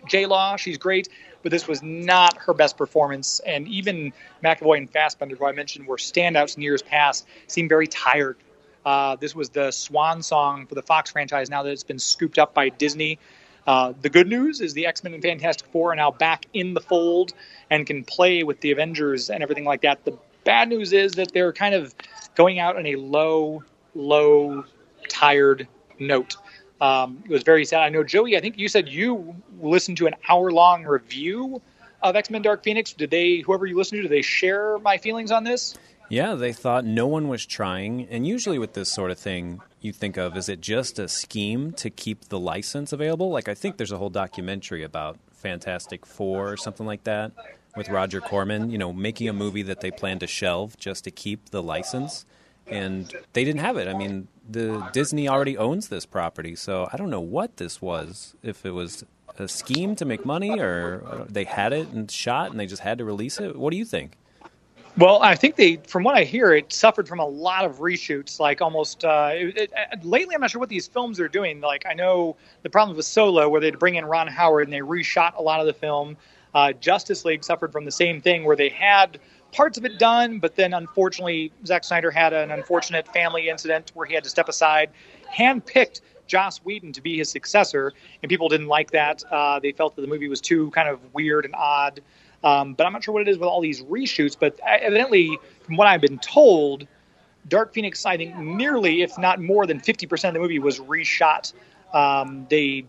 J 0.07 0.25
Law, 0.25 0.55
she's 0.55 0.77
great, 0.77 1.09
but 1.41 1.51
this 1.51 1.67
was 1.67 1.83
not 1.83 2.37
her 2.37 2.53
best 2.53 2.77
performance. 2.77 3.41
And 3.45 3.67
even 3.67 4.13
McAvoy 4.43 4.77
and 4.77 4.89
Fassbender, 4.89 5.35
who 5.35 5.45
I 5.45 5.51
mentioned 5.51 5.85
were 5.85 5.97
standouts 5.97 6.55
in 6.55 6.63
years 6.63 6.81
past, 6.81 7.27
seemed 7.47 7.69
very 7.69 7.87
tired. 7.87 8.37
Uh, 8.85 9.15
this 9.15 9.35
was 9.35 9.49
the 9.49 9.71
swan 9.71 10.21
song 10.21 10.65
for 10.65 10.75
the 10.75 10.81
Fox 10.81 11.11
franchise 11.11 11.49
now 11.49 11.63
that 11.63 11.71
it's 11.71 11.83
been 11.83 11.99
scooped 11.99 12.37
up 12.37 12.53
by 12.53 12.69
Disney. 12.69 13.19
Uh, 13.65 13.93
the 14.01 14.09
good 14.09 14.27
news 14.27 14.59
is 14.59 14.73
the 14.73 14.85
X 14.85 15.03
Men 15.03 15.13
and 15.13 15.23
Fantastic 15.23 15.67
Four 15.71 15.93
are 15.93 15.95
now 15.95 16.11
back 16.11 16.45
in 16.53 16.73
the 16.73 16.81
fold 16.81 17.33
and 17.69 17.87
can 17.87 18.03
play 18.03 18.43
with 18.43 18.59
the 18.59 18.71
Avengers 18.71 19.29
and 19.29 19.41
everything 19.41 19.63
like 19.63 19.81
that. 19.81 20.03
The 20.03 20.17
bad 20.43 20.69
news 20.69 20.91
is 20.91 21.13
that 21.13 21.31
they're 21.31 21.53
kind 21.53 21.73
of 21.73 21.95
going 22.35 22.59
out 22.59 22.75
on 22.75 22.85
a 22.85 22.95
low, 22.97 23.63
low, 23.95 24.65
tired 25.07 25.67
note. 25.99 26.35
Um, 26.81 27.23
it 27.23 27.31
was 27.31 27.43
very 27.43 27.63
sad. 27.63 27.81
I 27.81 27.89
know, 27.89 28.03
Joey, 28.03 28.35
I 28.35 28.41
think 28.41 28.57
you 28.57 28.67
said 28.67 28.89
you 28.89 29.33
listened 29.61 29.97
to 29.97 30.07
an 30.07 30.15
hour 30.27 30.51
long 30.51 30.83
review 30.83 31.61
of 32.01 32.17
X 32.17 32.29
Men 32.29 32.41
Dark 32.41 32.63
Phoenix. 32.63 32.91
Did 32.91 33.09
they, 33.09 33.37
whoever 33.37 33.65
you 33.65 33.77
listened 33.77 33.99
to, 33.99 34.01
did 34.03 34.11
they 34.11 34.21
share 34.21 34.77
my 34.79 34.97
feelings 34.97 35.31
on 35.31 35.45
this? 35.45 35.75
Yeah, 36.13 36.35
they 36.35 36.53
thought 36.53 36.85
no 36.85 37.07
one 37.07 37.27
was 37.27 37.43
trying. 37.43 38.05
And 38.07 38.27
usually 38.27 38.59
with 38.59 38.73
this 38.73 38.93
sort 38.93 39.09
of 39.09 39.17
thing, 39.17 39.61
you 39.81 39.91
think 39.91 40.15
of 40.15 40.37
is 40.37 40.47
it 40.47 40.61
just 40.61 40.99
a 40.99 41.07
scheme 41.07 41.71
to 41.73 41.89
keep 41.89 42.25
the 42.25 42.37
license 42.37 42.93
available? 42.93 43.31
Like, 43.31 43.47
I 43.47 43.55
think 43.55 43.77
there's 43.77 43.91
a 43.91 43.97
whole 43.97 44.11
documentary 44.11 44.83
about 44.83 45.17
Fantastic 45.31 46.05
Four 46.05 46.51
or 46.51 46.55
something 46.55 46.85
like 46.85 47.05
that 47.05 47.31
with 47.75 47.89
Roger 47.89 48.21
Corman, 48.21 48.69
you 48.69 48.77
know, 48.77 48.93
making 48.93 49.27
a 49.27 49.33
movie 49.33 49.63
that 49.63 49.81
they 49.81 49.89
plan 49.89 50.19
to 50.19 50.27
shelve 50.27 50.77
just 50.77 51.03
to 51.05 51.09
keep 51.09 51.49
the 51.49 51.63
license. 51.63 52.27
And 52.67 53.11
they 53.33 53.43
didn't 53.43 53.61
have 53.61 53.77
it. 53.77 53.87
I 53.87 53.97
mean, 53.97 54.27
the 54.47 54.87
Disney 54.93 55.27
already 55.27 55.57
owns 55.57 55.87
this 55.87 56.05
property, 56.05 56.55
so 56.55 56.87
I 56.93 56.97
don't 56.97 57.09
know 57.09 57.21
what 57.21 57.57
this 57.57 57.81
was. 57.81 58.35
If 58.43 58.67
it 58.67 58.71
was 58.71 59.03
a 59.39 59.47
scheme 59.47 59.95
to 59.95 60.05
make 60.05 60.27
money, 60.27 60.59
or 60.59 61.25
they 61.27 61.45
had 61.45 61.73
it 61.73 61.87
and 61.87 62.11
shot, 62.11 62.51
and 62.51 62.59
they 62.59 62.67
just 62.67 62.83
had 62.83 62.99
to 62.99 63.03
release 63.03 63.39
it. 63.39 63.55
What 63.57 63.71
do 63.71 63.77
you 63.77 63.85
think? 63.85 64.15
Well, 64.95 65.23
I 65.23 65.33
think 65.33 65.55
they, 65.55 65.77
from 65.87 66.03
what 66.03 66.15
I 66.15 66.23
hear, 66.23 66.53
it 66.53 66.71
suffered 66.71 67.07
from 67.07 67.19
a 67.19 67.25
lot 67.25 67.65
of 67.65 67.79
reshoots. 67.79 68.39
Like 68.39 68.61
almost 68.61 69.03
uh, 69.03 69.31
it, 69.33 69.71
it, 69.73 70.05
lately, 70.05 70.35
I'm 70.35 70.41
not 70.41 70.51
sure 70.51 70.59
what 70.59 70.69
these 70.69 70.87
films 70.87 71.19
are 71.19 71.27
doing. 71.27 71.61
Like 71.61 71.85
I 71.89 71.93
know 71.93 72.35
the 72.61 72.69
problem 72.69 72.95
with 72.95 73.05
Solo, 73.07 73.49
where 73.49 73.59
they'd 73.59 73.79
bring 73.79 73.95
in 73.95 74.05
Ron 74.05 74.27
Howard 74.27 74.67
and 74.67 74.73
they 74.73 74.79
reshot 74.79 75.35
a 75.35 75.41
lot 75.41 75.59
of 75.59 75.65
the 75.65 75.73
film. 75.73 76.15
Uh, 76.53 76.73
Justice 76.73 77.25
League 77.25 77.43
suffered 77.43 77.71
from 77.71 77.85
the 77.85 77.91
same 77.91 78.21
thing, 78.21 78.43
where 78.43 78.55
they 78.55 78.69
had 78.69 79.19
parts 79.51 79.79
of 79.79 79.85
it 79.85 79.97
done, 79.97 80.37
but 80.37 80.55
then 80.55 80.75
unfortunately, 80.75 81.51
Zack 81.65 81.83
Snyder 81.83 82.11
had 82.11 82.31
an 82.31 82.51
unfortunate 82.51 83.07
family 83.11 83.49
incident 83.49 83.91
where 83.95 84.05
he 84.05 84.13
had 84.13 84.23
to 84.23 84.29
step 84.29 84.47
aside, 84.47 84.91
handpicked 85.35 86.01
Joss 86.27 86.59
Whedon 86.59 86.93
to 86.93 87.01
be 87.01 87.17
his 87.17 87.29
successor, 87.29 87.93
and 88.21 88.29
people 88.29 88.47
didn't 88.49 88.67
like 88.67 88.91
that. 88.91 89.23
Uh, 89.31 89.59
they 89.59 89.71
felt 89.71 89.95
that 89.95 90.01
the 90.03 90.07
movie 90.07 90.27
was 90.27 90.41
too 90.41 90.69
kind 90.71 90.87
of 90.87 90.99
weird 91.13 91.45
and 91.45 91.55
odd. 91.55 92.01
Um, 92.43 92.73
but 92.73 92.85
I'm 92.85 92.93
not 92.93 93.03
sure 93.03 93.13
what 93.13 93.21
it 93.21 93.29
is 93.29 93.37
with 93.37 93.47
all 93.47 93.61
these 93.61 93.81
reshoots. 93.81 94.35
But 94.39 94.59
evidently, 94.65 95.37
from 95.61 95.77
what 95.77 95.87
I've 95.87 96.01
been 96.01 96.19
told, 96.19 96.87
Dark 97.47 97.73
Phoenix, 97.73 98.05
I 98.05 98.17
think 98.17 98.35
nearly, 98.37 99.01
if 99.01 99.17
not 99.17 99.39
more 99.41 99.65
than 99.65 99.79
50% 99.79 100.27
of 100.27 100.33
the 100.33 100.39
movie 100.39 100.59
was 100.59 100.79
reshot. 100.79 101.53
Um, 101.93 102.47
they, 102.49 102.85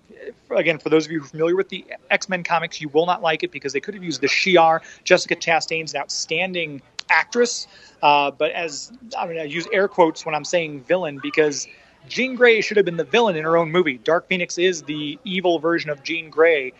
again, 0.50 0.78
for 0.78 0.88
those 0.88 1.04
of 1.04 1.12
you 1.12 1.20
who 1.20 1.26
are 1.26 1.28
familiar 1.28 1.56
with 1.56 1.68
the 1.68 1.84
X 2.10 2.28
Men 2.28 2.42
comics, 2.42 2.80
you 2.80 2.88
will 2.88 3.06
not 3.06 3.22
like 3.22 3.42
it 3.42 3.52
because 3.52 3.72
they 3.72 3.80
could 3.80 3.94
have 3.94 4.02
used 4.02 4.20
the 4.20 4.28
Shi'ar. 4.28 4.80
Jessica 5.04 5.36
Chastain's 5.36 5.92
an 5.94 6.00
outstanding 6.00 6.80
actress, 7.10 7.66
uh, 8.02 8.30
but 8.30 8.50
as 8.52 8.92
I 9.18 9.26
mean, 9.26 9.38
I 9.38 9.44
use 9.44 9.68
air 9.72 9.88
quotes 9.88 10.24
when 10.24 10.34
I'm 10.34 10.44
saying 10.44 10.84
villain 10.84 11.20
because 11.22 11.68
Jean 12.08 12.34
Grey 12.34 12.62
should 12.62 12.76
have 12.78 12.86
been 12.86 12.96
the 12.96 13.04
villain 13.04 13.36
in 13.36 13.44
her 13.44 13.56
own 13.58 13.70
movie. 13.70 13.98
Dark 13.98 14.28
Phoenix 14.28 14.56
is 14.56 14.82
the 14.82 15.18
evil 15.24 15.58
version 15.58 15.90
of 15.90 16.02
Jean 16.02 16.30
Grey, 16.30 16.72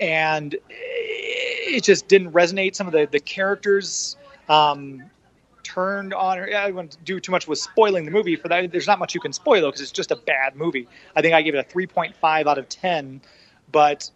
and 0.00 0.56
it 0.68 1.84
just 1.84 2.08
didn't 2.08 2.32
resonate. 2.32 2.74
Some 2.74 2.86
of 2.86 2.92
the 2.92 3.06
the 3.10 3.20
characters 3.20 4.16
um, 4.48 5.02
turned 5.62 6.14
on 6.14 6.38
her. 6.38 6.56
I 6.56 6.70
don't 6.70 6.96
do 7.04 7.20
too 7.20 7.32
much 7.32 7.48
with 7.48 7.58
spoiling 7.58 8.04
the 8.04 8.10
movie 8.10 8.36
for 8.36 8.48
that. 8.48 8.70
There's 8.70 8.86
not 8.86 8.98
much 8.98 9.14
you 9.14 9.20
can 9.20 9.32
spoil 9.32 9.60
though 9.60 9.68
because 9.68 9.80
it's 9.80 9.92
just 9.92 10.10
a 10.10 10.16
bad 10.16 10.56
movie. 10.56 10.88
I 11.14 11.22
think 11.22 11.34
I 11.34 11.42
gave 11.42 11.54
it 11.54 11.58
a 11.58 11.74
3.5 11.74 12.46
out 12.46 12.58
of 12.58 12.68
10, 12.68 13.20
but 13.72 14.10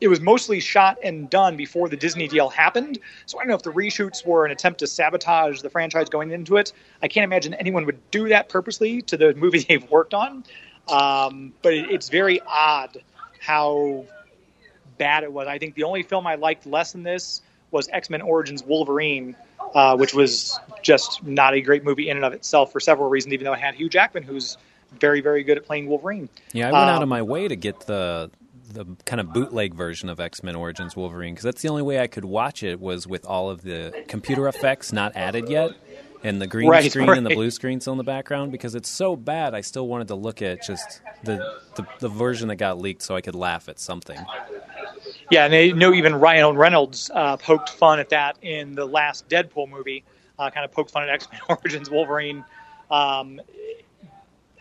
it 0.00 0.08
was 0.08 0.20
mostly 0.20 0.58
shot 0.58 0.98
and 1.04 1.30
done 1.30 1.56
before 1.56 1.88
the 1.88 1.96
Disney 1.96 2.26
deal 2.26 2.48
happened. 2.48 2.98
So 3.26 3.38
I 3.38 3.42
don't 3.42 3.50
know 3.50 3.54
if 3.54 3.62
the 3.62 3.70
reshoots 3.70 4.26
were 4.26 4.44
an 4.44 4.50
attempt 4.50 4.80
to 4.80 4.86
sabotage 4.88 5.60
the 5.60 5.70
franchise 5.70 6.08
going 6.08 6.32
into 6.32 6.56
it. 6.56 6.72
I 7.02 7.08
can't 7.08 7.24
imagine 7.24 7.54
anyone 7.54 7.86
would 7.86 8.10
do 8.10 8.28
that 8.28 8.48
purposely 8.48 9.02
to 9.02 9.16
the 9.16 9.34
movie 9.34 9.60
they've 9.68 9.88
worked 9.90 10.12
on. 10.12 10.44
Um, 10.88 11.52
but 11.62 11.74
it, 11.74 11.90
it's 11.90 12.08
very 12.08 12.40
odd 12.40 13.00
how 13.38 14.04
bad 15.02 15.24
it 15.24 15.32
was. 15.32 15.48
I 15.48 15.58
think 15.58 15.74
the 15.74 15.82
only 15.84 16.02
film 16.04 16.26
I 16.26 16.36
liked 16.36 16.66
less 16.66 16.92
than 16.92 17.02
this 17.02 17.42
was 17.72 17.88
X 17.92 18.10
Men 18.10 18.22
Origins 18.22 18.62
Wolverine, 18.64 19.34
uh, 19.74 19.96
which 19.96 20.14
was 20.14 20.60
just 20.82 21.24
not 21.24 21.54
a 21.54 21.60
great 21.60 21.84
movie 21.84 22.08
in 22.08 22.16
and 22.16 22.24
of 22.24 22.32
itself 22.32 22.72
for 22.72 22.80
several 22.80 23.08
reasons, 23.08 23.34
even 23.34 23.44
though 23.44 23.52
it 23.54 23.60
had 23.60 23.74
Hugh 23.74 23.88
Jackman, 23.88 24.22
who's 24.22 24.56
very, 25.00 25.20
very 25.20 25.42
good 25.42 25.56
at 25.56 25.64
playing 25.64 25.88
Wolverine. 25.88 26.28
Yeah, 26.52 26.68
I 26.68 26.72
went 26.72 26.90
um, 26.90 26.96
out 26.96 27.02
of 27.02 27.08
my 27.08 27.22
way 27.22 27.48
to 27.48 27.56
get 27.56 27.80
the 27.80 28.30
the 28.72 28.86
kind 29.04 29.20
of 29.20 29.32
bootleg 29.32 29.74
version 29.74 30.08
of 30.08 30.20
X 30.20 30.42
Men 30.42 30.54
Origins 30.56 30.96
Wolverine 30.96 31.34
because 31.34 31.44
that's 31.44 31.62
the 31.62 31.68
only 31.68 31.82
way 31.82 32.00
I 32.00 32.06
could 32.06 32.24
watch 32.24 32.62
it 32.62 32.80
was 32.80 33.06
with 33.06 33.26
all 33.26 33.50
of 33.50 33.62
the 33.62 34.04
computer 34.08 34.48
effects 34.48 34.92
not 34.92 35.12
added 35.16 35.48
yet. 35.48 35.72
And 36.24 36.40
the 36.40 36.46
green 36.46 36.68
Right, 36.70 36.84
screen 36.90 37.08
and 37.10 37.26
the 37.26 37.30
blue 37.30 37.50
screen 37.50 37.80
still 37.80 37.94
in 37.94 37.98
the 37.98 38.04
background 38.04 38.52
because 38.52 38.76
it's 38.76 38.88
so 38.88 39.16
bad. 39.16 39.54
I 39.54 39.60
still 39.60 39.88
wanted 39.88 40.08
to 40.08 40.14
look 40.14 40.40
at 40.40 40.62
just 40.62 41.00
the, 41.24 41.38
the 41.74 41.84
the 41.98 42.08
version 42.08 42.48
that 42.48 42.56
got 42.56 42.78
leaked 42.78 43.02
so 43.02 43.16
I 43.16 43.20
could 43.20 43.34
laugh 43.34 43.68
at 43.68 43.80
something. 43.80 44.18
Yeah, 45.32 45.44
and 45.44 45.52
they 45.54 45.72
know 45.72 45.94
even 45.94 46.16
Ryan 46.16 46.58
Reynolds 46.58 47.10
uh, 47.14 47.38
poked 47.38 47.70
fun 47.70 47.98
at 47.98 48.10
that 48.10 48.36
in 48.42 48.74
the 48.74 48.84
last 48.84 49.30
Deadpool 49.30 49.66
movie. 49.66 50.04
Uh, 50.38 50.50
kind 50.50 50.62
of 50.62 50.72
poked 50.72 50.90
fun 50.90 51.04
at 51.04 51.08
X 51.08 51.26
Men 51.32 51.40
Origins 51.48 51.88
Wolverine. 51.88 52.44
Um, 52.90 53.40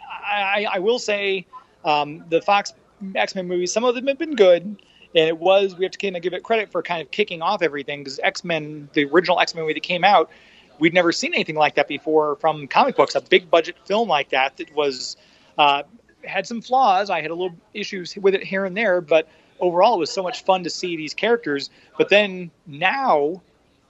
I, 0.10 0.65
I 0.71 0.79
will 0.79 0.97
say 0.97 1.45
um, 1.84 2.23
the 2.29 2.41
Fox 2.41 2.73
X 3.15 3.36
Men 3.36 3.49
movies, 3.49 3.73
some 3.73 3.84
of 3.84 3.95
them 3.95 4.07
have 4.07 4.17
been 4.17 4.34
good, 4.34 4.63
and 4.63 4.79
it 5.13 5.38
was 5.38 5.75
we 5.75 5.84
have 5.84 5.91
to 5.91 5.97
kind 5.97 6.15
of 6.15 6.21
give 6.21 6.31
it 6.31 6.41
credit 6.41 6.71
for 6.71 6.81
kind 6.81 7.01
of 7.01 7.12
kicking 7.12 7.41
off 7.41 7.62
everything 7.62 7.99
because 7.99 8.17
X 8.19 8.45
Men, 8.45 8.89
the 8.93 9.03
original 9.03 9.41
X 9.41 9.53
Men 9.53 9.63
movie 9.63 9.73
that 9.73 9.84
came 9.84 10.05
out, 10.05 10.31
we'd 10.79 10.93
never 10.93 11.12
seen 11.12 11.34
anything 11.34 11.55
like 11.55 11.75
that 11.75 11.89
before 11.89 12.38
from 12.38 12.69
comic 12.69 12.95
books. 12.95 13.13
A 13.15 13.19
big 13.19 13.51
budget 13.51 13.75
film 13.84 14.07
like 14.07 14.29
that 14.29 14.55
that 14.55 14.73
was 14.73 15.17
uh, 15.57 15.84
had 16.23 16.47
some 16.47 16.62
flaws. 16.62 17.10
I 17.10 17.21
had 17.21 17.29
a 17.29 17.36
little 17.36 17.57
issues 17.73 18.15
with 18.15 18.36
it 18.36 18.43
here 18.45 18.63
and 18.63 18.77
there, 18.77 19.01
but 19.01 19.27
overall 19.62 19.95
it 19.95 20.00
was 20.00 20.12
so 20.12 20.24
much 20.24 20.43
fun 20.43 20.63
to 20.63 20.69
see 20.69 20.97
these 20.97 21.13
characters. 21.13 21.69
But 21.97 22.10
then 22.10 22.52
now 22.65 23.41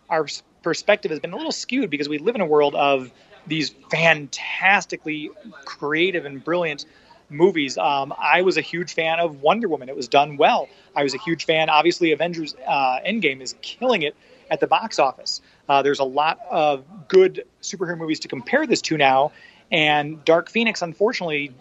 our 0.10 0.27
perspective 0.62 1.10
has 1.12 1.19
been 1.19 1.34
a 1.34 1.38
little 1.38 1.51
skewed 1.51 1.89
because 1.89 2.10
we 2.10 2.17
live 2.17 2.36
in 2.36 2.41
a 2.41 2.45
world 2.45 2.75
of 2.75 3.12
these 3.47 3.69
fantastically 3.89 5.31
creative 5.65 6.25
and 6.25 6.43
brilliant 6.43 6.86
movies. 7.29 7.77
Um, 7.77 8.13
I 8.17 8.41
was 8.41 8.57
a 8.57 8.62
huge 8.62 8.93
fan 8.93 9.19
of 9.19 9.41
Wonder 9.41 9.67
Woman. 9.67 9.89
It 9.89 9.95
was 9.95 10.07
done 10.07 10.38
well. 10.38 10.67
I 10.95 11.03
was 11.03 11.13
a 11.13 11.17
huge 11.17 11.45
fan. 11.45 11.69
Obviously, 11.69 12.12
Avengers 12.12 12.55
uh, 12.67 12.99
Endgame 13.05 13.41
is 13.41 13.55
killing 13.62 14.03
it 14.03 14.15
at 14.49 14.60
the 14.60 14.67
box 14.67 14.99
office. 14.99 15.41
Uh, 15.69 15.82
there's 15.82 15.99
a 15.99 16.03
lot 16.03 16.39
of 16.49 16.84
good 17.07 17.45
superhero 17.61 17.97
movies 17.97 18.19
to 18.19 18.28
compare 18.28 18.67
this 18.67 18.82
to 18.82 18.97
now, 18.97 19.32
and 19.72 20.24
Dark 20.26 20.49
Phoenix, 20.49 20.82
unfortunately, 20.82 21.51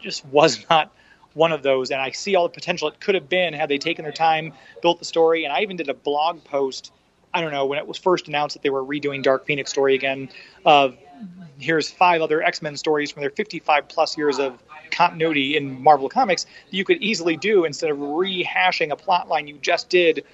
just 0.00 0.26
was 0.26 0.66
not 0.70 0.92
one 1.34 1.52
of 1.52 1.62
those. 1.62 1.90
And 1.90 2.00
I 2.00 2.10
see 2.10 2.34
all 2.34 2.44
the 2.44 2.54
potential 2.54 2.88
it 2.88 3.00
could 3.00 3.14
have 3.14 3.28
been 3.28 3.52
had 3.52 3.68
they 3.68 3.78
taken 3.78 4.04
their 4.04 4.12
time, 4.12 4.52
built 4.82 4.98
the 4.98 5.04
story. 5.04 5.44
And 5.44 5.52
I 5.52 5.60
even 5.60 5.76
did 5.76 5.88
a 5.88 5.94
blog 5.94 6.42
post. 6.44 6.92
I 7.32 7.40
don't 7.40 7.52
know 7.52 7.66
when 7.66 7.78
it 7.78 7.86
was 7.86 7.98
first 7.98 8.28
announced 8.28 8.54
that 8.54 8.62
they 8.62 8.70
were 8.70 8.84
redoing 8.84 9.22
Dark 9.22 9.46
Phoenix 9.46 9.70
story 9.70 9.94
again. 9.94 10.28
Of 10.64 10.96
here's 11.58 11.90
five 11.90 12.22
other 12.22 12.42
X 12.42 12.62
Men 12.62 12.76
stories 12.76 13.10
from 13.10 13.20
their 13.20 13.30
55 13.30 13.88
plus 13.88 14.16
years 14.16 14.38
of 14.38 14.62
continuity 14.90 15.56
in 15.56 15.80
Marvel 15.82 16.08
Comics 16.08 16.44
that 16.44 16.74
you 16.74 16.84
could 16.84 17.00
easily 17.02 17.36
do 17.36 17.64
instead 17.64 17.90
of 17.90 17.98
rehashing 17.98 18.90
a 18.90 18.96
plot 18.96 19.28
line 19.28 19.46
you 19.46 19.58
just 19.60 19.88
did 19.88 20.24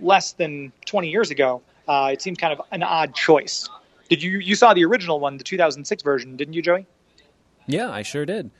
less 0.00 0.32
than 0.32 0.72
20 0.86 1.08
years 1.08 1.30
ago. 1.30 1.62
Uh, 1.88 2.10
it 2.12 2.20
seemed 2.20 2.38
kind 2.38 2.52
of 2.52 2.60
an 2.70 2.82
odd 2.82 3.14
choice 3.14 3.68
Did 4.08 4.22
you 4.22 4.38
you 4.38 4.54
saw 4.54 4.74
the 4.74 4.84
original 4.84 5.20
one, 5.20 5.36
the 5.36 5.44
2006 5.44 6.02
version, 6.02 6.36
didn't 6.36 6.54
you, 6.54 6.62
Joey? 6.62 6.86
Yeah, 7.66 7.90
I 7.90 8.02
sure 8.02 8.26
did. 8.26 8.50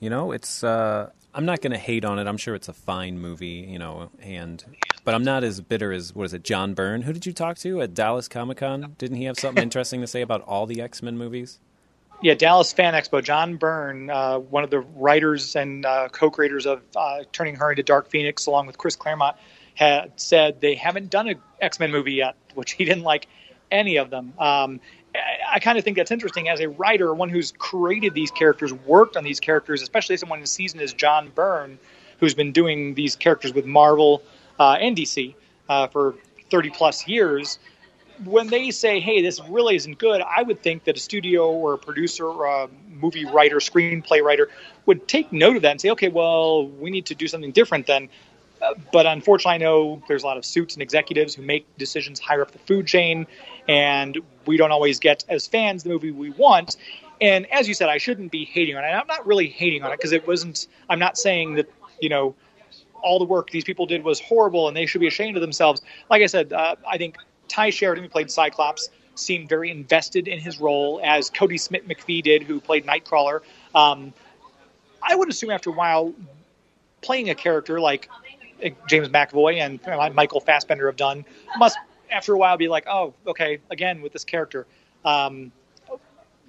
You 0.00 0.10
know, 0.10 0.32
it's 0.32 0.64
uh, 0.64 1.10
I'm 1.34 1.46
not 1.46 1.62
going 1.62 1.72
to 1.72 1.78
hate 1.78 2.04
on 2.04 2.18
it. 2.18 2.26
I'm 2.26 2.36
sure 2.36 2.54
it's 2.54 2.68
a 2.68 2.74
fine 2.74 3.18
movie, 3.18 3.66
you 3.68 3.78
know, 3.78 4.10
and 4.20 4.62
but 5.04 5.14
I'm 5.14 5.24
not 5.24 5.44
as 5.44 5.60
bitter 5.60 5.92
as 5.92 6.14
what 6.14 6.24
is 6.24 6.34
it, 6.34 6.44
John 6.44 6.74
Byrne? 6.74 7.02
Who 7.02 7.12
did 7.12 7.26
you 7.26 7.32
talk 7.32 7.56
to 7.58 7.80
at 7.80 7.94
Dallas 7.94 8.28
Comic 8.28 8.58
Con? 8.58 8.94
Didn't 8.98 9.16
he 9.16 9.24
have 9.24 9.38
something 9.38 9.62
interesting 9.62 10.00
to 10.02 10.06
say 10.06 10.20
about 10.20 10.42
all 10.42 10.66
the 10.66 10.80
X 10.80 11.02
Men 11.02 11.16
movies? 11.16 11.58
Yeah, 12.22 12.34
Dallas 12.34 12.72
Fan 12.72 12.94
Expo. 12.94 13.22
John 13.22 13.56
Byrne, 13.56 14.08
uh, 14.08 14.38
one 14.38 14.62
of 14.62 14.70
the 14.70 14.80
writers 14.80 15.56
and 15.56 15.84
uh, 15.84 16.08
co-creators 16.12 16.66
of 16.66 16.82
uh, 16.94 17.24
Turning 17.32 17.56
Her 17.56 17.70
into 17.70 17.82
Dark 17.82 18.08
Phoenix, 18.08 18.46
along 18.46 18.66
with 18.66 18.78
Chris 18.78 18.94
Claremont, 18.94 19.36
had 19.74 20.12
said 20.20 20.60
they 20.60 20.76
haven't 20.76 21.10
done 21.10 21.28
an 21.28 21.40
X 21.60 21.80
Men 21.80 21.90
movie 21.90 22.12
yet, 22.12 22.36
which 22.54 22.72
he 22.72 22.84
didn't 22.84 23.02
like 23.02 23.26
any 23.72 23.96
of 23.96 24.10
them. 24.10 24.34
Um, 24.38 24.80
I, 25.14 25.58
kind 25.58 25.78
of 25.78 25.84
think 25.84 25.96
that's 25.96 26.10
interesting 26.10 26.48
as 26.48 26.60
a 26.60 26.68
writer, 26.68 27.12
one 27.12 27.28
who's 27.28 27.52
created 27.52 28.14
these 28.14 28.30
characters, 28.30 28.72
worked 28.72 29.16
on 29.16 29.24
these 29.24 29.40
characters, 29.40 29.82
especially 29.82 30.16
someone 30.16 30.40
as 30.42 30.50
seasoned 30.50 30.82
as 30.82 30.92
John 30.92 31.30
Byrne, 31.34 31.78
who's 32.18 32.34
been 32.34 32.52
doing 32.52 32.94
these 32.94 33.16
characters 33.16 33.52
with 33.52 33.66
Marvel 33.66 34.22
uh, 34.58 34.72
and 34.80 34.96
DC 34.96 35.34
uh, 35.68 35.88
for 35.88 36.14
30 36.50 36.70
plus 36.70 37.06
years. 37.06 37.58
When 38.24 38.46
they 38.48 38.70
say, 38.70 39.00
"Hey, 39.00 39.22
this 39.22 39.40
really 39.48 39.74
isn't 39.74 39.98
good," 39.98 40.20
I 40.20 40.42
would 40.42 40.62
think 40.62 40.84
that 40.84 40.96
a 40.96 41.00
studio 41.00 41.50
or 41.50 41.74
a 41.74 41.78
producer, 41.78 42.26
or 42.26 42.44
a 42.44 42.68
movie 42.88 43.24
writer, 43.24 43.56
screenplay 43.56 44.22
writer 44.22 44.48
would 44.86 45.08
take 45.08 45.32
note 45.32 45.56
of 45.56 45.62
that 45.62 45.72
and 45.72 45.80
say, 45.80 45.90
"Okay, 45.90 46.08
well, 46.08 46.68
we 46.68 46.90
need 46.90 47.06
to 47.06 47.14
do 47.14 47.26
something 47.26 47.50
different." 47.50 47.86
Then 47.86 48.08
but 48.92 49.06
unfortunately, 49.06 49.54
I 49.54 49.58
know 49.58 50.02
there's 50.08 50.22
a 50.22 50.26
lot 50.26 50.36
of 50.36 50.44
suits 50.44 50.74
and 50.74 50.82
executives 50.82 51.34
who 51.34 51.42
make 51.42 51.66
decisions 51.78 52.20
higher 52.20 52.42
up 52.42 52.52
the 52.52 52.58
food 52.58 52.86
chain, 52.86 53.26
and 53.68 54.18
we 54.46 54.56
don't 54.56 54.70
always 54.70 54.98
get 54.98 55.24
as 55.28 55.46
fans 55.46 55.82
the 55.82 55.88
movie 55.88 56.10
we 56.10 56.30
want. 56.30 56.76
And 57.20 57.50
as 57.52 57.68
you 57.68 57.74
said, 57.74 57.88
I 57.88 57.98
shouldn't 57.98 58.32
be 58.32 58.44
hating 58.44 58.76
on 58.76 58.84
it. 58.84 58.88
I'm 58.88 59.06
not 59.06 59.26
really 59.26 59.48
hating 59.48 59.82
on 59.82 59.92
it 59.92 59.96
because 59.96 60.12
it 60.12 60.26
wasn't. 60.26 60.66
I'm 60.88 60.98
not 60.98 61.16
saying 61.16 61.54
that 61.54 61.68
you 62.00 62.08
know 62.08 62.34
all 63.02 63.18
the 63.18 63.24
work 63.24 63.50
these 63.50 63.64
people 63.64 63.86
did 63.86 64.04
was 64.04 64.20
horrible 64.20 64.68
and 64.68 64.76
they 64.76 64.86
should 64.86 65.00
be 65.00 65.08
ashamed 65.08 65.36
of 65.36 65.40
themselves. 65.40 65.82
Like 66.08 66.22
I 66.22 66.26
said, 66.26 66.52
uh, 66.52 66.76
I 66.88 66.98
think 66.98 67.16
Tye 67.48 67.70
Sheridan, 67.70 68.04
who 68.04 68.10
played 68.10 68.30
Cyclops, 68.30 68.88
seemed 69.16 69.48
very 69.48 69.70
invested 69.70 70.28
in 70.28 70.38
his 70.38 70.60
role, 70.60 71.00
as 71.02 71.30
Kodi 71.30 71.58
Smit-McPhee 71.58 72.22
did, 72.22 72.42
who 72.44 72.60
played 72.60 72.86
Nightcrawler. 72.86 73.40
Um, 73.74 74.12
I 75.02 75.16
would 75.16 75.28
assume 75.28 75.50
after 75.50 75.70
a 75.70 75.72
while, 75.72 76.14
playing 77.02 77.28
a 77.28 77.34
character 77.34 77.80
like 77.80 78.08
James 78.88 79.08
McAvoy 79.08 79.56
and 79.58 80.14
Michael 80.14 80.40
Fassbender 80.40 80.86
have 80.86 80.96
done 80.96 81.24
must 81.58 81.78
after 82.10 82.34
a 82.34 82.38
while 82.38 82.56
be 82.56 82.68
like, 82.68 82.86
oh, 82.86 83.14
okay, 83.26 83.58
again 83.70 84.02
with 84.02 84.12
this 84.12 84.24
character. 84.24 84.66
Um, 85.04 85.50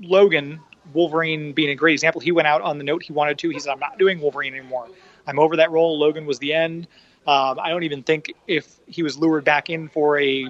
Logan, 0.02 0.60
Wolverine 0.94 1.54
being 1.54 1.70
a 1.70 1.76
great 1.76 1.94
example, 1.94 2.22
he 2.22 2.32
went 2.32 2.48
out 2.48 2.62
on 2.62 2.78
the 2.78 2.84
note 2.84 3.04
he 3.04 3.14
wanted 3.14 3.38
to. 3.40 3.50
He 3.50 3.60
said, 3.60 3.72
I'm 3.72 3.80
not 3.80 3.98
doing 3.98 4.20
Wolverine 4.20 4.54
anymore. 4.54 4.88
I'm 5.26 5.40
over 5.40 5.56
that 5.58 5.72
role. 5.72 5.98
Logan 5.98 6.26
was 6.26 6.40
the 6.40 6.54
end. 6.54 6.88
Um, 7.26 7.60
I 7.60 7.70
don't 7.70 7.84
even 7.84 8.04
think 8.04 8.34
if 8.48 8.76
he 8.88 9.02
was 9.02 9.18
lured 9.18 9.46
back 9.46 9.70
in 9.70 9.88
for 9.88 10.20
a 10.20 10.48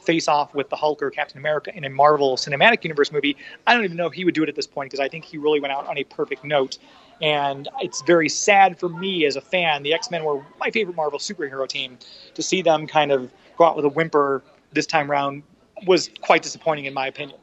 face 0.00 0.28
off 0.28 0.54
with 0.54 0.68
the 0.68 0.76
Hulk 0.76 1.02
or 1.02 1.10
Captain 1.10 1.38
America 1.38 1.74
in 1.74 1.84
a 1.84 1.90
Marvel 1.90 2.36
Cinematic 2.36 2.82
Universe 2.82 3.12
movie, 3.12 3.36
I 3.66 3.74
don't 3.74 3.84
even 3.84 3.96
know 3.96 4.06
if 4.06 4.12
he 4.12 4.24
would 4.24 4.34
do 4.34 4.42
it 4.42 4.48
at 4.48 4.56
this 4.56 4.66
point 4.66 4.90
because 4.90 5.00
I 5.00 5.08
think 5.08 5.24
he 5.24 5.38
really 5.38 5.60
went 5.60 5.72
out 5.72 5.86
on 5.86 5.98
a 5.98 6.04
perfect 6.04 6.44
note. 6.44 6.78
And 7.22 7.68
it's 7.80 8.02
very 8.02 8.28
sad 8.28 8.78
for 8.78 8.88
me 8.88 9.24
as 9.24 9.36
a 9.36 9.40
fan. 9.40 9.82
The 9.82 9.94
X 9.94 10.10
Men 10.10 10.24
were 10.24 10.44
my 10.60 10.70
favorite 10.70 10.96
Marvel 10.96 11.18
superhero 11.18 11.66
team. 11.66 11.98
To 12.34 12.42
see 12.42 12.62
them 12.62 12.86
kind 12.86 13.10
of 13.10 13.30
go 13.56 13.64
out 13.64 13.76
with 13.76 13.84
a 13.84 13.88
whimper 13.88 14.42
this 14.72 14.86
time 14.86 15.10
around 15.10 15.42
was 15.86 16.10
quite 16.20 16.42
disappointing, 16.42 16.84
in 16.84 16.94
my 16.94 17.06
opinion. 17.06 17.38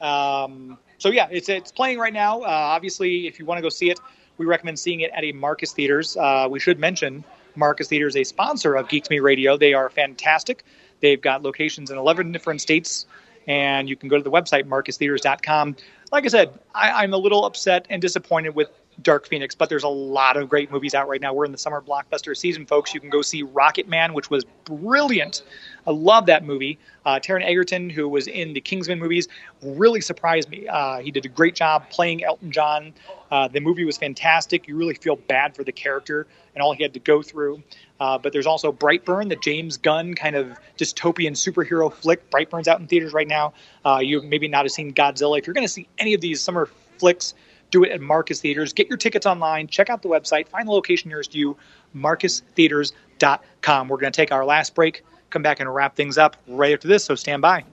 Um, 0.00 0.78
so 0.98 1.10
yeah, 1.10 1.28
it's 1.30 1.48
it's 1.48 1.72
playing 1.72 1.98
right 1.98 2.12
now. 2.12 2.40
Uh, 2.40 2.46
obviously, 2.46 3.26
if 3.26 3.38
you 3.38 3.44
want 3.44 3.58
to 3.58 3.62
go 3.62 3.68
see 3.68 3.90
it, 3.90 4.00
we 4.38 4.46
recommend 4.46 4.78
seeing 4.78 5.00
it 5.00 5.10
at 5.14 5.24
a 5.24 5.32
Marcus 5.32 5.72
Theaters. 5.72 6.16
Uh, 6.16 6.46
we 6.50 6.60
should 6.60 6.78
mention 6.78 7.24
Marcus 7.56 7.88
Theaters, 7.88 8.16
a 8.16 8.24
sponsor 8.24 8.74
of 8.74 8.88
Geek 8.88 9.10
Me 9.10 9.18
Radio. 9.18 9.56
They 9.56 9.74
are 9.74 9.90
fantastic. 9.90 10.64
They've 11.00 11.20
got 11.20 11.42
locations 11.42 11.90
in 11.90 11.98
11 11.98 12.32
different 12.32 12.60
states, 12.60 13.06
and 13.48 13.88
you 13.88 13.96
can 13.96 14.08
go 14.08 14.16
to 14.16 14.22
the 14.22 14.30
website 14.30 14.64
marcustheaters.com 14.64 15.74
like 16.12 16.24
I 16.24 16.28
said, 16.28 16.58
I, 16.74 17.02
I'm 17.02 17.12
a 17.12 17.18
little 17.18 17.44
upset 17.44 17.86
and 17.90 18.00
disappointed 18.00 18.54
with 18.54 18.70
Dark 19.02 19.28
Phoenix, 19.28 19.54
but 19.54 19.68
there's 19.68 19.84
a 19.84 19.88
lot 19.88 20.36
of 20.36 20.48
great 20.48 20.70
movies 20.70 20.94
out 20.94 21.08
right 21.08 21.20
now. 21.20 21.32
We're 21.32 21.44
in 21.44 21.52
the 21.52 21.58
summer 21.58 21.80
blockbuster 21.80 22.36
season, 22.36 22.66
folks. 22.66 22.92
You 22.92 23.00
can 23.00 23.10
go 23.10 23.22
see 23.22 23.42
Rocket 23.42 23.88
Man, 23.88 24.12
which 24.12 24.30
was 24.30 24.44
brilliant. 24.64 25.42
I 25.88 25.92
love 25.92 26.26
that 26.26 26.44
movie. 26.44 26.78
Uh, 27.06 27.18
Taron 27.18 27.42
Egerton, 27.42 27.88
who 27.88 28.10
was 28.10 28.26
in 28.26 28.52
the 28.52 28.60
Kingsman 28.60 28.98
movies, 28.98 29.26
really 29.62 30.02
surprised 30.02 30.50
me. 30.50 30.68
Uh, 30.68 30.98
he 30.98 31.10
did 31.10 31.24
a 31.24 31.28
great 31.28 31.54
job 31.54 31.88
playing 31.88 32.22
Elton 32.22 32.52
John. 32.52 32.92
Uh, 33.30 33.48
the 33.48 33.60
movie 33.60 33.86
was 33.86 33.96
fantastic. 33.96 34.68
You 34.68 34.76
really 34.76 34.92
feel 34.94 35.16
bad 35.16 35.56
for 35.56 35.64
the 35.64 35.72
character 35.72 36.26
and 36.54 36.62
all 36.62 36.74
he 36.74 36.82
had 36.82 36.92
to 36.92 37.00
go 37.00 37.22
through. 37.22 37.62
Uh, 38.00 38.18
but 38.18 38.34
there's 38.34 38.46
also 38.46 38.70
Brightburn, 38.70 39.30
the 39.30 39.36
James 39.36 39.78
Gunn 39.78 40.12
kind 40.14 40.36
of 40.36 40.58
dystopian 40.76 41.32
superhero 41.32 41.90
flick. 41.90 42.30
Brightburn's 42.30 42.68
out 42.68 42.80
in 42.80 42.86
theaters 42.86 43.14
right 43.14 43.26
now. 43.26 43.54
Uh, 43.86 44.00
you 44.02 44.20
maybe 44.20 44.46
not 44.46 44.66
have 44.66 44.72
seen 44.72 44.92
Godzilla. 44.92 45.38
If 45.38 45.46
you're 45.46 45.54
going 45.54 45.66
to 45.66 45.72
see 45.72 45.88
any 45.98 46.12
of 46.12 46.20
these 46.20 46.42
summer 46.42 46.68
flicks, 46.98 47.32
do 47.70 47.82
it 47.84 47.92
at 47.92 48.02
Marcus 48.02 48.40
Theaters. 48.42 48.74
Get 48.74 48.88
your 48.88 48.98
tickets 48.98 49.24
online. 49.24 49.68
Check 49.68 49.88
out 49.88 50.02
the 50.02 50.08
website. 50.08 50.48
Find 50.48 50.68
the 50.68 50.72
location 50.72 51.08
nearest 51.08 51.34
you. 51.34 51.56
MarcusTheaters.com. 51.96 53.88
We're 53.88 53.96
going 53.96 54.12
to 54.12 54.16
take 54.16 54.32
our 54.32 54.44
last 54.44 54.74
break. 54.74 55.02
Come 55.30 55.42
back 55.42 55.60
and 55.60 55.72
wrap 55.72 55.94
things 55.94 56.16
up 56.18 56.36
right 56.46 56.72
after 56.72 56.88
this. 56.88 57.04
So 57.04 57.14
stand 57.14 57.42
by. 57.42 57.64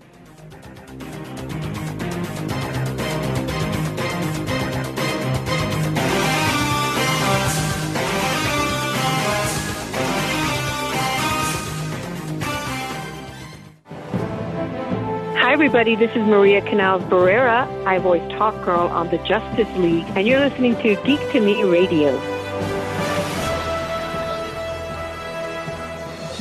Hi, 15.38 15.54
everybody. 15.54 15.96
This 15.96 16.12
is 16.12 16.28
Maria 16.28 16.62
Canals 16.62 17.04
Barrera. 17.04 17.66
I 17.86 18.00
voice 18.00 18.22
Talk 18.34 18.54
Girl 18.66 18.88
on 18.88 19.10
the 19.10 19.18
Justice 19.20 19.70
League, 19.78 20.06
and 20.10 20.28
you're 20.28 20.42
listening 20.42 20.76
to 20.78 20.96
Geek 21.06 21.20
to 21.32 21.40
Me 21.40 21.64
Radio. 21.64 22.14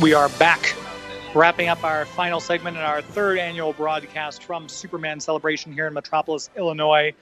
We 0.03 0.13
are 0.13 0.29
back, 0.31 0.75
wrapping 1.35 1.69
up 1.69 1.83
our 1.83 2.05
final 2.05 2.39
segment 2.39 2.77
in 2.77 2.83
our 2.83 3.03
third 3.03 3.39
annual 3.39 3.73
broadcast 3.73 4.45
from 4.45 4.69
Superman 4.69 5.19
Celebration 5.19 5.73
here 5.73 5.89
in 5.89 5.93
Metropolis, 5.93 6.49
Illinois. 6.57 7.13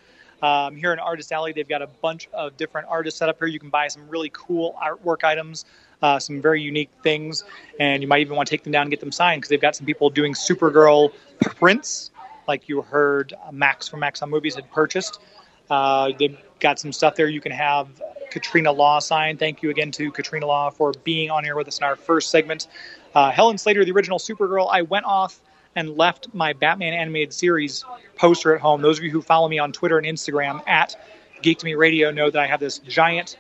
Um, 0.43 0.77
here 0.77 0.93
in 0.93 0.99
Artist 0.99 1.33
Alley, 1.33 1.53
they've 1.53 1.69
got 1.69 1.81
a 1.81 1.87
bunch 1.87 2.29
of 2.35 2.57
different 2.57 2.89
artists 2.89 3.19
set 3.19 3.29
up 3.29 3.39
here. 3.39 3.49
You 3.49 3.59
can 3.59 3.71
buy 3.71 3.89
some 3.89 4.07
really 4.09 4.31
cool 4.35 4.77
artwork 4.83 5.25
items, 5.25 5.65
uh, 6.03 6.19
some 6.19 6.43
very 6.43 6.61
unique 6.61 6.91
things, 7.03 7.45
and 7.81 8.03
you 8.03 8.09
might 8.09 8.21
even 8.21 8.37
want 8.37 8.49
to 8.49 8.51
take 8.51 8.65
them 8.65 8.73
down 8.73 8.83
and 8.83 8.91
get 8.91 9.01
them 9.01 9.13
signed 9.13 9.41
because 9.41 9.49
they've 9.49 9.61
got 9.61 9.77
some 9.77 9.87
people 9.87 10.11
doing 10.11 10.35
Supergirl 10.35 11.13
prints, 11.41 12.11
like 12.47 12.69
you 12.69 12.83
heard 12.83 13.33
Max 13.51 13.89
from 13.89 14.01
Max 14.01 14.21
on 14.21 14.29
Movies 14.29 14.57
had 14.57 14.71
purchased. 14.73 15.21
Uh, 15.71 16.11
they've 16.19 16.39
got 16.61 16.79
some 16.79 16.93
stuff 16.93 17.15
there 17.15 17.29
you 17.29 17.41
can 17.41 17.53
have 17.53 17.89
Katrina 18.33 18.73
Law 18.73 18.99
signed. 18.99 19.39
Thank 19.39 19.63
you 19.63 19.71
again 19.71 19.91
to 19.93 20.11
Katrina 20.11 20.47
Law 20.47 20.71
for 20.71 20.93
being 21.05 21.31
on 21.31 21.45
here 21.45 21.55
with 21.55 21.69
us 21.69 21.79
in 21.79 21.85
our 21.85 21.97
first 21.97 22.31
segment. 22.31 22.67
Uh, 23.15 23.31
Helen 23.31 23.59
Slater, 23.59 23.85
the 23.85 23.93
original 23.93 24.19
Supergirl, 24.19 24.69
I 24.71 24.83
went 24.83 25.05
off 25.05 25.41
and 25.77 25.97
left 25.97 26.29
my 26.35 26.53
Batman 26.53 26.93
animated 26.93 27.33
series 27.33 27.85
poster 28.17 28.55
at 28.55 28.61
home. 28.61 28.83
Those 28.83 28.99
of 28.99 29.05
you 29.05 29.11
who 29.11 29.23
follow 29.23 29.49
me 29.49 29.59
on 29.59 29.73
Twitter 29.73 29.99
and 29.99 30.07
Instagram 30.07 30.67
at 30.69 30.97
Geek 31.43 31.59
to 31.59 31.65
Me 31.67 31.75
Radio 31.75 32.11
know 32.11 32.31
that 32.31 32.41
I 32.41 32.47
have 32.47 32.61
this 32.61 32.79
giant 32.79 33.37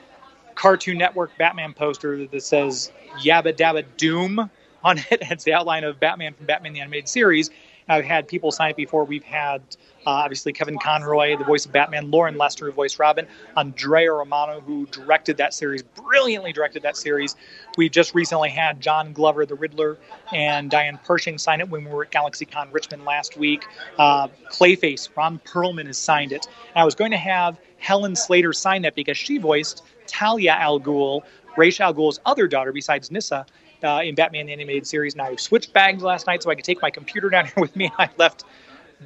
Cartoon 0.55 0.99
Network 0.99 1.37
Batman 1.39 1.73
poster 1.73 2.27
that 2.27 2.43
says 2.43 2.93
Yabba 3.23 3.55
Dabba 3.55 3.85
Doom 3.97 4.51
on 4.85 4.99
it. 4.99 5.07
It's 5.31 5.45
the 5.45 5.53
outline 5.55 5.85
of 5.85 6.01
Batman 6.01 6.35
from 6.35 6.47
Batman 6.47 6.73
the 6.73 6.81
Animated 6.81 7.09
Series. 7.09 7.51
I've 7.89 8.05
had 8.05 8.29
people 8.29 8.53
sign 8.53 8.71
it 8.71 8.77
before. 8.77 9.05
We've 9.05 9.25
had 9.25 9.63
uh, 10.07 10.11
obviously 10.11 10.53
Kevin 10.53 10.79
Conroy, 10.79 11.37
the 11.37 11.45
voice 11.45 11.65
of 11.65 11.73
Batman, 11.73 12.11
Loren 12.11 12.37
Lester, 12.37 12.67
who 12.67 12.73
voiced 12.73 12.99
Robin, 12.99 13.27
Andrea 13.57 14.13
Romano, 14.13 14.61
who 14.61 14.87
directed 14.87 15.37
that 15.37 15.55
series, 15.55 15.83
brilliantly 15.83 16.53
directed 16.53 16.83
that 16.83 16.97
series. 16.97 17.37
We've 17.77 17.91
just 17.91 18.15
recently 18.15 18.51
had 18.51 18.81
John 18.81 19.13
Glover, 19.13 19.47
the 19.47 19.55
Riddler, 19.55 19.99
and 20.33 20.71
Diane 20.71 20.99
Pershing 21.05 21.39
sign 21.39 21.61
it 21.61 21.69
when 21.69 21.85
we 21.85 21.91
were 21.91 22.05
at 22.05 22.11
GalaxyCon 22.11 22.73
Richmond 22.73 23.05
last 23.05 23.37
week. 23.37 23.65
Uh, 23.99 24.29
Clayface, 24.51 25.09
Ron 25.17 25.41
Perlman 25.45 25.87
has 25.87 25.99
signed 25.99 26.33
it. 26.33 26.47
And 26.75 26.83
I 26.83 26.85
was 26.85 26.95
going 26.95 27.13
to 27.13 27.17
have 27.17 27.59
Helen 27.79 28.17
Slater 28.17 28.53
sign 28.53 28.83
that 28.83 28.95
because 28.95 29.17
she 29.17 29.39
voiced 29.39 29.83
Talia 30.07 30.53
Al 30.53 30.81
Ghul, 30.81 31.23
Ra's 31.57 31.81
al 31.81 31.95
Ghul's 31.95 32.21
other 32.27 32.49
daughter 32.49 32.73
besides 32.73 33.11
Nyssa, 33.11 33.47
uh, 33.85 34.01
in 34.05 34.15
Batman 34.15 34.47
the 34.47 34.53
Animated 34.53 34.87
Series. 34.87 35.15
And 35.15 35.23
I 35.23 35.37
switched 35.37 35.73
bags 35.73 36.03
last 36.03 36.27
night 36.27 36.43
so 36.43 36.51
I 36.51 36.55
could 36.55 36.65
take 36.65 36.83
my 36.83 36.91
computer 36.91 37.29
down 37.29 37.47
here 37.55 37.55
with 37.61 37.75
me. 37.77 37.91
I 37.99 38.09
left 38.17 38.45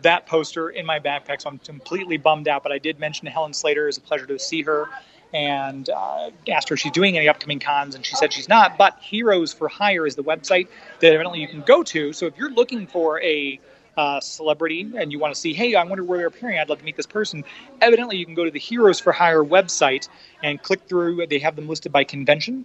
that 0.02 0.26
poster 0.26 0.68
in 0.68 0.86
my 0.86 0.98
backpack, 1.00 1.42
so 1.42 1.50
I'm 1.50 1.58
completely 1.58 2.16
bummed 2.16 2.48
out. 2.48 2.62
But 2.62 2.72
I 2.72 2.78
did 2.78 2.98
mention 2.98 3.26
Helen 3.26 3.52
Slater. 3.52 3.88
It's 3.88 3.98
a 3.98 4.00
pleasure 4.00 4.26
to 4.26 4.38
see 4.38 4.62
her. 4.62 4.88
And 5.34 5.90
uh, 5.90 6.30
asked 6.48 6.68
her 6.68 6.74
if 6.74 6.80
she's 6.80 6.92
doing 6.92 7.16
any 7.16 7.28
upcoming 7.28 7.58
cons, 7.58 7.94
and 7.94 8.06
she 8.06 8.14
said 8.14 8.32
she's 8.32 8.48
not. 8.48 8.78
But 8.78 8.96
Heroes 9.00 9.52
for 9.52 9.68
Hire 9.68 10.06
is 10.06 10.14
the 10.14 10.22
website 10.22 10.68
that 11.00 11.12
evidently 11.12 11.40
you 11.40 11.48
can 11.48 11.62
go 11.62 11.82
to. 11.82 12.12
So 12.12 12.26
if 12.26 12.38
you're 12.38 12.52
looking 12.52 12.86
for 12.86 13.20
a 13.20 13.60
uh, 13.96 14.20
celebrity 14.20 14.92
and 14.96 15.10
you 15.10 15.18
want 15.18 15.34
to 15.34 15.40
see, 15.40 15.52
hey, 15.52 15.74
I 15.74 15.82
wonder 15.84 16.04
where 16.04 16.18
they're 16.18 16.28
appearing. 16.28 16.58
I'd 16.58 16.68
love 16.68 16.78
to 16.78 16.84
meet 16.84 16.96
this 16.96 17.06
person. 17.06 17.44
Evidently, 17.80 18.16
you 18.16 18.24
can 18.24 18.34
go 18.34 18.44
to 18.44 18.50
the 18.50 18.60
Heroes 18.60 19.00
for 19.00 19.12
Hire 19.12 19.44
website 19.44 20.08
and 20.42 20.62
click 20.62 20.82
through. 20.88 21.26
They 21.26 21.40
have 21.40 21.56
them 21.56 21.68
listed 21.68 21.92
by 21.92 22.04
convention 22.04 22.64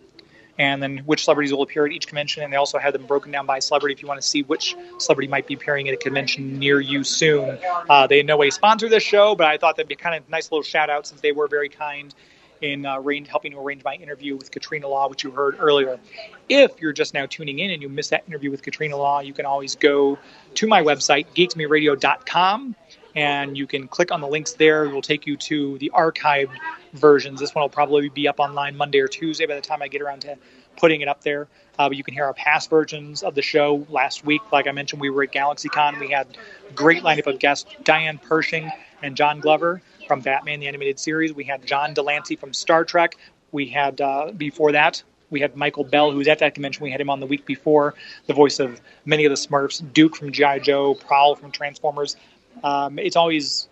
and 0.58 0.82
then 0.82 1.00
which 1.00 1.24
celebrities 1.24 1.54
will 1.54 1.64
appear 1.64 1.86
at 1.86 1.92
each 1.92 2.08
convention. 2.08 2.44
And 2.44 2.52
they 2.52 2.58
also 2.58 2.78
have 2.78 2.94
them 2.94 3.06
broken 3.06 3.32
down 3.32 3.46
by 3.46 3.60
celebrity 3.60 3.94
if 3.94 4.02
you 4.02 4.08
want 4.08 4.22
to 4.22 4.28
see 4.28 4.44
which 4.44 4.76
celebrity 4.98 5.28
might 5.28 5.48
be 5.48 5.54
appearing 5.54 5.88
at 5.88 5.94
a 5.94 5.98
convention 5.98 6.60
near 6.60 6.80
you 6.80 7.04
soon. 7.04 7.58
Uh, 7.90 8.08
they 8.08 8.20
in 8.20 8.26
no 8.26 8.38
way 8.38 8.50
sponsor 8.50 8.90
this 8.90 9.04
show, 9.04 9.36
but 9.36 9.48
I 9.48 9.58
thought 9.58 9.78
that'd 9.78 9.88
be 9.88 9.96
kind 9.96 10.16
of 10.16 10.28
a 10.28 10.32
nice 10.32 10.52
little 10.52 10.64
shout 10.64 10.90
out 10.90 11.08
since 11.08 11.22
they 11.22 11.32
were 11.32 11.48
very 11.48 11.70
kind 11.70 12.14
in 12.62 12.86
uh, 12.86 13.02
helping 13.28 13.52
to 13.52 13.60
arrange 13.60 13.84
my 13.84 13.96
interview 13.96 14.36
with 14.36 14.52
Katrina 14.52 14.88
Law, 14.88 15.10
which 15.10 15.24
you 15.24 15.32
heard 15.32 15.58
earlier. 15.60 16.00
If 16.48 16.80
you're 16.80 16.94
just 16.94 17.14
now 17.14 17.26
tuning 17.26 17.60
in 17.60 17.72
and 17.72 17.82
you 17.82 17.90
missed 17.90 18.12
that 18.12 18.24
interview 18.28 18.52
with 18.52 18.62
Katrina 18.62 18.96
Law, 18.98 19.20
you 19.22 19.34
can 19.34 19.46
always 19.46 19.76
go 19.76 20.20
to 20.56 20.68
my 20.68 20.82
website, 20.82 21.26
geektomeradio.com, 21.36 22.76
and 23.16 23.58
you 23.58 23.68
can 23.68 23.88
click 23.88 24.12
on 24.12 24.22
the 24.22 24.28
links 24.28 24.54
there. 24.54 24.86
It 24.86 24.94
will 24.94 25.02
take 25.02 25.26
you 25.26 25.38
to 25.38 25.78
the 25.78 25.92
archived 25.94 26.56
versions. 26.94 27.40
This 27.40 27.54
one 27.54 27.64
will 27.64 27.70
probably 27.70 28.10
be 28.10 28.28
up 28.28 28.40
online 28.40 28.76
Monday 28.76 29.00
or 29.00 29.08
Tuesday 29.08 29.46
by 29.46 29.56
the 29.56 29.62
time 29.62 29.82
I 29.82 29.88
get 29.88 30.02
around 30.02 30.22
to 30.22 30.38
putting 30.78 31.02
it 31.02 31.08
up 31.08 31.22
there. 31.22 31.48
Uh, 31.78 31.90
but 31.90 31.98
you 31.98 32.04
can 32.04 32.14
hear 32.14 32.26
our 32.26 32.34
past 32.34 32.70
versions 32.70 33.24
of 33.24 33.36
the 33.36 33.42
show. 33.42 33.86
Last 33.90 34.26
week, 34.26 34.42
like 34.52 34.68
I 34.68 34.72
mentioned, 34.72 35.02
we 35.02 35.10
were 35.10 35.24
at 35.24 35.32
GalaxyCon. 35.32 36.00
We 36.00 36.10
had 36.10 36.28
great 36.76 37.04
lineup 37.04 37.28
of 37.28 37.40
guests: 37.40 37.74
Diane 37.84 38.18
Pershing 38.18 38.70
and 39.02 39.16
John 39.16 39.40
Glover 39.40 39.82
from 40.08 40.22
Batman 40.22 40.60
the 40.60 40.68
Animated 40.68 41.00
Series. 41.00 41.34
We 41.34 41.44
had 41.44 41.66
John 41.66 41.94
de 41.94 42.02
Lancie 42.02 42.36
from 42.36 42.54
Star 42.54 42.86
Trek. 42.86 43.18
We 43.52 43.68
had 43.68 44.00
uh, 44.00 44.32
before 44.32 44.74
that 44.74 45.04
we 45.32 45.40
had 45.40 45.56
Michael 45.56 45.84
Bell, 45.84 46.12
who 46.12 46.18
was 46.18 46.28
at 46.28 46.40
that 46.40 46.54
convention. 46.54 46.84
We 46.84 46.92
had 46.92 47.02
him 47.02 47.10
on 47.10 47.20
the 47.20 47.26
week 47.26 47.46
before, 47.46 47.96
the 48.28 48.34
voice 48.34 48.60
of 48.60 48.80
many 49.06 49.26
of 49.26 49.32
the 49.32 49.36
Smurfs, 49.36 49.82
Duke 49.94 50.16
from 50.16 50.32
G.I. 50.32 50.60
Joe, 50.60 50.94
Prowl 50.94 51.36
from 51.36 51.52
Transformers. 51.52 52.18
Um, 52.64 53.00
it's 53.00 53.16
always 53.16 53.68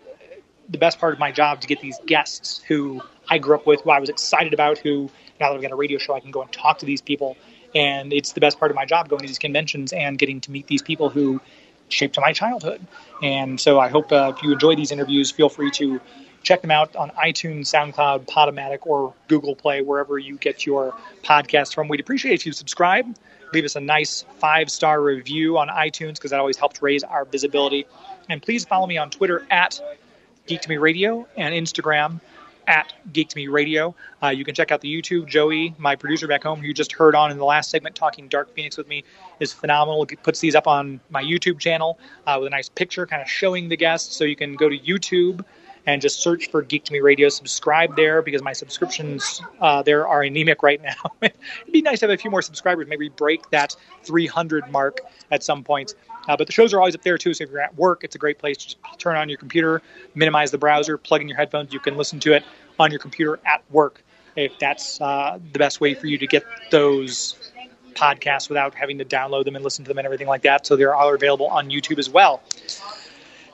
the 0.68 0.78
best 0.78 0.98
part 0.98 1.12
of 1.12 1.18
my 1.18 1.32
job 1.32 1.60
to 1.60 1.66
get 1.66 1.80
these 1.80 1.98
guests 2.06 2.62
who 2.68 3.00
I 3.28 3.38
grew 3.38 3.54
up 3.54 3.66
with, 3.66 3.82
who 3.82 3.90
I 3.90 3.98
was 3.98 4.08
excited 4.08 4.54
about, 4.54 4.78
who 4.78 5.10
now 5.40 5.50
that 5.50 5.56
I've 5.56 5.62
got 5.62 5.72
a 5.72 5.76
radio 5.76 5.98
show, 5.98 6.14
I 6.14 6.20
can 6.20 6.30
go 6.30 6.42
and 6.42 6.52
talk 6.52 6.78
to 6.78 6.86
these 6.86 7.00
people. 7.00 7.36
And 7.74 8.12
it's 8.12 8.32
the 8.32 8.40
best 8.40 8.58
part 8.58 8.70
of 8.70 8.74
my 8.74 8.84
job 8.84 9.08
going 9.08 9.20
to 9.20 9.26
these 9.26 9.38
conventions 9.38 9.92
and 9.92 10.18
getting 10.18 10.40
to 10.42 10.50
meet 10.50 10.66
these 10.66 10.82
people 10.82 11.08
who 11.08 11.40
shaped 11.88 12.18
my 12.20 12.32
childhood. 12.32 12.80
And 13.22 13.60
so 13.60 13.78
I 13.78 13.88
hope 13.88 14.12
uh, 14.12 14.32
if 14.36 14.42
you 14.42 14.52
enjoy 14.52 14.76
these 14.76 14.92
interviews, 14.92 15.30
feel 15.30 15.48
free 15.48 15.70
to 15.72 16.00
check 16.42 16.62
them 16.62 16.70
out 16.70 16.96
on 16.96 17.10
iTunes, 17.10 17.66
SoundCloud, 17.66 18.26
Podomatic, 18.26 18.86
or 18.86 19.12
Google 19.28 19.54
Play, 19.54 19.82
wherever 19.82 20.18
you 20.18 20.36
get 20.36 20.64
your 20.66 20.94
podcast 21.22 21.74
from. 21.74 21.88
We'd 21.88 22.00
appreciate 22.00 22.34
if 22.34 22.46
you 22.46 22.52
subscribe, 22.52 23.06
leave 23.52 23.64
us 23.64 23.76
a 23.76 23.80
nice 23.80 24.24
five 24.38 24.70
star 24.70 25.00
review 25.02 25.58
on 25.58 25.68
iTunes 25.68 26.14
because 26.14 26.30
that 26.30 26.40
always 26.40 26.56
helps 26.56 26.80
raise 26.80 27.04
our 27.04 27.24
visibility. 27.24 27.86
And 28.30 28.40
please 28.40 28.64
follow 28.64 28.86
me 28.86 28.96
on 28.96 29.10
Twitter 29.10 29.44
at 29.50 29.80
Geek 30.46 30.60
to 30.62 30.68
Me 30.68 30.76
Radio 30.76 31.26
and 31.36 31.52
Instagram 31.52 32.20
at 32.68 32.92
Geek 33.12 33.28
to 33.30 33.36
Me 33.36 33.48
Radio. 33.48 33.92
Uh, 34.22 34.28
you 34.28 34.44
can 34.44 34.54
check 34.54 34.70
out 34.70 34.80
the 34.80 34.88
YouTube. 34.88 35.26
Joey, 35.26 35.74
my 35.78 35.96
producer 35.96 36.28
back 36.28 36.44
home, 36.44 36.60
who 36.60 36.68
you 36.68 36.72
just 36.72 36.92
heard 36.92 37.16
on 37.16 37.32
in 37.32 37.38
the 37.38 37.44
last 37.44 37.70
segment 37.70 37.96
talking 37.96 38.28
Dark 38.28 38.54
Phoenix 38.54 38.76
with 38.76 38.86
me, 38.86 39.02
is 39.40 39.52
phenomenal. 39.52 40.06
He 40.08 40.14
puts 40.14 40.38
these 40.38 40.54
up 40.54 40.68
on 40.68 41.00
my 41.10 41.24
YouTube 41.24 41.58
channel 41.58 41.98
uh, 42.24 42.36
with 42.38 42.46
a 42.46 42.50
nice 42.50 42.68
picture 42.68 43.04
kind 43.04 43.20
of 43.20 43.28
showing 43.28 43.68
the 43.68 43.76
guests. 43.76 44.14
So 44.14 44.22
you 44.22 44.36
can 44.36 44.54
go 44.54 44.68
to 44.68 44.78
YouTube 44.78 45.44
and 45.86 46.00
just 46.00 46.22
search 46.22 46.50
for 46.50 46.62
Geek 46.62 46.84
to 46.84 46.92
Me 46.92 47.00
Radio. 47.00 47.28
Subscribe 47.30 47.96
there 47.96 48.22
because 48.22 48.42
my 48.42 48.52
subscriptions 48.52 49.42
uh, 49.60 49.82
there 49.82 50.06
are 50.06 50.22
anemic 50.22 50.62
right 50.62 50.80
now. 50.80 51.12
It'd 51.20 51.36
be 51.72 51.82
nice 51.82 51.98
to 52.00 52.06
have 52.06 52.14
a 52.14 52.16
few 52.16 52.30
more 52.30 52.42
subscribers, 52.42 52.86
maybe 52.86 53.08
break 53.08 53.50
that 53.50 53.74
300 54.04 54.70
mark 54.70 55.00
at 55.32 55.42
some 55.42 55.64
point. 55.64 55.94
Uh, 56.30 56.36
but 56.36 56.46
the 56.46 56.52
shows 56.52 56.72
are 56.72 56.78
always 56.78 56.94
up 56.94 57.02
there 57.02 57.18
too. 57.18 57.34
So 57.34 57.42
if 57.42 57.50
you're 57.50 57.60
at 57.60 57.74
work, 57.76 58.04
it's 58.04 58.14
a 58.14 58.18
great 58.18 58.38
place 58.38 58.56
to 58.58 58.64
just 58.66 58.78
turn 58.98 59.16
on 59.16 59.28
your 59.28 59.36
computer, 59.36 59.82
minimize 60.14 60.52
the 60.52 60.58
browser, 60.58 60.96
plug 60.96 61.22
in 61.22 61.28
your 61.28 61.36
headphones. 61.36 61.72
You 61.72 61.80
can 61.80 61.96
listen 61.96 62.20
to 62.20 62.34
it 62.34 62.44
on 62.78 62.92
your 62.92 63.00
computer 63.00 63.40
at 63.44 63.64
work 63.68 64.04
if 64.36 64.56
that's 64.60 65.00
uh, 65.00 65.40
the 65.52 65.58
best 65.58 65.80
way 65.80 65.94
for 65.94 66.06
you 66.06 66.18
to 66.18 66.28
get 66.28 66.44
those 66.70 67.50
podcasts 67.94 68.48
without 68.48 68.76
having 68.76 68.98
to 68.98 69.04
download 69.04 69.44
them 69.44 69.56
and 69.56 69.64
listen 69.64 69.84
to 69.84 69.88
them 69.88 69.98
and 69.98 70.04
everything 70.04 70.28
like 70.28 70.42
that. 70.42 70.66
So 70.66 70.76
they're 70.76 70.94
all 70.94 71.12
available 71.12 71.48
on 71.48 71.68
YouTube 71.68 71.98
as 71.98 72.08
well. 72.08 72.40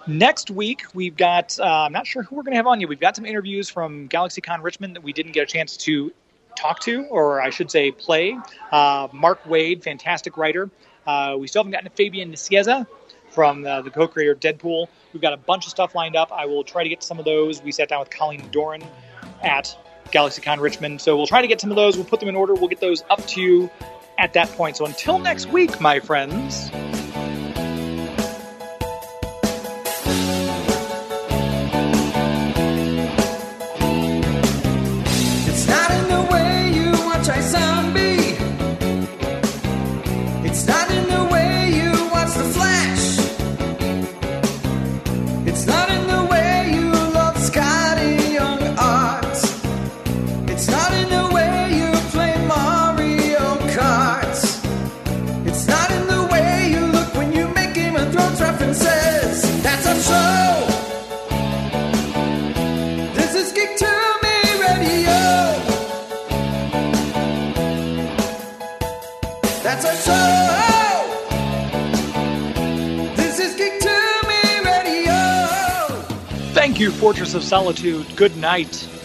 Next 0.07 0.51
week, 0.51 0.83
we've 0.93 1.17
got, 1.17 1.59
uh, 1.59 1.65
I'm 1.65 1.93
not 1.93 2.07
sure 2.07 2.25
who 2.25 2.37
we're 2.37 2.43
going 2.43 2.53
to 2.53 2.59
have 2.59 2.67
on 2.67 2.79
you. 2.83 2.89
We've 2.89 3.01
got 3.01 3.17
some 3.17 3.25
interviews 3.25 3.71
from 3.71 4.07
GalaxyCon 4.11 4.63
Richmond 4.63 4.97
that 4.97 5.03
we 5.03 5.15
didn't 5.15 5.33
get 5.33 5.45
a 5.45 5.47
chance 5.47 5.79
to 5.79 6.13
talk 6.57 6.81
to, 6.81 7.07
or 7.07 7.41
I 7.41 7.49
should 7.49 7.71
say, 7.71 7.91
play. 7.91 8.39
Uh, 8.71 9.09
Mark 9.15 9.43
Waid, 9.45 9.83
fantastic 9.83 10.37
writer. 10.37 10.69
Uh, 11.07 11.37
we 11.39 11.47
still 11.47 11.61
haven't 11.61 11.73
gotten 11.73 11.89
to 11.89 11.95
Fabian 11.97 12.33
Nicieza 12.33 12.87
from 13.31 13.67
uh, 13.67 13.83
the 13.83 13.91
co-creator 13.91 14.35
Deadpool. 14.35 14.89
We've 15.13 15.23
got 15.23 15.33
a 15.33 15.37
bunch 15.37 15.67
of 15.67 15.71
stuff 15.71 15.95
lined 15.95 16.17
up. 16.17 16.33
I 16.33 16.47
will 16.47 16.65
try 16.65 16.83
to 16.83 16.89
get 16.89 17.03
some 17.03 17.19
of 17.19 17.25
those. 17.25 17.63
We 17.63 17.73
sat 17.73 17.89
down 17.89 18.01
with 18.01 18.11
Colleen 18.11 18.49
Doran 18.51 18.83
at 19.43 19.77
GalaxyCon 20.13 20.61
Richmond, 20.61 21.01
so 21.01 21.17
we'll 21.17 21.27
try 21.27 21.43
to 21.43 21.49
get 21.49 21.61
some 21.61 21.71
of 21.71 21.77
those. 21.77 21.97
We'll 21.97 22.07
put 22.07 22.21
them 22.21 22.29
in 22.29 22.37
order. 22.37 22.55
We'll 22.55 22.69
get 22.69 22.81
those 22.81 23.03
up 23.11 23.25
to 23.27 23.41
you 23.41 23.71
at 24.19 24.33
that 24.35 24.49
point. 24.51 24.77
So 24.77 24.87
until 24.87 25.19
next 25.19 25.47
week, 25.47 25.81
my 25.81 26.01
friends. 26.01 26.71
Fortress 77.07 77.35
of 77.35 77.45
Solitude. 77.45 78.17
Good 78.17 78.37
night. 78.37 78.96